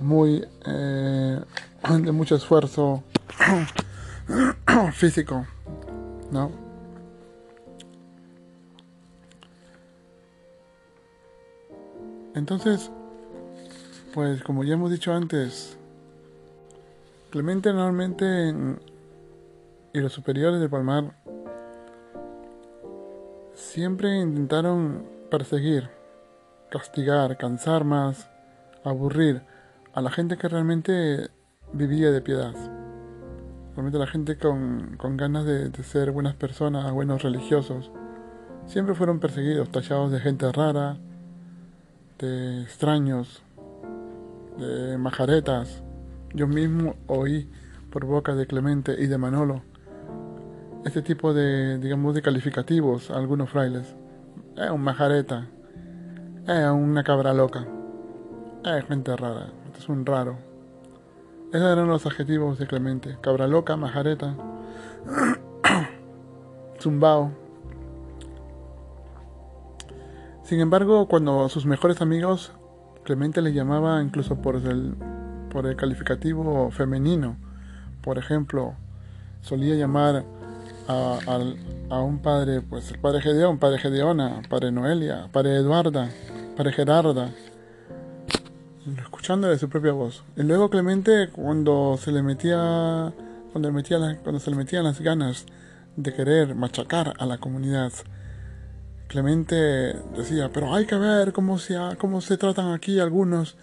muy 0.00 0.44
eh, 0.66 1.40
de 1.88 2.12
mucho 2.12 2.36
esfuerzo 2.36 3.02
físico, 4.92 5.46
¿no? 6.30 6.50
Entonces, 12.34 12.90
pues 14.12 14.42
como 14.42 14.64
ya 14.64 14.74
hemos 14.74 14.90
dicho 14.90 15.12
antes, 15.12 15.76
Clemente 17.34 17.72
normalmente 17.72 18.54
y 19.94 20.00
los 20.00 20.12
superiores 20.12 20.60
de 20.60 20.68
Palmar 20.68 21.14
siempre 23.54 24.18
intentaron 24.18 25.06
perseguir, 25.30 25.88
castigar, 26.68 27.38
cansar 27.38 27.84
más, 27.84 28.28
aburrir 28.82 29.42
a 29.94 30.00
la 30.00 30.10
gente 30.10 30.36
que 30.36 30.48
realmente 30.48 31.30
vivía 31.72 32.10
de 32.10 32.20
piedad. 32.20 32.54
Realmente 33.76 33.98
la 33.98 34.08
gente 34.08 34.36
con, 34.36 34.98
ganas 35.16 35.44
de, 35.44 35.70
de 35.70 35.82
ser 35.84 36.10
buenas 36.10 36.34
personas, 36.34 36.90
buenos 36.92 37.22
religiosos, 37.22 37.92
siempre 38.66 38.96
fueron 38.96 39.20
perseguidos, 39.20 39.70
tallados 39.70 40.10
de 40.10 40.18
gente 40.18 40.50
rara, 40.50 40.96
de 42.18 42.62
extraños, 42.62 43.44
de 44.58 44.98
majaretas. 44.98 45.84
Yo 46.32 46.48
mismo 46.48 46.96
oí 47.06 47.48
por 47.90 48.04
boca 48.06 48.34
de 48.34 48.48
Clemente 48.48 48.96
y 48.98 49.06
de 49.06 49.18
Manolo 49.18 49.62
este 50.84 51.02
tipo 51.02 51.32
de, 51.32 51.78
digamos, 51.78 52.14
de 52.14 52.22
calificativos 52.22 53.10
a 53.10 53.16
algunos 53.16 53.50
frailes. 53.50 53.94
Es 54.56 54.70
un 54.70 54.82
majareta, 54.82 55.48
es 56.46 56.66
una 56.70 57.02
cabra 57.02 57.32
loca, 57.32 57.66
es 58.64 58.84
gente 58.86 59.16
rara, 59.16 59.48
este 59.66 59.78
es 59.78 59.88
un 59.88 60.04
raro. 60.04 60.36
Esos 61.52 61.72
eran 61.72 61.88
los 61.88 62.04
adjetivos 62.04 62.58
de 62.58 62.66
Clemente, 62.66 63.16
cabra 63.20 63.46
loca, 63.46 63.76
majareta, 63.76 64.36
zumbao. 66.80 67.32
Sin 70.42 70.60
embargo, 70.60 71.08
cuando 71.08 71.48
sus 71.48 71.64
mejores 71.64 72.02
amigos, 72.02 72.52
Clemente 73.04 73.40
le 73.40 73.52
llamaba 73.52 74.02
incluso 74.02 74.36
por 74.36 74.56
el, 74.56 74.94
por 75.50 75.66
el 75.66 75.76
calificativo 75.76 76.70
femenino. 76.70 77.36
Por 78.02 78.18
ejemplo, 78.18 78.74
solía 79.40 79.74
llamar 79.74 80.24
a, 80.88 81.18
a, 81.90 82.02
un 82.02 82.18
padre, 82.18 82.60
pues 82.60 82.90
el 82.90 82.98
padre 82.98 83.20
Gedeón, 83.20 83.58
padre 83.58 83.78
Gedeona, 83.78 84.42
padre 84.48 84.70
Noelia, 84.72 85.28
padre 85.32 85.56
Eduarda, 85.56 86.10
padre 86.56 86.72
Gerarda, 86.72 87.30
escuchándole 88.98 89.58
su 89.58 89.68
propia 89.68 89.92
voz. 89.92 90.22
Y 90.36 90.42
luego 90.42 90.70
Clemente, 90.70 91.28
cuando 91.30 91.96
se 91.98 92.12
le 92.12 92.22
metía, 92.22 93.12
cuando, 93.52 93.70
se 94.40 94.50
le 94.50 94.56
metían 94.56 94.84
las 94.84 95.00
ganas 95.00 95.46
de 95.96 96.12
querer 96.12 96.54
machacar 96.54 97.14
a 97.18 97.26
la 97.26 97.38
comunidad, 97.38 97.92
Clemente 99.08 99.54
decía, 100.16 100.50
pero 100.52 100.74
hay 100.74 100.86
que 100.86 100.96
ver 100.96 101.32
cómo 101.32 101.58
se, 101.58 101.76
cómo 101.98 102.20
se 102.20 102.36
tratan 102.36 102.72
aquí 102.72 102.98
algunos. 102.98 103.56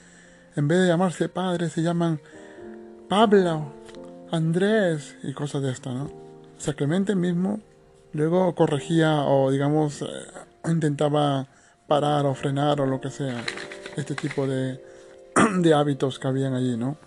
En 0.56 0.68
vez 0.68 0.80
de 0.80 0.88
llamarse 0.88 1.30
padre, 1.30 1.70
se 1.70 1.82
llaman 1.82 2.20
Pablo, 3.10 3.74
Andrés 4.32 5.18
y 5.24 5.34
cosas 5.34 5.62
de 5.62 5.72
esta, 5.72 5.94
¿no? 5.94 6.21
Sea, 6.62 6.76
Clemente 6.76 7.16
mismo 7.16 7.60
luego 8.14 8.54
corregía 8.54 9.24
o, 9.24 9.50
digamos, 9.50 10.04
eh, 10.04 10.06
intentaba 10.70 11.48
parar 11.88 12.28
o 12.28 12.36
frenar 12.36 12.80
o 12.82 12.86
lo 12.86 13.02
que 13.02 13.10
sea 13.10 13.44
este 13.98 14.14
tipo 14.14 14.46
de, 14.46 14.80
de 15.58 15.74
hábitos 15.74 16.20
que 16.20 16.28
habían 16.28 16.54
allí, 16.54 16.78
¿no? 16.78 16.98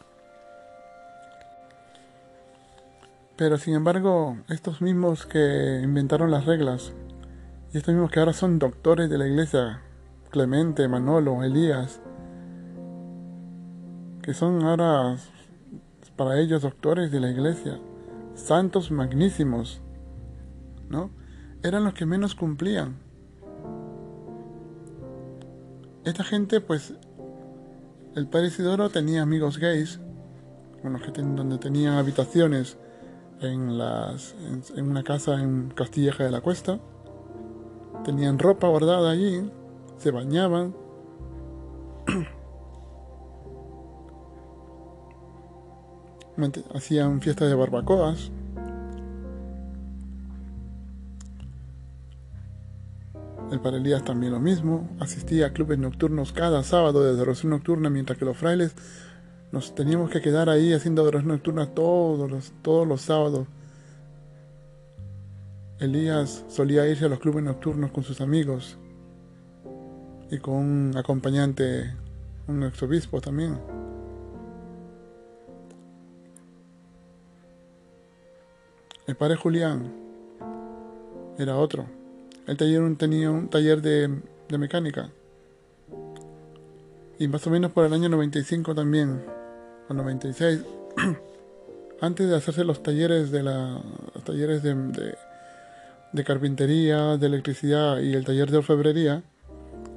Pero 3.37 3.57
sin 3.57 3.75
embargo, 3.75 4.39
estos 4.49 4.83
mismos 4.83 5.25
que 5.25 5.81
inventaron 5.85 6.33
las 6.33 6.47
reglas 6.47 6.93
Y 7.73 7.77
estos 7.77 7.95
mismos 7.95 8.11
que 8.11 8.19
ahora 8.19 8.33
son 8.33 8.59
doctores 8.59 9.09
de 9.09 9.19
la 9.19 9.29
iglesia, 9.29 9.83
Clemente, 10.31 10.89
Manolo, 10.89 11.45
Elías, 11.45 12.01
que 14.21 14.35
son 14.35 14.65
ahora 14.65 15.17
para 16.17 16.41
ellos 16.41 16.63
doctores 16.63 17.13
de 17.13 17.21
la 17.21 17.31
iglesia, 17.31 17.79
santos 18.35 18.91
magnísimos, 18.91 19.81
¿no? 20.89 21.11
Eran 21.63 21.85
los 21.85 21.95
que 21.95 22.07
menos 22.07 22.35
cumplían. 22.35 22.97
Esta 26.05 26.23
gente, 26.23 26.61
pues, 26.61 26.95
el 28.15 28.29
padre 28.29 28.49
Isidoro 28.49 28.91
tenía 28.91 29.23
amigos 29.23 29.59
gays, 29.59 30.01
bueno, 30.83 31.01
que 31.01 31.11
donde 31.11 31.59
tenían 31.59 31.95
habitaciones 31.95 32.77
en, 33.41 33.79
las, 33.79 34.35
en, 34.77 34.91
una 34.91 35.03
casa 35.03 35.41
en 35.41 35.71
Castilleja 35.71 36.25
de 36.25 36.31
la 36.31 36.41
Cuesta. 36.41 36.79
Tenían 38.05 38.39
ropa 38.39 38.69
bordada 38.69 39.11
allí, 39.11 39.51
se 39.97 40.11
bañaban. 40.11 40.77
Hacían 46.75 47.21
fiestas 47.21 47.49
de 47.49 47.55
barbacoas. 47.55 48.31
El 53.53 53.61
Parelías 53.61 54.05
también 54.05 54.33
lo 54.33 54.41
mismo. 54.41 54.89
Asistía 54.99 55.47
a 55.47 55.53
clubes 55.53 55.79
nocturnos 55.79 56.33
cada 56.33 56.65
sábado 56.65 57.05
de 57.05 57.11
adoración 57.11 57.51
nocturna, 57.51 57.89
mientras 57.89 58.19
que 58.19 58.25
los 58.25 58.37
frailes 58.37 58.75
nos 59.53 59.75
teníamos 59.75 60.11
que 60.11 60.21
quedar 60.21 60.49
ahí 60.49 60.73
haciendo 60.73 61.03
adoración 61.03 61.29
nocturna 61.29 61.67
todos 61.67 62.29
los, 62.29 62.53
todos 62.63 62.89
los 62.89 63.03
sábados. 63.03 63.47
Elías 65.79 66.45
solía 66.49 66.89
irse 66.89 67.05
a 67.05 67.09
los 67.09 67.21
clubes 67.21 67.45
nocturnos 67.45 67.93
con 67.93 68.03
sus 68.03 68.21
amigos 68.21 68.79
y 70.31 70.39
con 70.39 70.55
un 70.55 70.97
acompañante, 70.97 71.95
un 72.49 72.65
exobispo 72.65 73.21
también. 73.21 73.84
El 79.07 79.17
padre 79.17 79.37
Julián 79.37 79.93
era 81.39 81.57
otro. 81.57 81.85
Él 82.47 82.57
tenía 82.57 83.31
un 83.31 83.49
taller 83.49 83.83
de, 83.83 84.23
mecánica. 84.57 85.11
Y 87.19 87.29
más 87.29 87.47
o 87.47 87.51
menos 87.51 87.73
por 87.73 87.85
el 87.85 87.93
año 87.93 88.09
95 88.09 88.75
también, 88.75 89.23
o 89.89 89.95
96, 89.95 90.61
antes 92.01 92.29
de 92.31 92.37
hacerse 92.37 92.65
los 92.65 92.83
talleres 92.83 93.31
de 93.31 93.43
la 93.43 93.83
los 94.15 94.25
talleres 94.25 94.63
de, 94.63 94.75
de, 96.13 96.25
carpintería, 96.25 97.19
de 97.19 97.27
electricidad 97.27 97.99
y 97.99 98.15
el 98.15 98.25
taller 98.25 98.51
de 98.51 98.59
orfebrería, 98.59 99.23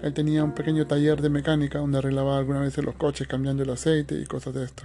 él 0.02 0.14
tenía 0.14 0.44
un 0.44 0.54
pequeño 0.54 0.86
taller 0.86 1.22
de 1.22 1.30
mecánica 1.30 1.80
donde 1.80 2.00
arreglaba 2.00 2.38
algunas 2.38 2.64
veces 2.64 2.84
los 2.84 2.96
coches 2.96 3.26
cambiando 3.26 3.64
el 3.64 3.70
aceite 3.70 4.16
y 4.16 4.26
cosas 4.26 4.54
de 4.54 4.66
esto. 4.66 4.84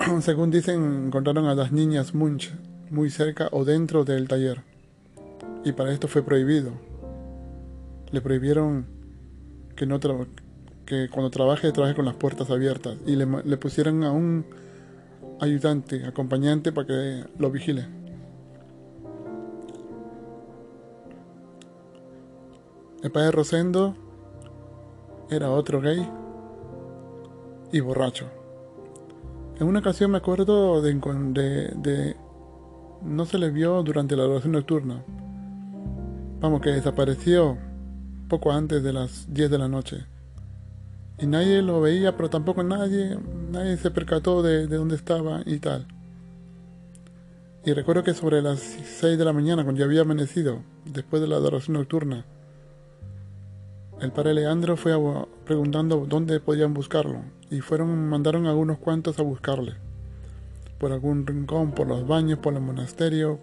Según 0.20 0.50
dicen, 0.50 1.06
encontraron 1.06 1.46
a 1.46 1.54
las 1.54 1.70
niñas 1.70 2.12
Munch 2.12 2.52
muy 2.92 3.10
cerca 3.10 3.48
o 3.50 3.64
dentro 3.64 4.04
del 4.04 4.28
taller. 4.28 4.62
Y 5.64 5.72
para 5.72 5.92
esto 5.92 6.06
fue 6.06 6.22
prohibido. 6.22 6.72
Le 8.10 8.20
prohibieron 8.20 8.86
que, 9.74 9.86
no 9.86 9.98
que 10.86 11.08
cuando 11.08 11.30
trabaje, 11.30 11.72
trabaje 11.72 11.94
con 11.94 12.04
las 12.04 12.14
puertas 12.14 12.50
abiertas. 12.50 12.98
Y 13.06 13.16
le, 13.16 13.26
le 13.44 13.56
pusieron 13.56 14.04
a 14.04 14.12
un 14.12 14.44
ayudante, 15.40 16.06
acompañante, 16.06 16.70
para 16.70 16.86
que 16.86 17.24
lo 17.38 17.50
vigile. 17.50 17.86
El 23.02 23.10
padre 23.10 23.32
Rosendo 23.32 23.96
era 25.28 25.50
otro 25.50 25.80
gay 25.80 26.08
y 27.72 27.80
borracho. 27.80 28.26
En 29.58 29.66
una 29.66 29.80
ocasión 29.80 30.10
me 30.10 30.18
acuerdo 30.18 30.80
de, 30.82 30.94
de, 30.94 31.72
de, 31.76 32.16
no 33.04 33.24
se 33.24 33.38
le 33.38 33.50
vio 33.50 33.82
durante 33.82 34.16
la 34.16 34.24
oración 34.24 34.52
nocturna. 34.52 35.02
Vamos, 36.40 36.60
que 36.60 36.70
desapareció 36.70 37.58
poco 38.28 38.52
antes 38.52 38.82
de 38.82 38.92
las 38.92 39.32
10 39.32 39.50
de 39.50 39.58
la 39.58 39.68
noche. 39.68 40.06
Y 41.18 41.26
nadie 41.26 41.62
lo 41.62 41.80
veía, 41.80 42.16
pero 42.16 42.30
tampoco 42.30 42.62
nadie, 42.62 43.18
nadie 43.50 43.76
se 43.76 43.90
percató 43.90 44.42
de, 44.42 44.66
de 44.66 44.76
dónde 44.76 44.96
estaba 44.96 45.42
y 45.46 45.58
tal. 45.58 45.86
Y 47.64 47.72
recuerdo 47.74 48.02
que 48.02 48.14
sobre 48.14 48.42
las 48.42 48.58
6 48.58 49.18
de 49.18 49.24
la 49.24 49.32
mañana, 49.32 49.62
cuando 49.62 49.78
ya 49.78 49.84
había 49.84 50.00
amanecido, 50.00 50.62
después 50.84 51.22
de 51.22 51.28
la 51.28 51.36
adoración 51.36 51.74
nocturna, 51.74 52.24
el 54.00 54.10
padre 54.10 54.34
Leandro 54.34 54.76
fue 54.76 54.94
preguntando 55.44 56.06
dónde 56.08 56.40
podían 56.40 56.74
buscarlo 56.74 57.20
y 57.50 57.60
fueron 57.60 58.08
mandaron 58.08 58.46
a 58.46 58.54
unos 58.54 58.78
cuantos 58.78 59.20
a 59.20 59.22
buscarle. 59.22 59.74
Por 60.82 60.90
algún 60.90 61.24
rincón, 61.28 61.70
por 61.70 61.86
los 61.86 62.08
baños, 62.08 62.40
por 62.40 62.54
el 62.54 62.60
monasterio, 62.60 63.38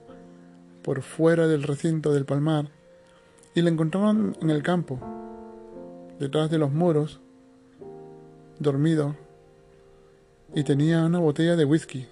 por 0.83 1.01
fuera 1.01 1.47
del 1.47 1.63
recinto 1.63 2.11
del 2.11 2.25
palmar 2.25 2.67
y 3.55 3.61
le 3.61 3.69
encontraron 3.69 4.35
en 4.41 4.49
el 4.49 4.61
campo, 4.61 4.99
detrás 6.19 6.49
de 6.49 6.57
los 6.57 6.69
muros, 6.69 7.21
dormido, 8.59 9.15
y 10.53 10.65
tenía 10.65 11.05
una 11.05 11.19
botella 11.19 11.55
de 11.55 11.63
whisky, 11.63 12.07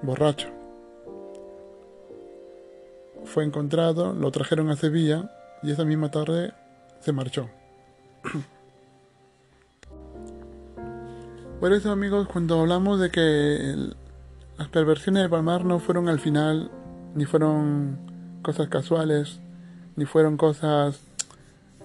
borracho. 0.00 0.48
Fue 3.24 3.44
encontrado, 3.44 4.14
lo 4.14 4.30
trajeron 4.30 4.70
a 4.70 4.76
Sevilla 4.76 5.30
y 5.62 5.72
esa 5.72 5.84
misma 5.84 6.10
tarde 6.10 6.54
se 7.00 7.12
marchó. 7.12 7.50
Por 11.60 11.74
eso 11.74 11.92
amigos, 11.92 12.26
cuando 12.26 12.58
hablamos 12.58 13.00
de 13.00 13.10
que 13.10 13.74
las 14.56 14.68
perversiones 14.68 15.24
del 15.24 15.30
Palmar 15.30 15.66
no 15.66 15.78
fueron 15.78 16.08
al 16.08 16.18
final, 16.18 16.70
ni 17.14 17.26
fueron 17.26 17.98
cosas 18.40 18.68
casuales, 18.68 19.40
ni 19.94 20.06
fueron 20.06 20.38
cosas, 20.38 21.02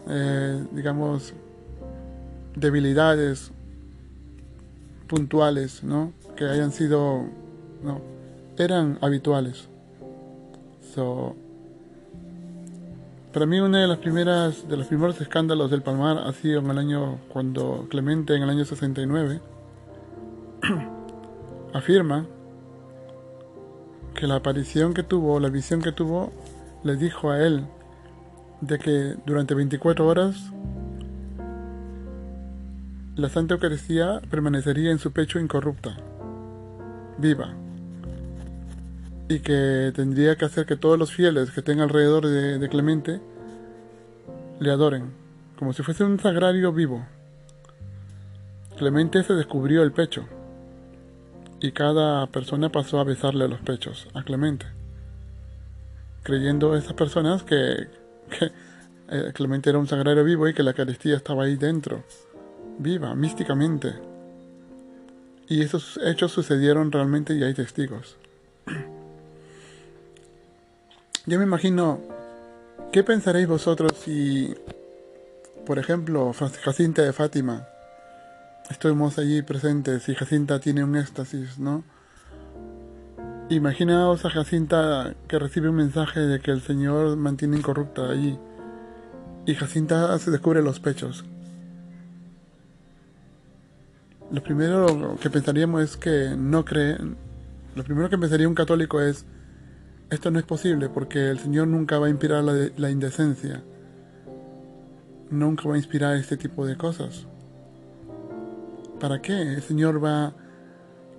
eh, 0.07 0.65
digamos, 0.71 1.33
debilidades 2.55 3.51
puntuales, 5.07 5.83
¿no? 5.83 6.13
Que 6.37 6.45
hayan 6.45 6.71
sido, 6.71 7.25
no, 7.83 7.99
eran 8.57 8.97
habituales. 9.01 9.67
So, 10.93 11.35
para 13.33 13.45
mí 13.45 13.59
una 13.59 13.81
de 13.81 13.87
las 13.87 13.97
primeras, 13.97 14.69
de 14.69 14.77
los 14.77 14.87
primeros 14.87 15.19
escándalos 15.19 15.69
del 15.69 15.81
Palmar 15.81 16.19
ha 16.19 16.31
sido 16.31 16.61
en 16.61 16.69
el 16.69 16.77
año 16.77 17.19
cuando 17.27 17.87
Clemente 17.89 18.37
en 18.37 18.43
el 18.43 18.49
año 18.49 18.63
69 18.63 19.41
afirma 21.85 22.25
que 24.15 24.25
la 24.25 24.37
aparición 24.37 24.95
que 24.95 25.03
tuvo, 25.03 25.39
la 25.39 25.49
visión 25.49 25.83
que 25.83 25.91
tuvo, 25.91 26.33
le 26.83 26.95
dijo 26.95 27.29
a 27.29 27.45
él 27.45 27.67
de 28.59 28.79
que 28.79 29.15
durante 29.27 29.53
24 29.53 30.07
horas 30.07 30.51
la 33.15 33.29
Santa 33.29 33.53
Eucaristía 33.53 34.19
permanecería 34.31 34.89
en 34.89 34.97
su 34.97 35.11
pecho 35.11 35.39
incorrupta, 35.39 35.95
viva, 37.19 37.53
y 39.29 39.41
que 39.41 39.91
tendría 39.95 40.37
que 40.37 40.45
hacer 40.45 40.65
que 40.65 40.77
todos 40.77 40.97
los 40.97 41.11
fieles 41.11 41.51
que 41.51 41.59
estén 41.59 41.81
alrededor 41.81 42.25
de, 42.25 42.67
Clemente 42.67 43.21
le 44.59 44.71
adoren, 44.71 45.11
como 45.59 45.71
si 45.71 45.83
fuese 45.83 46.03
un 46.03 46.19
sagrario 46.19 46.73
vivo. 46.73 47.05
Clemente 48.75 49.21
se 49.21 49.33
descubrió 49.33 49.83
el 49.83 49.91
pecho 49.91 50.27
y 51.59 51.71
cada 51.71 52.27
persona 52.27 52.71
pasó 52.71 52.99
a 52.99 53.03
besarle 53.03 53.47
los 53.47 53.61
pechos 53.61 54.07
a 54.13 54.23
Clemente, 54.23 54.65
creyendo 56.23 56.75
esas 56.75 56.93
personas 56.93 57.43
que, 57.43 57.87
eh, 59.09 59.31
Clemente 59.33 59.69
era 59.69 59.79
un 59.79 59.87
sagrario 59.87 60.23
vivo 60.23 60.47
y 60.47 60.53
que 60.53 60.63
la 60.63 60.71
Eucaristía 60.71 61.15
estaba 61.15 61.45
ahí 61.45 61.55
dentro, 61.55 62.03
viva, 62.79 63.15
místicamente. 63.15 63.93
Y 65.47 65.61
esos 65.61 65.99
hechos 66.03 66.31
sucedieron 66.31 66.91
realmente 66.91 67.35
y 67.35 67.43
hay 67.43 67.53
testigos. 67.53 68.17
Yo 71.27 71.37
me 71.37 71.45
imagino, 71.45 72.01
¿qué 72.91 73.03
pensaréis 73.03 73.47
vosotros 73.47 73.93
si, 73.93 74.53
por 75.65 75.79
ejemplo, 75.79 76.33
Jacinta 76.33 77.03
de 77.03 77.13
Fátima, 77.13 77.67
estuvimos 78.69 79.17
allí 79.17 79.41
presentes 79.41 80.07
y 80.09 80.15
Jacinta 80.15 80.59
tiene 80.59 80.83
un 80.83 80.95
éxtasis, 80.95 81.59
¿no? 81.59 81.83
Imaginaos 83.49 84.25
a 84.25 84.29
Jacinta 84.29 85.15
que 85.27 85.37
recibe 85.37 85.69
un 85.69 85.75
mensaje 85.75 86.19
de 86.19 86.39
que 86.39 86.51
el 86.51 86.61
Señor 86.61 87.15
mantiene 87.15 87.57
incorrupta 87.57 88.09
allí 88.09 88.37
y 89.45 89.53
Jacinta 89.53 90.17
se 90.17 90.31
descubre 90.31 90.61
los 90.61 90.79
pechos. 90.79 91.25
Lo 94.31 94.41
primero 94.41 95.17
que 95.21 95.29
pensaríamos 95.29 95.83
es 95.83 95.97
que 95.97 96.35
no 96.35 96.65
cree, 96.65 96.97
lo 97.75 97.83
primero 97.83 98.09
que 98.09 98.17
pensaría 98.17 98.47
un 98.47 98.55
católico 98.55 98.99
es 98.99 99.25
esto 100.09 100.31
no 100.31 100.39
es 100.39 100.45
posible 100.45 100.89
porque 100.89 101.29
el 101.29 101.39
Señor 101.39 101.67
nunca 101.67 101.99
va 101.99 102.07
a 102.07 102.09
inspirar 102.09 102.43
la, 102.43 102.53
la 102.77 102.89
indecencia. 102.89 103.63
Nunca 105.29 105.67
va 105.67 105.75
a 105.75 105.77
inspirar 105.77 106.15
este 106.15 106.37
tipo 106.37 106.65
de 106.65 106.77
cosas. 106.77 107.27
¿Para 109.05 109.21
qué 109.21 109.39
el 109.39 109.61
Señor 109.61 110.03
va 110.03 110.33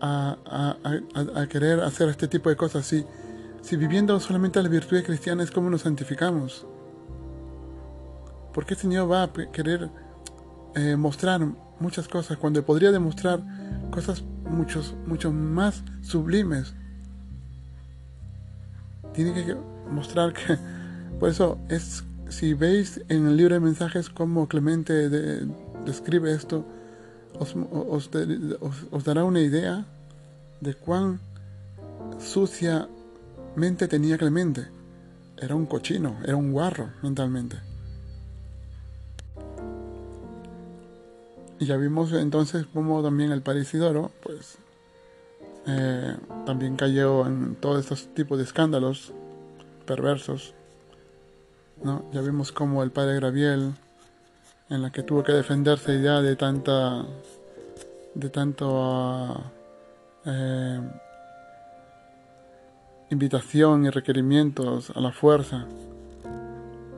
a, 0.00 1.46
querer 1.48 1.78
hacer 1.78 2.08
este 2.08 2.26
tipo 2.26 2.50
de 2.50 2.56
cosas 2.56 2.84
si, 2.84 3.04
si 3.62 3.76
viviendo 3.76 4.18
solamente 4.18 4.60
las 4.60 4.72
virtudes 4.72 5.04
cristianas, 5.04 5.52
¿cómo 5.52 5.70
nos 5.70 5.82
santificamos? 5.82 6.66
¿Por 8.52 8.66
qué 8.66 8.74
el 8.74 8.80
Señor 8.80 9.08
va 9.08 9.22
a 9.22 9.32
querer 9.52 9.88
eh, 10.74 10.96
mostrar 10.96 11.40
muchas 11.78 12.08
cosas 12.08 12.36
cuando 12.38 12.60
podría 12.64 12.90
demostrar 12.90 13.40
cosas 13.92 14.24
muchos, 14.50 14.96
mucho 15.06 15.30
más 15.30 15.84
sublimes? 16.02 16.74
Tiene 19.12 19.32
que 19.44 19.56
mostrar 19.92 20.32
que, 20.32 20.58
por 21.20 21.28
eso 21.28 21.56
es, 21.68 22.02
si 22.30 22.52
veis 22.52 23.00
en 23.08 23.28
el 23.28 23.36
libro 23.36 23.54
de 23.54 23.60
mensajes 23.60 24.10
cómo 24.10 24.48
Clemente 24.48 25.08
describe 25.84 26.32
esto, 26.32 26.66
os, 27.38 27.54
os, 28.90 29.04
dará 29.04 29.24
una 29.24 29.40
idea 29.40 29.84
de 30.60 30.74
cuán 30.74 31.20
suciamente 32.18 33.88
tenía 33.88 34.18
Clemente. 34.18 34.68
Era 35.38 35.54
un 35.54 35.66
cochino, 35.66 36.16
era 36.24 36.36
un 36.36 36.52
guarro 36.52 36.90
mentalmente. 37.02 37.58
Y 41.58 41.66
ya 41.66 41.76
vimos 41.76 42.12
entonces 42.12 42.66
cómo 42.72 43.02
también 43.02 43.32
el 43.32 43.42
Isidoro, 43.58 44.10
pues, 44.22 44.58
eh, 45.66 46.16
también 46.44 46.76
cayó 46.76 47.26
en 47.26 47.56
todos 47.56 47.80
estos 47.80 48.14
tipos 48.14 48.38
de 48.38 48.44
escándalos 48.44 49.12
perversos. 49.86 50.54
¿no? 51.82 52.04
Ya 52.12 52.20
vimos 52.20 52.52
cómo 52.52 52.82
el 52.82 52.90
padre 52.90 53.16
Graviel, 53.16 53.74
en 54.68 54.82
la 54.82 54.90
que 54.90 55.02
tuvo 55.02 55.22
que 55.22 55.32
defenderse 55.32 56.02
ya 56.02 56.20
de 56.20 56.36
tanta, 56.36 57.04
de 58.14 58.30
tanto 58.30 59.40
eh, 60.24 60.80
invitación 63.10 63.86
y 63.86 63.90
requerimientos 63.90 64.90
a 64.90 65.00
la 65.00 65.12
fuerza 65.12 65.66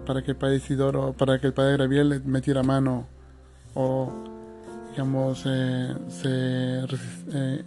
para 0.07 0.23
que 0.23 0.31
el 0.31 0.37
padre 0.37 0.57
Isidoro, 0.57 1.13
para 1.13 1.39
que 1.39 1.49
el 1.49 1.53
padre 1.53 1.75
Graviel 1.75 2.23
metiera 2.25 2.63
mano 2.63 3.07
o 3.75 4.11
digamos, 4.91 5.43
eh, 5.47 5.95
eh, 6.25 7.65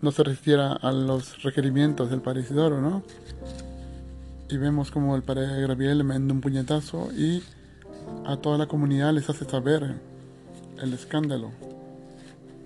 no 0.00 0.12
se 0.12 0.22
resistiera 0.22 0.72
a 0.72 0.92
los 0.92 1.42
requerimientos 1.42 2.08
del 2.10 2.20
padre 2.20 2.42
Isidoro, 2.42 2.80
¿no? 2.80 3.02
Y 4.48 4.56
vemos 4.56 4.90
como 4.90 5.16
el 5.16 5.22
padre 5.22 5.60
Graviel 5.60 5.98
le 5.98 6.04
manda 6.04 6.32
un 6.32 6.40
puñetazo 6.40 7.10
y 7.12 7.42
a 8.24 8.36
toda 8.36 8.58
la 8.58 8.66
comunidad 8.66 9.12
les 9.12 9.28
hace 9.28 9.44
saber 9.44 10.00
el 10.82 10.92
escándalo 10.92 11.50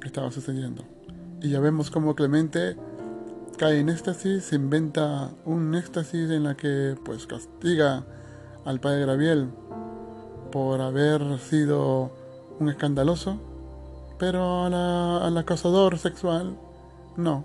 que 0.00 0.08
estaba 0.08 0.30
sucediendo. 0.30 0.84
Y 1.42 1.50
ya 1.50 1.60
vemos 1.60 1.90
como 1.90 2.14
Clemente 2.14 2.76
cae 3.56 3.80
en 3.80 3.88
éxtasis, 3.88 4.44
se 4.44 4.56
inventa 4.56 5.30
un 5.44 5.74
éxtasis 5.74 6.30
en 6.30 6.44
la 6.44 6.56
que 6.56 6.96
pues 7.04 7.26
castiga 7.26 8.04
al 8.64 8.80
padre 8.80 9.02
Graviel 9.02 9.48
por 10.52 10.80
haber 10.80 11.38
sido 11.38 12.12
un 12.60 12.68
escandaloso 12.68 13.40
pero 14.18 14.64
al 14.64 15.38
acosador 15.38 15.98
sexual, 15.98 16.58
no. 17.16 17.44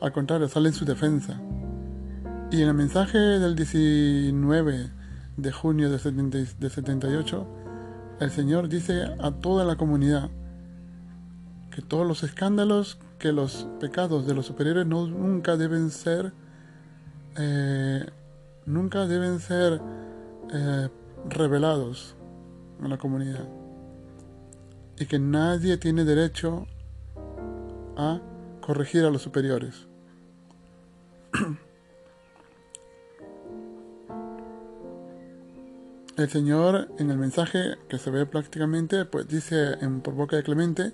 Al 0.00 0.12
contrario, 0.12 0.48
sale 0.48 0.68
en 0.68 0.74
su 0.74 0.84
defensa. 0.84 1.40
Y 2.50 2.62
en 2.62 2.68
el 2.68 2.74
mensaje 2.74 3.18
del 3.18 3.54
19 3.54 4.90
de 5.42 5.52
junio 5.52 5.90
de, 5.90 5.98
78, 5.98 7.46
el 8.20 8.30
Señor 8.30 8.68
dice 8.68 9.04
a 9.20 9.30
toda 9.30 9.64
la 9.64 9.76
comunidad 9.76 10.30
que 11.70 11.82
todos 11.82 12.06
los 12.06 12.22
escándalos, 12.22 12.98
que 13.18 13.32
los 13.32 13.68
pecados 13.80 14.26
de 14.26 14.34
los 14.34 14.46
superiores 14.46 14.86
no, 14.86 15.06
nunca 15.06 15.56
deben 15.56 15.90
ser, 15.90 16.32
eh, 17.36 18.04
nunca 18.66 19.06
deben 19.06 19.40
ser 19.40 19.80
eh, 20.52 20.88
revelados 21.28 22.16
a 22.82 22.88
la 22.88 22.98
comunidad 22.98 23.48
y 24.98 25.06
que 25.06 25.18
nadie 25.18 25.76
tiene 25.78 26.04
derecho 26.04 26.66
a 27.96 28.20
corregir 28.60 29.04
a 29.04 29.10
los 29.10 29.22
superiores. 29.22 29.86
El 36.20 36.28
Señor 36.28 36.88
en 36.98 37.10
el 37.10 37.16
mensaje 37.16 37.78
que 37.88 37.96
se 37.96 38.10
ve 38.10 38.26
prácticamente, 38.26 39.06
pues 39.06 39.26
dice 39.26 39.72
en, 39.80 40.02
por 40.02 40.12
boca 40.12 40.36
de 40.36 40.42
Clemente 40.42 40.92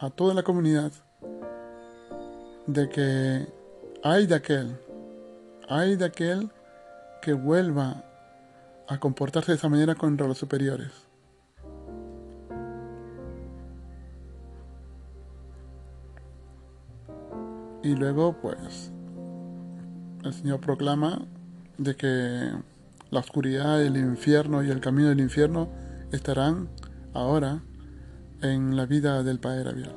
a 0.00 0.10
toda 0.10 0.34
la 0.34 0.42
comunidad 0.42 0.90
de 2.66 2.88
que 2.88 3.46
hay 4.02 4.26
de 4.26 4.34
aquel, 4.34 4.76
hay 5.68 5.94
de 5.94 6.06
aquel 6.06 6.50
que 7.22 7.32
vuelva 7.32 8.02
a 8.88 8.98
comportarse 8.98 9.52
de 9.52 9.56
esa 9.56 9.68
manera 9.68 9.94
contra 9.94 10.26
los 10.26 10.36
superiores. 10.36 10.90
Y 17.84 17.94
luego, 17.94 18.36
pues, 18.42 18.90
el 20.24 20.34
Señor 20.34 20.58
proclama 20.58 21.24
de 21.78 21.94
que 21.94 22.75
la 23.10 23.20
oscuridad, 23.20 23.82
el 23.82 23.96
infierno 23.96 24.62
y 24.62 24.70
el 24.70 24.80
camino 24.80 25.08
del 25.08 25.20
infierno 25.20 25.68
estarán 26.12 26.68
ahora 27.12 27.62
en 28.42 28.76
la 28.76 28.86
vida 28.86 29.22
del 29.22 29.38
Padre 29.38 29.70
Abiel. 29.70 29.92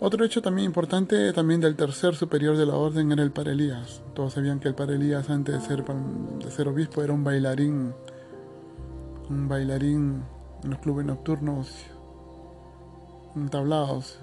Otro 0.00 0.22
hecho 0.22 0.42
también 0.42 0.66
importante 0.66 1.32
también 1.32 1.62
del 1.62 1.76
tercer 1.76 2.14
superior 2.14 2.58
de 2.58 2.66
la 2.66 2.74
orden 2.74 3.10
era 3.10 3.22
el 3.22 3.30
Padre 3.30 3.52
Elías. 3.52 4.02
Todos 4.14 4.34
sabían 4.34 4.60
que 4.60 4.68
el 4.68 4.74
Padre 4.74 4.96
Elías 4.96 5.30
antes 5.30 5.54
de 5.54 5.60
ser, 5.66 5.82
de 5.84 6.50
ser 6.50 6.68
obispo 6.68 7.02
era 7.02 7.14
un 7.14 7.24
bailarín 7.24 7.94
un 9.28 9.48
bailarín 9.48 10.22
en 10.62 10.70
los 10.70 10.78
clubes 10.80 11.06
nocturnos, 11.06 11.70
tablados. 13.50 14.18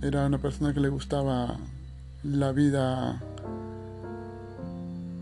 Era 0.00 0.26
una 0.26 0.38
persona 0.38 0.72
que 0.72 0.80
le 0.80 0.88
gustaba 0.88 1.58
la 2.22 2.52
vida 2.52 3.20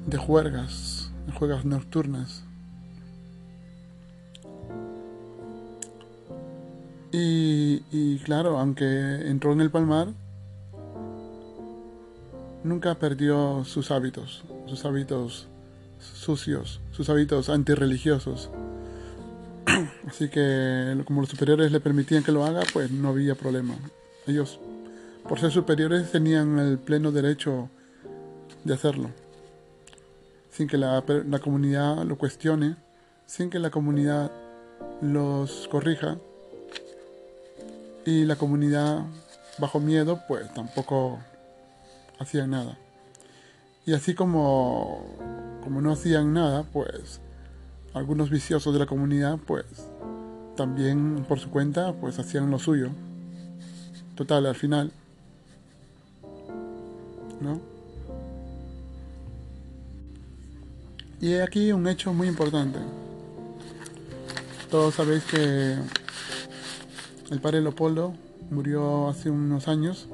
de 0.06 0.16
juergas, 0.16 1.12
de 1.26 1.32
juegas 1.32 1.64
nocturnas. 1.64 2.44
Y, 7.12 7.82
y, 7.90 8.18
claro, 8.20 8.58
aunque 8.58 9.28
entró 9.28 9.52
en 9.52 9.60
el 9.60 9.70
palmar, 9.70 10.08
nunca 12.62 12.94
perdió 12.94 13.64
sus 13.64 13.90
hábitos, 13.90 14.44
sus 14.66 14.84
hábitos 14.84 15.48
sucios, 15.98 16.80
sus 16.92 17.10
hábitos 17.10 17.48
antirreligiosos. 17.48 18.50
Así 20.06 20.28
que 20.28 21.02
como 21.04 21.20
los 21.20 21.30
superiores 21.30 21.72
le 21.72 21.80
permitían 21.80 22.22
que 22.22 22.32
lo 22.32 22.44
haga, 22.44 22.62
pues 22.72 22.90
no 22.90 23.08
había 23.10 23.34
problema. 23.34 23.74
Ellos, 24.26 24.58
por 25.28 25.38
ser 25.38 25.50
superiores, 25.50 26.10
tenían 26.10 26.58
el 26.58 26.78
pleno 26.78 27.12
derecho 27.12 27.68
de 28.64 28.74
hacerlo, 28.74 29.10
sin 30.50 30.68
que 30.68 30.78
la, 30.78 31.02
la 31.28 31.38
comunidad 31.38 32.04
lo 32.04 32.16
cuestione, 32.18 32.76
sin 33.26 33.50
que 33.50 33.58
la 33.58 33.70
comunidad 33.70 34.30
los 35.02 35.68
corrija 35.68 36.18
y 38.04 38.24
la 38.24 38.36
comunidad 38.36 39.04
bajo 39.58 39.80
miedo 39.80 40.20
pues 40.26 40.52
tampoco 40.54 41.20
hacía 42.18 42.46
nada. 42.46 42.78
Y 43.86 43.92
así 43.92 44.14
como 44.14 45.16
como 45.62 45.80
no 45.80 45.92
hacían 45.92 46.32
nada, 46.32 46.64
pues 46.72 47.20
algunos 47.94 48.30
viciosos 48.30 48.72
de 48.72 48.78
la 48.78 48.86
comunidad, 48.86 49.38
pues 49.46 49.64
también 50.56 51.24
por 51.28 51.38
su 51.38 51.50
cuenta, 51.50 51.92
pues 51.94 52.18
hacían 52.18 52.50
lo 52.50 52.58
suyo. 52.58 52.90
Total, 54.14 54.46
al 54.46 54.54
final, 54.54 54.92
¿no? 57.40 57.60
Y 61.20 61.34
aquí 61.34 61.72
un 61.72 61.86
hecho 61.86 62.12
muy 62.12 62.28
importante. 62.28 62.78
Todos 64.70 64.94
sabéis 64.94 65.24
que 65.24 65.76
el 67.30 67.40
padre 67.40 67.60
Leopoldo 67.60 68.14
murió 68.50 69.08
hace 69.08 69.30
unos 69.30 69.68
años, 69.68 70.08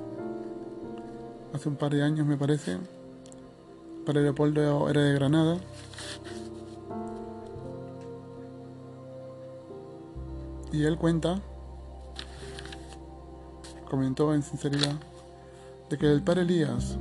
hace 1.52 1.68
un 1.68 1.76
par 1.76 1.92
de 1.92 2.02
años 2.02 2.26
me 2.26 2.36
parece 2.36 2.78
para 4.04 4.20
Leopoldo 4.20 4.88
era 4.88 5.02
de 5.02 5.14
Granada. 5.14 5.58
Y 10.76 10.84
él 10.84 10.98
cuenta, 10.98 11.40
comentó 13.88 14.34
en 14.34 14.42
sinceridad, 14.42 14.94
de 15.88 15.96
que 15.96 16.12
el 16.12 16.20
padre 16.20 16.42
Elías 16.42 16.98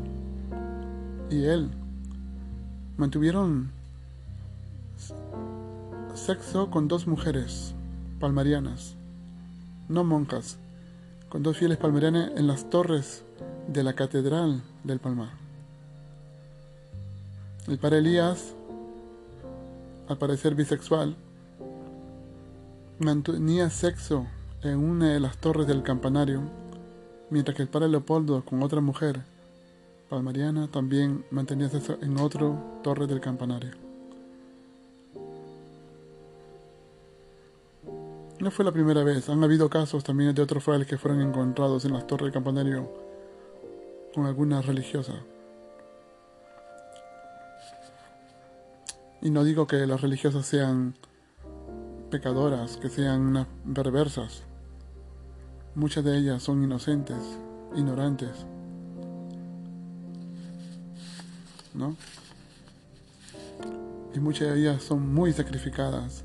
y 1.30 1.44
él 1.44 1.70
mantuvieron 2.96 3.70
sexo 6.14 6.72
con 6.72 6.88
dos 6.88 7.06
mujeres 7.06 7.74
palmarianas, 8.22 8.96
no 9.90 10.06
monjas, 10.06 10.56
con 11.28 11.44
dos 11.44 11.58
fieles 11.58 11.78
palmarianas 11.78 12.32
en 12.38 12.48
las 12.48 12.70
torres 12.70 13.24
de 13.68 13.84
la 13.84 13.92
Catedral 13.92 14.64
del 14.86 15.00
Palmar. 15.00 15.32
El 17.68 17.78
padre 17.78 17.98
Elías, 17.98 18.54
al 20.08 20.18
parecer 20.18 20.56
bisexual, 20.56 21.18
mantenía 23.00 23.70
sexo 23.70 24.26
en 24.64 24.78
una 24.78 25.14
de 25.14 25.20
las 25.20 25.38
torres 25.38 25.68
del 25.68 25.84
campanario, 25.84 26.42
mientras 27.30 27.56
que 27.56 27.64
el 27.64 27.70
padre 27.70 27.90
Leopoldo 27.90 28.44
con 28.46 28.64
otra 28.64 28.82
mujer, 28.82 29.22
palmariana, 30.10 30.70
también 30.70 31.26
mantenía 31.32 31.70
sexo 31.70 31.98
en 32.02 32.20
otra 32.20 32.52
torre 32.84 33.08
del 33.08 33.20
campanario. 33.20 33.72
No 38.40 38.52
fue 38.52 38.66
la 38.66 38.72
primera 38.72 39.04
vez, 39.04 39.30
han 39.30 39.44
habido 39.44 39.70
casos 39.70 40.04
también 40.04 40.34
de 40.34 40.42
otros 40.42 40.64
frailes 40.64 40.88
que 40.88 40.98
fueron 40.98 41.22
encontrados 41.22 41.86
en 41.86 41.94
las 41.94 42.06
torres 42.06 42.26
del 42.26 42.34
campanario 42.34 42.90
con 44.14 44.26
algunas 44.26 44.66
religiosas. 44.66 45.16
Y 49.22 49.32
no 49.32 49.44
digo 49.44 49.66
que 49.68 49.88
las 49.88 50.02
religiosas 50.02 50.46
sean 50.46 50.96
pecadoras, 52.16 52.78
que 52.78 52.88
sean 52.88 53.46
perversas. 53.74 54.44
Muchas 55.76 56.06
de 56.06 56.18
ellas 56.18 56.42
son 56.42 56.64
inocentes, 56.64 57.18
ignorantes. 57.76 58.46
¿No? 61.74 61.98
Y 64.14 64.20
muchas 64.22 64.48
de 64.48 64.62
ellas 64.62 64.82
son 64.82 65.14
muy 65.14 65.34
sacrificadas, 65.34 66.24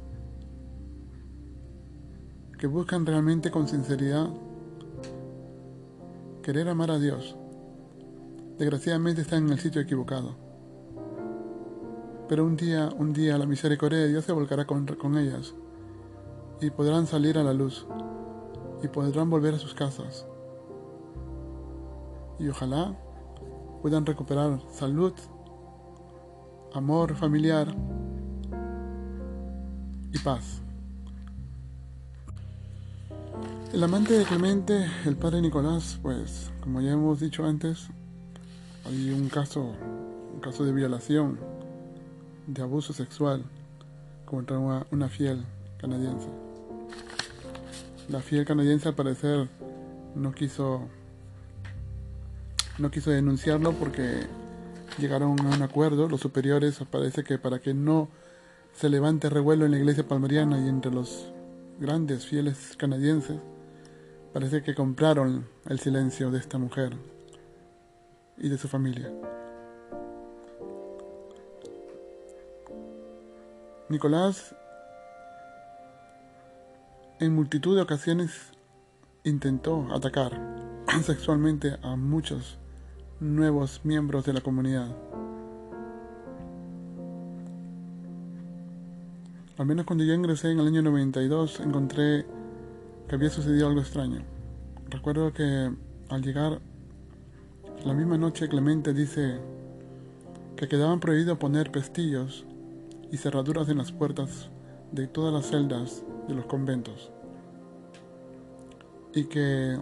que 2.56 2.68
buscan 2.68 3.04
realmente 3.04 3.50
con 3.50 3.66
sinceridad 3.66 4.28
querer 6.44 6.68
amar 6.68 6.92
a 6.92 7.00
Dios. 7.00 7.34
Desgraciadamente 8.58 9.22
están 9.22 9.46
en 9.46 9.54
el 9.54 9.58
sitio 9.58 9.80
equivocado 9.80 10.50
pero 12.30 12.44
un 12.44 12.56
día, 12.56 12.88
un 12.96 13.12
día 13.12 13.36
la 13.36 13.44
misericordia 13.44 13.98
de 13.98 14.06
Dios 14.06 14.24
se 14.24 14.30
volcará 14.30 14.64
con, 14.64 14.86
ellas 15.18 15.52
y 16.60 16.70
podrán 16.70 17.06
salir 17.06 17.38
a 17.38 17.42
la 17.42 17.52
luz 17.52 17.86
y 18.82 18.88
podrán 18.88 19.30
volver 19.30 19.54
a 19.54 19.58
sus 19.58 19.74
casas. 19.74 20.26
Y 22.38 22.48
ojalá 22.48 22.96
puedan 23.82 24.06
recuperar 24.06 24.60
salud, 24.70 25.12
amor 26.74 27.14
familiar 27.14 27.74
y 30.12 30.18
paz. 30.18 30.62
El 33.72 33.84
amante 33.84 34.14
de 34.14 34.24
Clemente, 34.24 34.86
el 35.06 35.16
padre 35.16 35.40
Nicolás, 35.40 35.98
pues, 36.02 36.50
como 36.60 36.80
ya 36.80 36.90
hemos 36.90 37.20
dicho 37.20 37.44
antes, 37.44 37.88
hay 38.84 39.10
un 39.10 39.28
caso, 39.28 39.74
un 40.34 40.40
caso 40.40 40.64
de 40.64 40.72
violación 40.72 41.38
de 42.48 42.62
abuso 42.62 42.92
sexual 42.92 43.44
contra 44.24 44.58
una, 44.58 45.08
fiel 45.08 45.44
canadiense. 45.78 46.49
La 48.10 48.20
fiel 48.20 48.44
canadiense 48.44 48.88
al 48.88 48.96
parecer 48.96 49.48
no 50.16 50.32
quiso 50.32 50.88
no 52.78 52.90
quiso 52.90 53.12
denunciarlo 53.12 53.72
porque 53.72 54.26
llegaron 54.98 55.38
a 55.38 55.54
un 55.54 55.62
acuerdo. 55.62 56.08
Los 56.08 56.20
superiores 56.20 56.80
parece 56.90 57.22
que 57.22 57.38
para 57.38 57.60
que 57.60 57.72
no 57.72 58.08
se 58.74 58.88
levante 58.88 59.30
revuelo 59.30 59.64
en 59.64 59.70
la 59.70 59.78
iglesia 59.78 60.08
palmariana 60.08 60.58
y 60.58 60.68
entre 60.68 60.90
los 60.90 61.30
grandes 61.78 62.26
fieles 62.26 62.74
canadienses, 62.76 63.38
parece 64.32 64.64
que 64.64 64.74
compraron 64.74 65.46
el 65.66 65.78
silencio 65.78 66.32
de 66.32 66.38
esta 66.40 66.58
mujer 66.58 66.96
y 68.38 68.48
de 68.48 68.58
su 68.58 68.66
familia. 68.66 69.08
Nicolás 73.88 74.56
en 77.20 77.34
multitud 77.34 77.76
de 77.76 77.82
ocasiones 77.82 78.30
intentó 79.24 79.86
atacar 79.94 80.40
sexualmente 81.04 81.76
a 81.82 81.94
muchos 81.94 82.58
nuevos 83.20 83.82
miembros 83.84 84.24
de 84.24 84.32
la 84.32 84.40
comunidad. 84.40 84.88
Al 89.58 89.66
menos 89.66 89.84
cuando 89.84 90.04
yo 90.04 90.14
ingresé 90.14 90.50
en 90.50 90.60
el 90.60 90.68
año 90.68 90.80
92 90.80 91.60
encontré 91.60 92.24
que 93.06 93.14
había 93.16 93.28
sucedido 93.28 93.68
algo 93.68 93.82
extraño. 93.82 94.22
Recuerdo 94.88 95.34
que 95.34 95.70
al 96.08 96.22
llegar 96.22 96.62
la 97.84 97.92
misma 97.92 98.16
noche 98.16 98.48
Clemente 98.48 98.94
dice 98.94 99.38
que 100.56 100.68
quedaban 100.68 101.00
prohibidos 101.00 101.36
poner 101.36 101.70
pestillos 101.70 102.46
y 103.12 103.18
cerraduras 103.18 103.68
en 103.68 103.76
las 103.76 103.92
puertas 103.92 104.48
de 104.90 105.06
todas 105.06 105.34
las 105.34 105.50
celdas 105.50 106.02
de 106.28 106.34
los 106.34 106.44
conventos. 106.46 107.10
Y 109.14 109.24
que 109.24 109.78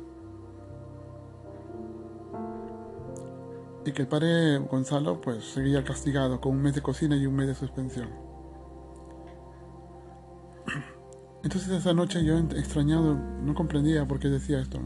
y 3.84 3.92
que 3.92 4.02
el 4.02 4.08
padre 4.08 4.58
Gonzalo 4.58 5.20
pues 5.20 5.44
seguía 5.44 5.82
castigado 5.82 6.40
con 6.40 6.52
un 6.52 6.62
mes 6.62 6.74
de 6.74 6.82
cocina 6.82 7.16
y 7.16 7.26
un 7.26 7.36
mes 7.36 7.48
de 7.48 7.54
suspensión. 7.54 8.08
Entonces 11.42 11.70
esa 11.70 11.94
noche 11.94 12.22
yo 12.24 12.36
extrañado 12.38 13.14
no 13.14 13.54
comprendía 13.54 14.06
por 14.06 14.18
qué 14.18 14.28
decía 14.28 14.60
esto. 14.60 14.78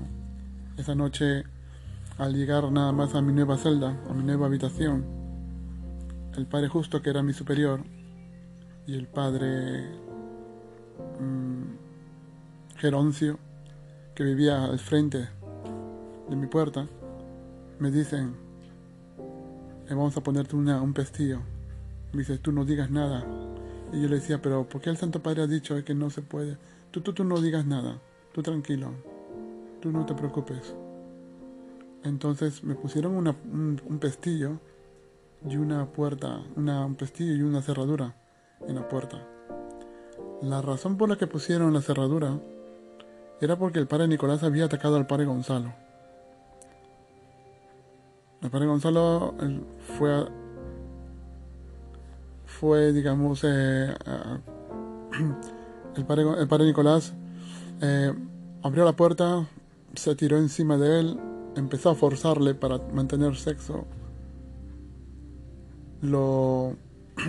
Esa 0.77 0.95
noche 0.95 1.45
al 2.19 2.35
llegar 2.35 2.71
nada 2.71 2.93
más 2.93 3.15
a 3.15 3.23
mi 3.23 3.33
nueva 3.33 3.57
celda, 3.57 3.99
a 4.09 4.13
mi 4.13 4.23
nueva 4.23 4.47
habitación, 4.47 5.05
el 6.37 6.47
padre 6.47 6.69
justo 6.69 7.03
que 7.03 7.11
era 7.11 7.23
mi 7.23 7.33
superior 7.33 7.83
y 8.87 8.95
el 8.95 9.07
padre 9.07 10.02
mm, 11.21 12.79
Geroncio, 12.79 13.39
que 14.15 14.25
vivía 14.25 14.65
al 14.65 14.79
frente 14.79 15.29
de 16.29 16.37
mi 16.37 16.47
puerta, 16.47 16.87
me 17.79 17.91
dicen, 17.91 18.35
eh, 19.89 19.95
vamos 19.95 20.17
a 20.17 20.23
ponerte 20.23 20.57
un 20.57 20.93
pestillo. 20.95 21.41
Me 22.13 22.21
dice, 22.21 22.39
tú 22.39 22.53
no 22.53 22.65
digas 22.65 22.91
nada. 22.91 23.25
Y 23.93 24.01
yo 24.01 24.09
le 24.09 24.17
decía, 24.17 24.41
pero 24.41 24.69
¿por 24.69 24.81
qué 24.81 24.91
el 24.91 24.97
Santo 24.97 25.23
Padre 25.23 25.43
ha 25.43 25.47
dicho 25.47 25.83
que 25.85 25.95
no 25.95 26.11
se 26.11 26.23
puede? 26.23 26.57
Tú, 26.91 27.01
tú, 27.01 27.13
tú 27.13 27.25
no 27.25 27.41
digas 27.41 27.67
nada, 27.67 27.99
tú 28.33 28.43
tranquilo, 28.43 28.93
tú 29.81 29.91
no 29.91 30.07
te 30.07 30.15
preocupes. 30.15 30.75
Entonces 32.05 32.65
me 32.65 32.75
pusieron 32.75 33.17
un, 33.17 33.99
pestillo 33.99 34.59
y 35.49 35.57
una 35.57 35.87
puerta, 35.87 36.43
una, 36.57 36.85
un 36.85 36.97
pestillo 36.97 37.35
y 37.35 37.43
una 37.43 37.63
cerradura 37.63 38.17
en 38.67 38.75
la 38.75 38.89
puerta. 38.89 39.27
La 40.43 40.61
razón 40.61 40.97
por 40.97 41.09
la 41.09 41.17
que 41.17 41.29
pusieron 41.29 41.73
la 41.73 41.83
cerradura 41.83 42.37
era 43.41 43.57
porque 43.57 43.79
el 43.79 43.87
padre 43.87 44.09
Nicolás 44.09 44.43
había 44.43 44.65
atacado 44.65 44.97
al 44.97 45.07
padre 45.07 45.27
Gonzalo. 45.27 45.73
El 48.43 48.51
padre 48.51 48.67
Gonzalo 48.67 49.35
fue, 49.97 50.27
fue 52.45 52.93
digamos, 52.93 53.45
eh, 53.45 53.95
el, 55.97 56.05
padre, 56.05 56.25
el 56.41 56.49
padre 56.49 56.67
Nicolás 56.67 57.13
eh, 57.81 58.13
abrió 58.63 58.85
la 58.85 58.95
puerta, 58.95 59.47
se 59.95 60.17
tiró 60.17 60.39
encima 60.39 60.77
de 60.77 60.99
él, 60.99 61.21
empezó 61.55 61.91
a 61.91 61.95
forzarle 61.95 62.55
para 62.55 62.79
mantener 62.93 63.37
sexo. 63.37 63.85
Lo 66.01 66.75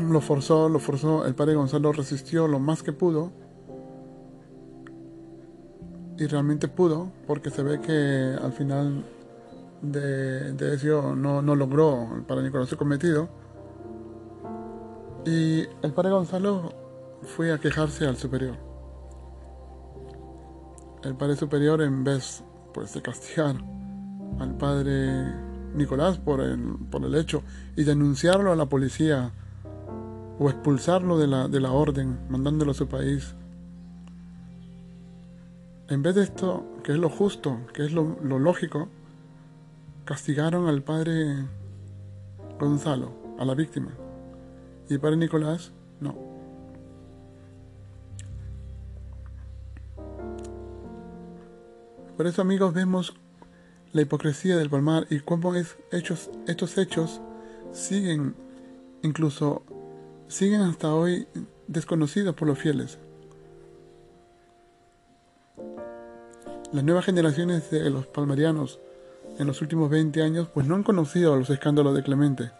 lo 0.01 0.21
forzó, 0.21 0.69
lo 0.69 0.79
forzó, 0.79 1.25
el 1.25 1.35
padre 1.35 1.55
Gonzalo 1.55 1.91
resistió 1.91 2.47
lo 2.47 2.59
más 2.59 2.83
que 2.83 2.93
pudo. 2.93 3.31
Y 6.17 6.27
realmente 6.27 6.67
pudo 6.67 7.11
porque 7.27 7.49
se 7.49 7.63
ve 7.63 7.81
que 7.81 8.35
al 8.41 8.53
final 8.53 9.03
de, 9.81 10.73
eso 10.73 11.15
no, 11.15 11.41
no, 11.41 11.55
logró 11.55 12.15
el 12.15 12.23
padre 12.23 12.43
Nicolás 12.43 12.69
su 12.69 12.77
cometido. 12.77 13.29
Y 15.25 15.61
el 15.81 15.93
padre 15.93 16.11
Gonzalo 16.11 16.73
fue 17.23 17.51
a 17.51 17.57
quejarse 17.57 18.05
al 18.05 18.17
superior. 18.17 18.55
El 21.03 21.15
padre 21.15 21.35
superior 21.35 21.81
en 21.81 22.03
vez 22.03 22.43
pues 22.73 22.93
de 22.93 23.01
castigar 23.01 23.55
al 24.39 24.57
padre 24.57 25.33
Nicolás 25.75 26.17
por 26.17 26.41
el, 26.41 26.77
por 26.89 27.03
el 27.03 27.15
hecho 27.15 27.43
y 27.75 27.83
denunciarlo 27.83 28.51
a 28.51 28.55
la 28.55 28.67
policía 28.67 29.33
o 30.39 30.49
expulsarlo 30.49 31.17
de 31.17 31.27
la, 31.27 31.47
de 31.47 31.59
la 31.59 31.71
orden, 31.71 32.19
mandándolo 32.29 32.71
a 32.71 32.75
su 32.75 32.87
país. 32.87 33.35
En 35.89 36.01
vez 36.01 36.15
de 36.15 36.23
esto, 36.23 36.65
que 36.83 36.93
es 36.93 36.97
lo 36.97 37.09
justo, 37.09 37.59
que 37.73 37.85
es 37.85 37.91
lo, 37.91 38.17
lo 38.23 38.39
lógico, 38.39 38.89
castigaron 40.05 40.67
al 40.67 40.81
padre 40.81 41.45
Gonzalo, 42.59 43.11
a 43.37 43.45
la 43.45 43.53
víctima. 43.53 43.91
Y 44.89 44.97
para 44.97 45.15
Nicolás, 45.15 45.71
no. 45.99 46.15
Por 52.17 52.27
eso, 52.27 52.41
amigos, 52.41 52.73
vemos 52.73 53.13
la 53.91 54.01
hipocresía 54.01 54.57
del 54.57 54.69
Palmar 54.69 55.07
y 55.09 55.19
cómo 55.19 55.55
es 55.55 55.77
hechos, 55.91 56.29
estos 56.47 56.77
hechos 56.77 57.21
siguen, 57.71 58.35
incluso 59.01 59.63
siguen 60.33 60.61
hasta 60.61 60.93
hoy 60.95 61.27
desconocidos 61.67 62.33
por 62.35 62.47
los 62.47 62.57
fieles. 62.57 62.97
Las 66.71 66.83
nuevas 66.83 67.05
generaciones 67.05 67.69
de 67.69 67.87
los 67.91 68.07
palmarianos 68.07 68.79
en 69.37 69.45
los 69.45 69.61
últimos 69.61 69.91
20 69.91 70.23
años 70.23 70.47
pues 70.51 70.65
no 70.65 70.73
han 70.73 70.81
conocido 70.81 71.35
los 71.35 71.51
escándalos 71.51 71.93
de 71.93 72.01
Clemente. 72.01 72.51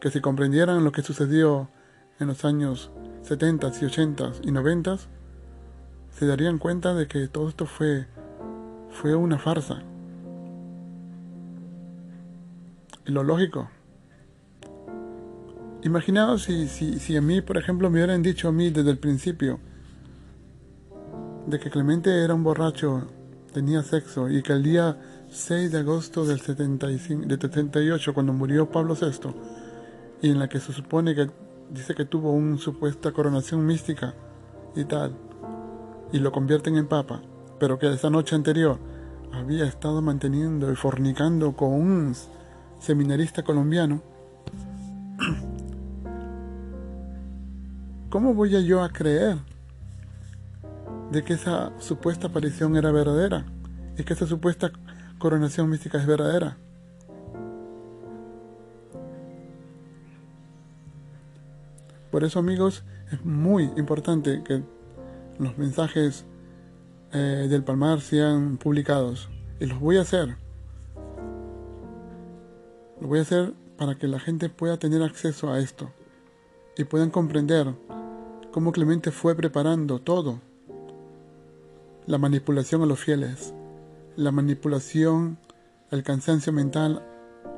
Que 0.00 0.10
si 0.10 0.20
comprendieran 0.20 0.82
lo 0.82 0.90
que 0.90 1.02
sucedió 1.02 1.70
en 2.18 2.26
los 2.26 2.44
años 2.44 2.90
70 3.22 3.70
y 3.80 3.84
80 3.84 4.32
y 4.42 4.50
90 4.50 4.98
se 6.10 6.26
darían 6.26 6.58
cuenta 6.58 6.92
de 6.92 7.06
que 7.06 7.28
todo 7.28 7.48
esto 7.48 7.66
fue 7.66 8.06
fue 8.90 9.14
una 9.14 9.38
farsa. 9.38 9.84
Y 13.06 13.12
lo 13.12 13.22
lógico. 13.22 13.68
Imaginaos 15.86 16.42
si, 16.42 16.66
si, 16.66 16.98
si 16.98 17.16
a 17.16 17.22
mí, 17.22 17.42
por 17.42 17.56
ejemplo, 17.56 17.88
me 17.88 18.00
hubieran 18.00 18.20
dicho 18.20 18.48
a 18.48 18.52
mí 18.52 18.70
desde 18.70 18.90
el 18.90 18.98
principio 18.98 19.60
de 21.46 21.60
que 21.60 21.70
Clemente 21.70 22.24
era 22.24 22.34
un 22.34 22.42
borracho, 22.42 23.06
tenía 23.52 23.84
sexo 23.84 24.28
y 24.28 24.42
que 24.42 24.52
el 24.52 24.64
día 24.64 24.98
6 25.30 25.70
de 25.70 25.78
agosto 25.78 26.24
del 26.24 26.40
75, 26.40 27.26
de 27.28 27.36
78, 27.36 28.14
cuando 28.14 28.32
murió 28.32 28.68
Pablo 28.68 28.96
VI, 29.00 29.32
y 30.22 30.30
en 30.30 30.40
la 30.40 30.48
que 30.48 30.58
se 30.58 30.72
supone 30.72 31.14
que 31.14 31.30
dice 31.70 31.94
que 31.94 32.04
tuvo 32.04 32.32
una 32.32 32.58
supuesta 32.58 33.12
coronación 33.12 33.64
mística 33.64 34.12
y 34.74 34.86
tal, 34.86 35.12
y 36.10 36.18
lo 36.18 36.32
convierten 36.32 36.76
en 36.78 36.88
papa, 36.88 37.22
pero 37.60 37.78
que 37.78 37.92
esa 37.92 38.10
noche 38.10 38.34
anterior 38.34 38.80
había 39.32 39.66
estado 39.66 40.02
manteniendo 40.02 40.72
y 40.72 40.74
fornicando 40.74 41.54
con 41.54 41.74
un 41.74 42.12
seminarista 42.80 43.44
colombiano, 43.44 44.02
¿cómo 48.16 48.32
voy 48.32 48.64
yo 48.64 48.82
a 48.82 48.88
creer 48.88 49.36
de 51.12 51.22
que 51.22 51.34
esa 51.34 51.78
supuesta 51.78 52.28
aparición 52.28 52.74
era 52.74 52.90
verdadera 52.90 53.44
y 53.98 54.04
que 54.04 54.14
esa 54.14 54.26
supuesta 54.26 54.72
coronación 55.18 55.68
mística 55.68 55.98
es 55.98 56.06
verdadera. 56.06 56.56
Por 62.10 62.24
eso 62.24 62.38
amigos, 62.38 62.84
es 63.12 63.22
muy 63.22 63.64
importante 63.76 64.42
que 64.42 64.62
los 65.38 65.58
mensajes 65.58 66.24
eh, 67.12 67.48
del 67.50 67.64
Palmar 67.64 68.00
sean 68.00 68.56
publicados. 68.56 69.28
Y 69.60 69.66
los 69.66 69.78
voy 69.78 69.98
a 69.98 70.00
hacer. 70.00 70.38
Lo 72.98 73.08
voy 73.08 73.18
a 73.18 73.22
hacer 73.22 73.52
para 73.76 73.94
que 73.94 74.08
la 74.08 74.18
gente 74.18 74.48
pueda 74.48 74.78
tener 74.78 75.02
acceso 75.02 75.52
a 75.52 75.58
esto 75.58 75.92
y 76.78 76.84
puedan 76.84 77.10
comprender 77.10 77.74
cómo 78.56 78.72
Clemente 78.72 79.10
fue 79.10 79.34
preparando 79.34 79.98
todo. 79.98 80.40
La 82.06 82.16
manipulación 82.16 82.80
a 82.80 82.86
los 82.86 82.98
fieles, 82.98 83.52
la 84.16 84.32
manipulación, 84.32 85.36
el 85.90 86.02
cansancio 86.02 86.54
mental 86.54 87.04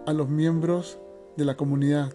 a 0.09 0.12
los 0.12 0.29
miembros 0.29 0.99
de 1.37 1.45
la 1.45 1.57
comunidad. 1.57 2.12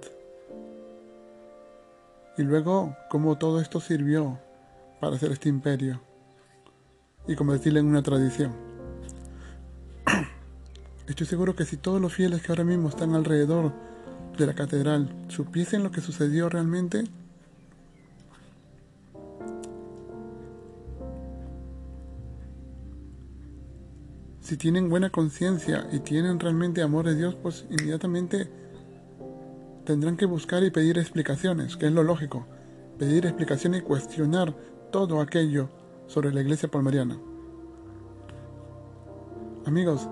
Y 2.38 2.42
luego 2.42 2.94
cómo 3.10 3.38
todo 3.38 3.62
esto 3.62 3.80
sirvió 3.80 4.38
para 5.00 5.16
hacer 5.16 5.32
este 5.32 5.48
imperio 5.48 6.02
y 7.26 7.36
convertirlo 7.36 7.80
en 7.80 7.86
una 7.86 8.04
tradición. 8.04 8.52
Estoy 11.08 11.26
seguro 11.26 11.56
que 11.56 11.64
si 11.64 11.78
todos 11.78 12.02
los 12.02 12.14
fieles 12.14 12.42
que 12.42 12.52
ahora 12.52 12.66
mismo 12.66 12.90
están 12.90 13.16
alrededor 13.16 13.72
de 14.38 14.46
la 14.46 14.54
catedral 14.54 15.10
supiesen 15.30 15.84
lo 15.84 15.92
que 15.92 16.02
sucedió 16.02 16.50
realmente, 16.50 17.06
si 24.54 24.58
tienen 24.58 24.88
buena 24.88 25.10
conciencia 25.10 25.88
y 25.92 25.98
tienen 26.02 26.40
realmente 26.40 26.84
amor 26.84 27.08
de 27.08 27.16
Dios, 27.16 27.34
pues 27.34 27.66
inmediatamente 27.72 28.52
tendrán 29.84 30.16
que 30.16 30.28
buscar 30.28 30.64
y 30.64 30.70
pedir 30.70 31.00
explicaciones, 31.00 31.76
que 31.76 31.88
es 31.88 31.92
lo 31.92 32.04
lógico. 32.04 32.46
Pedir 33.00 33.26
explicaciones 33.26 33.82
y 33.82 33.84
cuestionar 33.84 34.56
todo 34.92 35.22
aquello 35.22 35.70
sobre 36.06 36.32
la 36.32 36.42
iglesia 36.42 36.70
palmariana. 36.70 37.18
Amigos, 39.66 40.08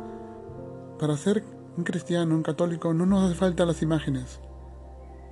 para 1.00 1.16
ser 1.18 1.44
un 1.78 1.84
cristiano, 1.84 2.34
un 2.34 2.42
católico, 2.42 2.96
no 2.96 3.06
nos 3.06 3.26
hace 3.26 3.36
falta 3.36 3.64
las 3.64 3.84
imágenes. 3.84 4.40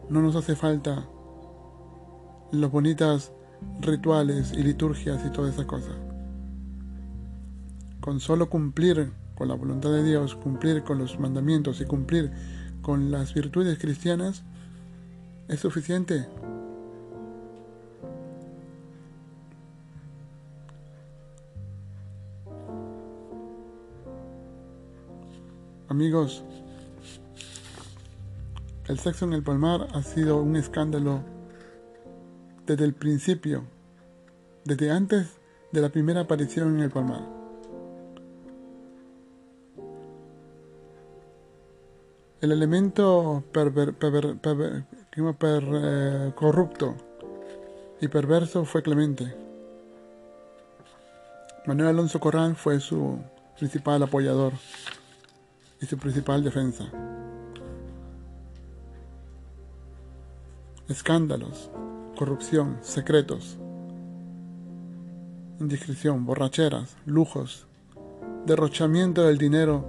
No 0.08 0.22
nos 0.22 0.36
hace 0.36 0.56
falta 0.56 1.10
los 2.52 2.72
bonitas 2.72 3.34
rituales 3.82 4.54
y 4.54 4.62
liturgias 4.62 5.26
y 5.26 5.32
toda 5.32 5.50
esa 5.50 5.66
cosa 5.66 6.09
con 8.10 8.20
solo 8.20 8.50
cumplir 8.50 9.12
con 9.36 9.50
la 9.50 9.54
voluntad 9.54 9.92
de 9.92 10.04
Dios, 10.04 10.34
cumplir 10.34 10.82
con 10.82 10.98
los 10.98 11.20
mandamientos 11.20 11.80
y 11.80 11.86
cumplir 11.86 12.32
con 12.82 13.12
las 13.12 13.36
virtudes 13.36 13.78
cristianas, 13.78 14.42
es 15.48 15.60
suficiente. 15.60 16.26
Amigos, 25.88 26.44
el 28.88 28.98
sexo 28.98 29.26
en 29.26 29.34
el 29.34 29.44
palmar 29.44 29.88
ha 29.94 30.02
sido 30.02 30.42
un 30.42 30.56
escándalo 30.56 31.22
desde 32.66 32.86
el 32.86 32.96
principio, 32.96 33.66
desde 34.66 34.90
antes 34.90 35.38
de 35.72 35.82
la 35.82 35.90
primera 35.90 36.22
aparición 36.22 36.74
en 36.74 36.82
el 36.86 36.90
palmar. 36.90 37.39
El 42.42 42.54
elemento 42.54 43.44
eh, 45.42 46.32
corrupto 46.36 46.96
y 48.00 48.08
perverso 48.08 48.64
fue 48.64 48.82
Clemente. 48.82 49.36
Manuel 51.66 51.90
Alonso 51.90 52.22
Corral 52.22 52.56
fue 52.56 52.80
su 52.80 53.20
principal 53.58 54.02
apoyador 54.04 54.54
y 55.82 55.86
su 55.86 55.98
principal 55.98 56.42
defensa. 56.42 56.90
Escándalos, 60.88 61.70
corrupción, 62.16 62.78
secretos, 62.82 63.58
indiscreción, 65.60 66.26
borracheras, 66.26 66.96
lujos, 67.06 67.68
derrochamiento 68.46 69.24
del 69.24 69.38
dinero 69.38 69.86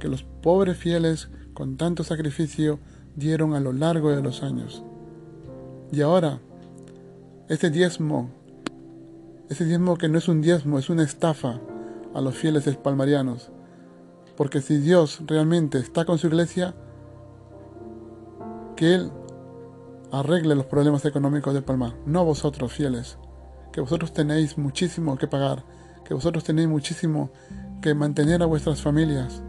que 0.00 0.08
los 0.08 0.24
pobres 0.24 0.76
fieles 0.76 1.28
con 1.54 1.76
tanto 1.76 2.04
sacrificio 2.04 2.78
dieron 3.16 3.54
a 3.54 3.60
lo 3.60 3.72
largo 3.72 4.10
de 4.10 4.22
los 4.22 4.42
años. 4.42 4.82
Y 5.90 6.00
ahora, 6.00 6.40
ese 7.48 7.70
diezmo, 7.70 8.30
ese 9.50 9.64
diezmo 9.64 9.96
que 9.96 10.08
no 10.08 10.18
es 10.18 10.28
un 10.28 10.40
diezmo, 10.40 10.78
es 10.78 10.88
una 10.88 11.02
estafa 11.02 11.60
a 12.14 12.20
los 12.20 12.34
fieles 12.34 12.66
espalmarianos. 12.66 13.50
Porque 14.36 14.60
si 14.60 14.78
Dios 14.78 15.20
realmente 15.26 15.78
está 15.78 16.04
con 16.04 16.18
su 16.18 16.28
iglesia, 16.28 16.74
que 18.76 18.94
Él 18.94 19.12
arregle 20.10 20.54
los 20.54 20.66
problemas 20.66 21.04
económicos 21.04 21.52
del 21.54 21.64
Palmar, 21.64 21.94
no 22.06 22.24
vosotros 22.24 22.72
fieles, 22.72 23.18
que 23.72 23.80
vosotros 23.80 24.12
tenéis 24.12 24.56
muchísimo 24.58 25.16
que 25.16 25.26
pagar, 25.26 25.64
que 26.04 26.14
vosotros 26.14 26.44
tenéis 26.44 26.68
muchísimo 26.68 27.30
que 27.80 27.94
mantener 27.94 28.42
a 28.42 28.46
vuestras 28.46 28.80
familias, 28.80 29.42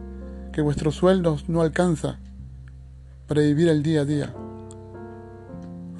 que 0.54 0.62
vuestros 0.62 0.96
sueldos 0.96 1.50
no 1.50 1.62
alcanza 1.62 2.20
para 3.28 3.42
vivir 3.42 3.68
el 3.68 3.84
día 3.84 4.02
a 4.02 4.06
día. 4.06 4.34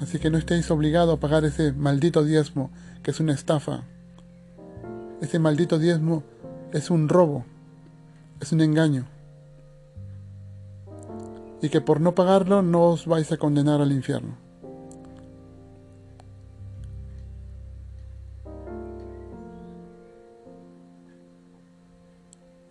Así 0.00 0.18
que 0.18 0.30
no 0.30 0.38
estéis 0.38 0.70
obligados 0.70 1.16
a 1.16 1.20
pagar 1.20 1.44
ese 1.44 1.72
maldito 1.72 2.24
diezmo, 2.24 2.70
que 3.02 3.10
es 3.10 3.20
una 3.20 3.34
estafa. 3.34 3.82
Ese 5.20 5.38
maldito 5.38 5.78
diezmo 5.78 6.22
es 6.72 6.90
un 6.90 7.10
robo, 7.10 7.44
es 8.40 8.52
un 8.52 8.62
engaño. 8.62 9.04
Y 11.60 11.68
que 11.68 11.82
por 11.82 12.00
no 12.00 12.14
pagarlo 12.14 12.62
no 12.62 12.84
os 12.84 13.06
vais 13.06 13.30
a 13.32 13.36
condenar 13.36 13.82
al 13.82 13.92
infierno. 13.92 14.44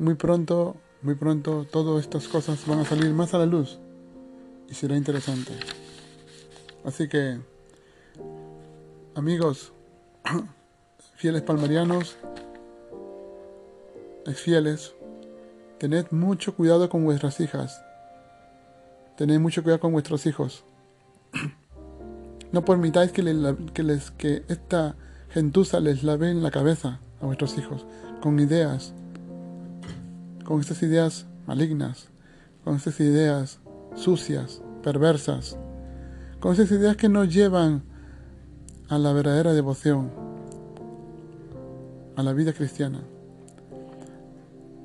muy 0.03 0.15
pronto, 0.15 0.75
muy 1.03 1.15
pronto, 1.15 1.65
todas 1.69 2.01
estas 2.01 2.27
cosas 2.27 2.65
van 2.65 2.79
a 2.79 2.85
salir 2.85 3.11
más 3.11 3.33
a 3.33 3.37
la 3.37 3.45
luz 3.45 3.77
y 4.69 4.73
será 4.73 4.95
interesante. 4.95 5.51
Así 6.85 7.07
que, 7.07 7.39
amigos, 9.15 9.73
fieles 11.15 11.41
palmarianos, 11.41 12.17
fieles, 14.33 14.93
tened 15.77 16.07
mucho 16.11 16.55
cuidado 16.55 16.89
con 16.89 17.03
vuestras 17.03 17.39
hijas. 17.39 17.83
Tened 19.17 19.39
mucho 19.39 19.61
cuidado 19.61 19.81
con 19.81 19.91
vuestros 19.91 20.25
hijos. 20.25 20.63
No 22.53 22.63
permitáis 22.63 23.11
que, 23.11 23.23
les, 23.23 24.11
que 24.11 24.43
esta 24.47 24.95
gentuza 25.31 25.79
les 25.79 26.03
lave 26.03 26.29
en 26.29 26.43
la 26.43 26.51
cabeza 26.51 26.99
a 27.19 27.25
vuestros 27.25 27.57
hijos 27.57 27.83
con 28.21 28.39
ideas, 28.39 28.93
con 30.43 30.59
estas 30.59 30.81
ideas 30.83 31.25
malignas, 31.47 32.07
con 32.63 32.75
estas 32.75 32.99
ideas 32.99 33.59
sucias, 33.95 34.61
perversas, 34.81 35.57
con 36.39 36.53
esas 36.53 36.71
ideas 36.71 36.97
que 36.97 37.09
nos 37.09 37.33
llevan 37.33 37.83
a 38.89 38.97
la 38.97 39.13
verdadera 39.13 39.53
devoción, 39.53 40.11
a 42.15 42.23
la 42.23 42.33
vida 42.33 42.53
cristiana. 42.53 43.01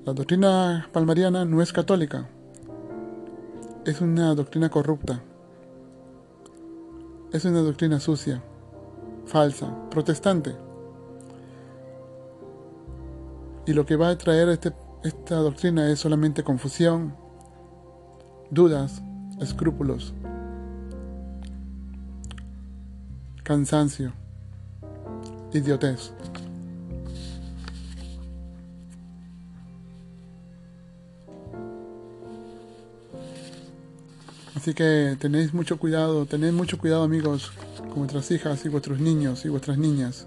La 0.04 0.12
doctrina 0.14 0.88
palmariana 0.92 1.44
no 1.44 1.60
es 1.60 1.72
católica, 1.72 2.28
es 3.84 4.00
una 4.00 4.34
doctrina 4.34 4.70
corrupta, 4.70 5.22
es 7.32 7.44
una 7.44 7.60
doctrina 7.60 8.00
sucia, 8.00 8.42
falsa, 9.26 9.74
protestante. 9.90 10.56
Y 13.66 13.74
lo 13.74 13.84
que 13.84 13.96
va 13.96 14.08
a 14.08 14.16
traer 14.16 14.48
este, 14.48 14.72
esta 15.04 15.36
doctrina 15.36 15.90
es 15.90 16.00
solamente 16.00 16.42
confusión, 16.42 17.14
dudas, 18.50 19.02
escrúpulos, 19.40 20.14
cansancio, 23.44 24.12
idiotez. 25.52 26.12
Así 34.54 34.74
que 34.74 35.16
tenéis 35.20 35.54
mucho 35.54 35.78
cuidado, 35.78 36.26
tenéis 36.26 36.52
mucho 36.52 36.78
cuidado 36.78 37.04
amigos 37.04 37.52
con 37.88 38.00
vuestras 38.00 38.30
hijas 38.32 38.64
y 38.66 38.68
vuestros 38.68 38.98
niños 38.98 39.44
y 39.44 39.48
vuestras 39.48 39.78
niñas. 39.78 40.26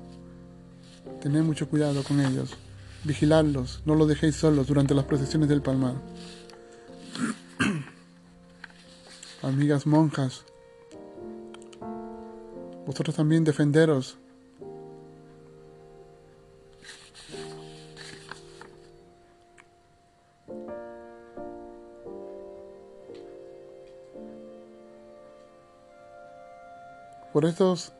Tened 1.21 1.43
mucho 1.43 1.69
cuidado 1.69 2.01
con 2.03 2.19
ellos. 2.19 2.57
Vigiladlos, 3.03 3.81
no 3.85 3.95
los 3.95 4.07
dejéis 4.07 4.35
solos 4.35 4.67
durante 4.67 4.93
las 4.93 5.05
procesiones 5.05 5.49
del 5.49 5.61
palmar. 5.61 5.95
Amigas 9.41 9.87
monjas, 9.87 10.45
vosotros 12.85 13.15
también 13.15 13.43
defenderos 13.43 14.17
Por 27.33 27.45
estos 27.45 27.93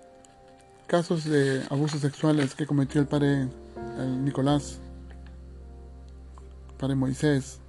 casos 0.88 1.24
de 1.24 1.64
abusos 1.70 2.02
sexuales 2.02 2.54
que 2.54 2.68
cometió 2.68 3.00
el 3.00 3.08
padre 3.08 3.48
Nicolás, 4.24 4.81
padre 6.82 6.96
Moisés, 6.96 7.60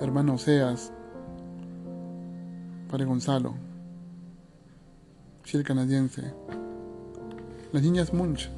hermano 0.00 0.34
Oseas, 0.36 0.90
padre 2.90 3.04
Gonzalo, 3.04 3.54
el 5.52 5.62
canadiense, 5.62 6.32
las 7.70 7.82
niñas 7.82 8.14
Munch. 8.14 8.48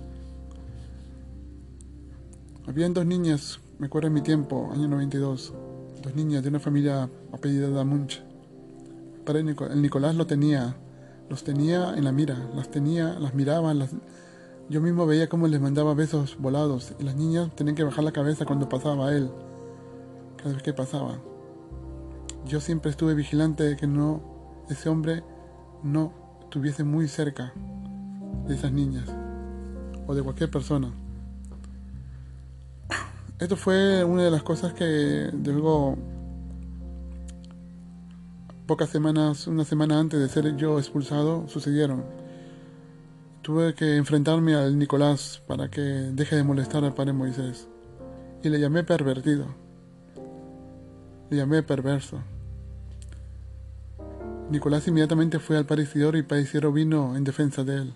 Habían 2.69 2.95
dos 2.95 3.05
niñas, 3.05 3.59
me 3.81 3.89
acuerdo 3.89 4.07
en 4.07 4.15
mi 4.15 4.21
tiempo, 4.21 4.71
año 4.73 4.87
92, 4.87 5.53
dos 6.01 6.15
niñas 6.15 6.45
de 6.45 6.49
una 6.49 6.61
familia 6.61 7.11
apellidada 7.33 7.83
Munch. 7.83 8.23
Padre 9.25 9.41
el 9.41 9.83
Nicolás 9.83 10.15
lo 10.15 10.29
tenía 10.29 10.77
los 11.29 11.43
tenía 11.43 11.95
en 11.97 12.05
la 12.05 12.13
mira, 12.13 12.39
las 12.55 12.71
tenía, 12.71 13.19
las 13.19 13.35
miraba, 13.35 13.75
yo 14.69 14.81
mismo 14.81 15.07
veía 15.07 15.29
cómo 15.29 15.49
les 15.49 15.61
mandaba 15.61 15.93
besos 15.95 16.37
volados 16.39 16.95
y 17.01 17.03
las 17.03 17.17
niñas 17.17 17.51
tenían 17.57 17.75
que 17.75 17.83
bajar 17.83 18.05
la 18.05 18.13
cabeza 18.13 18.45
cuando 18.45 18.69
pasaba 18.69 19.13
él, 19.13 19.29
vez 20.55 20.63
que 20.63 20.73
pasaba. 20.73 21.19
Yo 22.47 22.61
siempre 22.61 22.91
estuve 22.91 23.15
vigilante 23.15 23.65
de 23.65 23.77
que 23.77 23.87
no, 23.87 24.23
ese 24.69 24.89
hombre 24.89 25.25
no 25.83 26.13
estuviese 26.43 26.85
muy 26.85 27.09
cerca 27.09 27.53
de 28.47 28.55
esas 28.55 28.73
niñas 28.73 29.09
o 30.07 30.15
de 30.15 30.23
cualquier 30.23 30.51
persona. 30.51 30.93
Esto 33.39 33.57
fue 33.57 34.05
una 34.05 34.23
de 34.23 34.31
las 34.31 34.43
cosas 34.43 34.73
que 34.73 35.31
luego 35.45 35.97
pocas 38.67 38.89
semanas, 38.91 39.47
una 39.47 39.65
semana 39.65 39.99
antes 39.99 40.19
de 40.19 40.29
ser 40.29 40.57
yo 40.57 40.79
expulsado, 40.79 41.49
sucedieron. 41.49 42.05
Tuve 43.43 43.75
que 43.75 43.97
enfrentarme 43.97 44.55
al 44.55 44.79
Nicolás 44.79 45.43
para 45.47 45.71
que 45.71 45.81
deje 45.81 46.37
de 46.37 46.43
molestar 46.43 46.85
al 46.85 46.95
padre 46.95 47.13
Moisés. 47.13 47.69
Y 48.43 48.49
le 48.49 48.59
llamé 48.59 48.83
pervertido. 48.83 49.66
Le 51.29 51.37
llamé 51.37 51.63
perverso. 51.63 52.21
Nicolás 54.51 54.87
inmediatamente 54.87 55.41
fue 55.41 55.57
al 55.57 55.67
padre 55.67 55.83
Isidoro 55.83 56.17
y 56.19 56.23
padre 56.23 56.43
Isidoro 56.43 56.73
vino 56.73 57.17
en 57.17 57.25
defensa 57.25 57.65
de 57.65 57.77
él. 57.77 57.95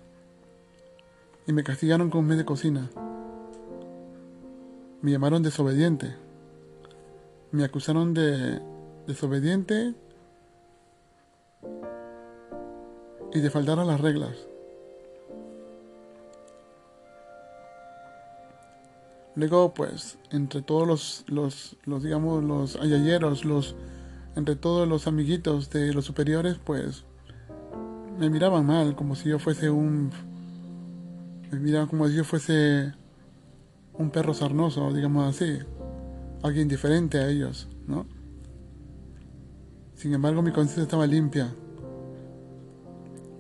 Y 1.47 1.53
me 1.53 1.63
castigaron 1.63 2.11
con 2.11 2.21
un 2.21 2.27
mes 2.27 2.39
de 2.39 2.45
cocina. 2.45 2.91
Me 5.01 5.13
llamaron 5.13 5.43
desobediente. 5.43 6.17
Me 7.53 7.65
acusaron 7.65 8.15
de 8.15 8.61
desobediente 9.07 9.95
y 13.33 13.41
de 13.41 13.51
faltar 13.51 13.79
a 13.79 13.85
las 13.85 14.01
reglas. 14.01 14.50
Luego, 19.41 19.73
pues, 19.73 20.19
entre 20.31 20.61
todos 20.61 21.25
los, 21.27 21.75
los, 21.87 22.03
digamos, 22.03 22.45
los 22.45 22.77
ayayeros, 22.77 23.47
los, 23.47 23.75
entre 24.37 24.55
todos 24.55 24.87
los 24.87 25.07
amiguitos 25.07 25.71
de 25.71 25.95
los 25.95 26.05
superiores, 26.05 26.59
pues, 26.63 27.07
me 28.19 28.29
miraban 28.29 28.67
mal, 28.67 28.95
como 28.95 29.15
si 29.15 29.31
yo 29.31 29.39
fuese 29.39 29.71
un, 29.71 30.11
me 31.51 31.59
miraban 31.59 31.89
como 31.89 32.07
si 32.07 32.17
yo 32.17 32.25
fuese 32.25 32.93
un 33.95 34.11
perro 34.11 34.35
sarnoso, 34.35 34.93
digamos 34.93 35.35
así, 35.35 35.61
alguien 36.43 36.69
diferente 36.69 37.17
a 37.17 37.31
ellos, 37.31 37.67
¿no? 37.87 38.07
Sin 39.95 40.13
embargo, 40.13 40.43
mi 40.43 40.53
conciencia 40.53 40.83
estaba 40.83 41.07
limpia. 41.07 41.51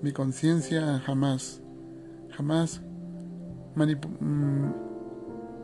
Mi 0.01 0.13
conciencia 0.13 0.99
jamás, 1.01 1.61
jamás 2.31 2.81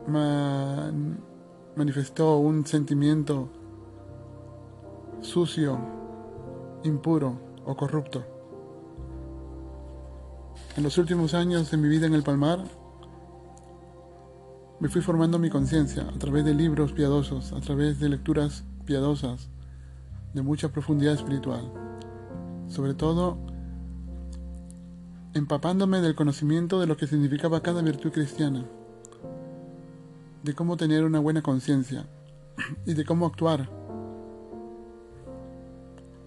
manifestó 0.07 2.37
un 2.37 2.65
sentimiento 2.65 3.49
sucio, 5.21 5.77
impuro 6.83 7.39
o 7.65 7.75
corrupto. 7.75 8.23
En 10.75 10.83
los 10.83 10.97
últimos 10.97 11.33
años 11.33 11.71
de 11.71 11.77
mi 11.77 11.89
vida 11.89 12.07
en 12.07 12.13
el 12.13 12.23
Palmar, 12.23 12.63
me 14.79 14.89
fui 14.89 15.01
formando 15.01 15.39
mi 15.39 15.49
conciencia 15.49 16.03
a 16.03 16.19
través 16.19 16.45
de 16.45 16.53
libros 16.53 16.93
piadosos, 16.93 17.51
a 17.51 17.59
través 17.61 17.99
de 17.99 18.09
lecturas 18.09 18.63
piadosas 18.85 19.49
de 20.33 20.43
mucha 20.43 20.69
profundidad 20.69 21.15
espiritual. 21.15 21.71
Sobre 22.67 22.93
todo, 22.93 23.39
empapándome 25.33 26.01
del 26.01 26.15
conocimiento 26.15 26.79
de 26.79 26.85
lo 26.85 26.95
que 26.95 27.07
significaba 27.07 27.61
cada 27.61 27.81
virtud 27.81 28.11
cristiana, 28.11 28.65
de 30.43 30.53
cómo 30.53 30.77
tener 30.77 31.03
una 31.03 31.19
buena 31.19 31.41
conciencia 31.41 32.05
y 32.85 32.93
de 32.93 33.05
cómo 33.05 33.25
actuar 33.25 33.69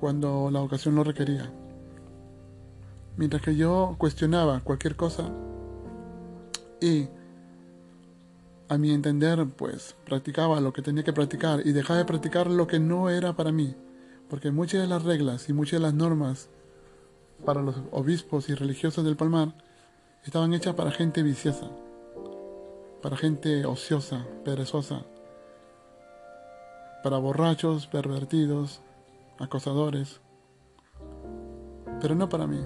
cuando 0.00 0.50
la 0.50 0.62
ocasión 0.62 0.94
lo 0.94 1.04
requería. 1.04 1.52
Mientras 3.16 3.42
que 3.42 3.54
yo 3.54 3.96
cuestionaba 3.98 4.60
cualquier 4.60 4.96
cosa 4.96 5.30
y 6.80 7.08
a 8.68 8.78
mi 8.78 8.92
entender 8.92 9.46
pues 9.46 9.96
practicaba 10.06 10.60
lo 10.60 10.72
que 10.72 10.80
tenía 10.80 11.04
que 11.04 11.12
practicar 11.12 11.66
y 11.66 11.72
dejaba 11.72 11.98
de 11.98 12.04
practicar 12.06 12.46
lo 12.46 12.66
que 12.66 12.78
no 12.78 13.10
era 13.10 13.34
para 13.34 13.52
mí, 13.52 13.74
porque 14.28 14.50
muchas 14.50 14.80
de 14.80 14.86
las 14.86 15.02
reglas 15.02 15.48
y 15.48 15.52
muchas 15.52 15.80
de 15.80 15.86
las 15.86 15.94
normas 15.94 16.48
para 17.44 17.62
los 17.62 17.76
obispos 17.90 18.48
y 18.48 18.54
religiosos 18.54 19.04
del 19.04 19.16
Palmar 19.16 19.54
estaban 20.24 20.54
hechas 20.54 20.74
para 20.74 20.92
gente 20.92 21.22
viciosa, 21.22 21.70
para 23.02 23.16
gente 23.16 23.64
ociosa, 23.64 24.26
perezosa, 24.44 25.04
para 27.02 27.18
borrachos, 27.18 27.86
pervertidos, 27.86 28.80
acosadores, 29.38 30.20
pero 32.00 32.14
no 32.14 32.28
para 32.28 32.46
mí. 32.46 32.60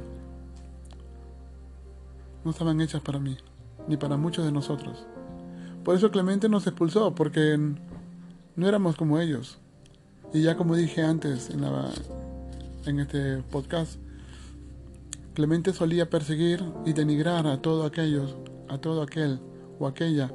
No 2.44 2.50
estaban 2.50 2.80
hechas 2.80 3.00
para 3.00 3.18
mí, 3.18 3.36
ni 3.88 3.96
para 3.96 4.16
muchos 4.16 4.44
de 4.44 4.52
nosotros. 4.52 5.06
Por 5.84 5.94
eso 5.94 6.10
Clemente 6.10 6.48
nos 6.48 6.66
expulsó, 6.66 7.14
porque 7.14 7.58
no 8.56 8.68
éramos 8.68 8.96
como 8.96 9.20
ellos. 9.20 9.58
Y 10.32 10.42
ya 10.42 10.56
como 10.56 10.74
dije 10.74 11.02
antes 11.02 11.50
en, 11.50 12.98
este 12.98 13.38
podcast, 13.50 14.00
Clemente 15.34 15.72
solía 15.72 16.10
perseguir 16.10 16.64
y 16.84 16.92
denigrar 16.92 17.46
a 17.46 17.62
todos 17.62 17.86
aquellos, 17.86 18.36
a 18.68 18.78
todo 18.78 19.02
aquel 19.02 19.40
o 19.78 19.86
aquella 19.86 20.30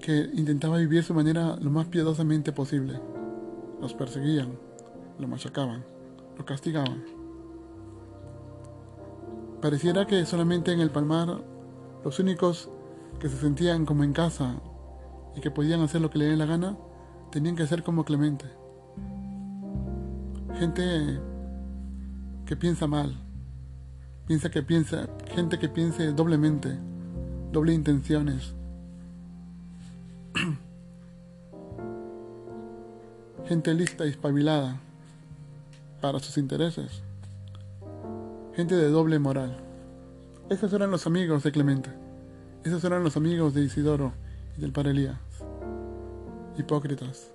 que 0.00 0.30
intentaba 0.34 0.78
vivir 0.78 1.02
su 1.02 1.14
manera 1.14 1.56
lo 1.56 1.70
más 1.70 1.86
piadosamente 1.86 2.52
posible. 2.52 3.00
Los 3.80 3.94
perseguían, 3.94 4.58
lo 5.18 5.28
machacaban, 5.28 5.84
lo 6.38 6.44
castigaban. 6.44 7.04
Pareciera 9.60 10.06
que 10.06 10.24
solamente 10.26 10.72
en 10.72 10.80
el 10.80 10.90
Palmar 10.90 11.42
los 12.04 12.18
únicos 12.18 12.70
que 13.18 13.28
se 13.28 13.36
sentían 13.36 13.86
como 13.86 14.04
en 14.04 14.12
casa 14.12 14.60
y 15.34 15.40
que 15.40 15.50
podían 15.50 15.80
hacer 15.80 16.00
lo 16.00 16.10
que 16.10 16.18
le 16.18 16.26
den 16.26 16.38
la 16.38 16.46
gana, 16.46 16.76
tenían 17.30 17.56
que 17.56 17.66
ser 17.66 17.82
como 17.82 18.04
Clemente. 18.04 18.46
Gente 20.58 21.20
que 22.46 22.56
piensa 22.56 22.86
mal, 22.86 23.16
piensa 24.26 24.50
que 24.50 24.62
piensa, 24.62 25.08
gente 25.34 25.58
que 25.58 25.68
piense 25.68 26.12
doblemente, 26.12 26.78
doble 27.52 27.72
intenciones. 27.72 28.54
gente 33.48 33.72
lista 33.74 34.04
y 34.06 34.10
espabilada 34.10 34.80
para 36.00 36.18
sus 36.18 36.36
intereses. 36.38 37.02
Gente 38.54 38.74
de 38.74 38.88
doble 38.88 39.18
moral. 39.18 39.56
Esos 40.50 40.72
eran 40.72 40.90
los 40.90 41.06
amigos 41.06 41.42
de 41.42 41.52
Clemente. 41.52 41.90
Esos 42.64 42.82
eran 42.84 43.04
los 43.04 43.16
amigos 43.16 43.54
de 43.54 43.62
Isidoro 43.62 44.12
y 44.56 44.60
del 44.60 44.72
padre 44.72 44.90
Elías. 44.90 45.18
Hipócritas. 46.58 47.30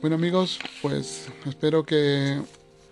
Bueno 0.00 0.16
amigos, 0.16 0.58
pues 0.80 1.28
espero 1.44 1.84
que 1.84 2.40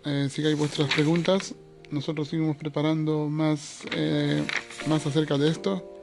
eh, 0.04 0.28
sigáis 0.30 0.56
vuestras 0.56 0.92
preguntas. 0.92 1.54
Nosotros 1.90 2.28
seguimos 2.28 2.56
preparando 2.56 3.28
más, 3.28 3.82
eh, 3.92 4.44
más 4.88 5.06
acerca 5.06 5.38
de 5.38 5.48
esto. 5.48 5.98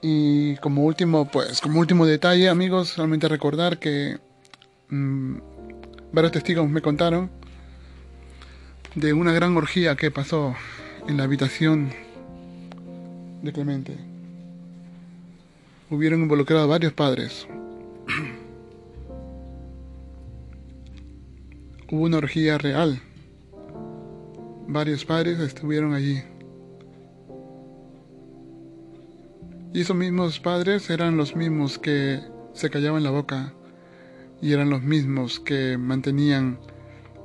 Y 0.00 0.56
como 0.56 0.84
último, 0.84 1.28
pues 1.30 1.60
como 1.60 1.80
último 1.80 2.06
detalle, 2.06 2.48
amigos, 2.48 2.88
solamente 2.88 3.28
recordar 3.28 3.78
que 3.78 4.18
mm, 4.88 5.36
varios 6.12 6.32
testigos 6.32 6.68
me 6.68 6.80
contaron 6.80 7.30
de 8.94 9.12
una 9.12 9.32
gran 9.32 9.56
orgía 9.56 9.96
que 9.96 10.10
pasó 10.10 10.54
en 11.08 11.16
la 11.16 11.24
habitación 11.24 11.90
de 13.42 13.52
Clemente. 13.52 13.96
Hubieron 15.90 16.22
involucrado 16.22 16.68
varios 16.68 16.92
padres. 16.92 17.46
Hubo 21.90 22.04
una 22.04 22.18
orgía 22.18 22.58
real. 22.58 23.00
Varios 24.66 25.06
padres 25.06 25.38
estuvieron 25.38 25.94
allí. 25.94 26.22
Y 29.72 29.80
esos 29.80 29.96
mismos 29.96 30.38
padres 30.38 30.90
eran 30.90 31.16
los 31.16 31.34
mismos 31.34 31.78
que 31.78 32.20
se 32.52 32.68
callaban 32.68 33.04
la 33.04 33.10
boca 33.10 33.54
y 34.42 34.52
eran 34.52 34.68
los 34.68 34.82
mismos 34.82 35.40
que 35.40 35.78
mantenían 35.78 36.58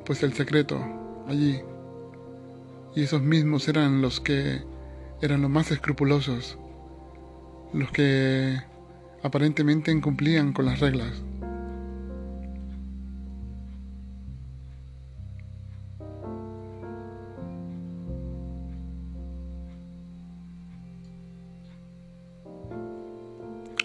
pues 0.05 0.23
el 0.23 0.31
secreto 0.31 0.79
allí. 1.27 1.59
Y 2.95 3.03
esos 3.03 3.21
mismos 3.21 3.67
eran 3.67 4.01
los 4.01 4.21
que 4.21 4.61
eran 5.21 5.41
los 5.41 5.51
más 5.51 5.71
escrupulosos, 5.71 6.57
los 7.73 7.91
que 7.91 8.61
aparentemente 9.23 9.91
incumplían 9.91 10.53
con 10.53 10.67
las 10.67 10.79
reglas. 10.79 11.21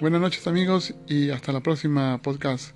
Buenas 0.01 0.21
noches 0.21 0.47
amigos 0.47 0.95
y 1.09 1.31
hasta 1.31 1.51
la 1.51 1.59
próxima 1.59 2.23
podcast. 2.23 2.71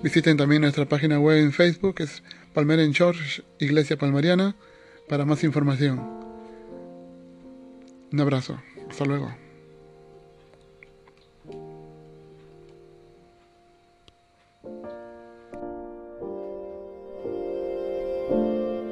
Visiten 0.05 0.37
también 0.37 0.63
nuestra 0.63 0.89
página 0.89 1.19
web 1.19 1.39
en 1.39 1.51
Facebook, 1.51 1.97
es 1.99 2.23
Palmarian 2.53 2.93
Church 2.93 3.43
Iglesia 3.59 3.97
Palmariana, 3.97 4.55
para 5.09 5.25
más 5.25 5.43
información. 5.43 5.99
Un 8.13 8.21
abrazo. 8.21 8.63
Hasta 8.89 9.05
luego. 9.05 9.44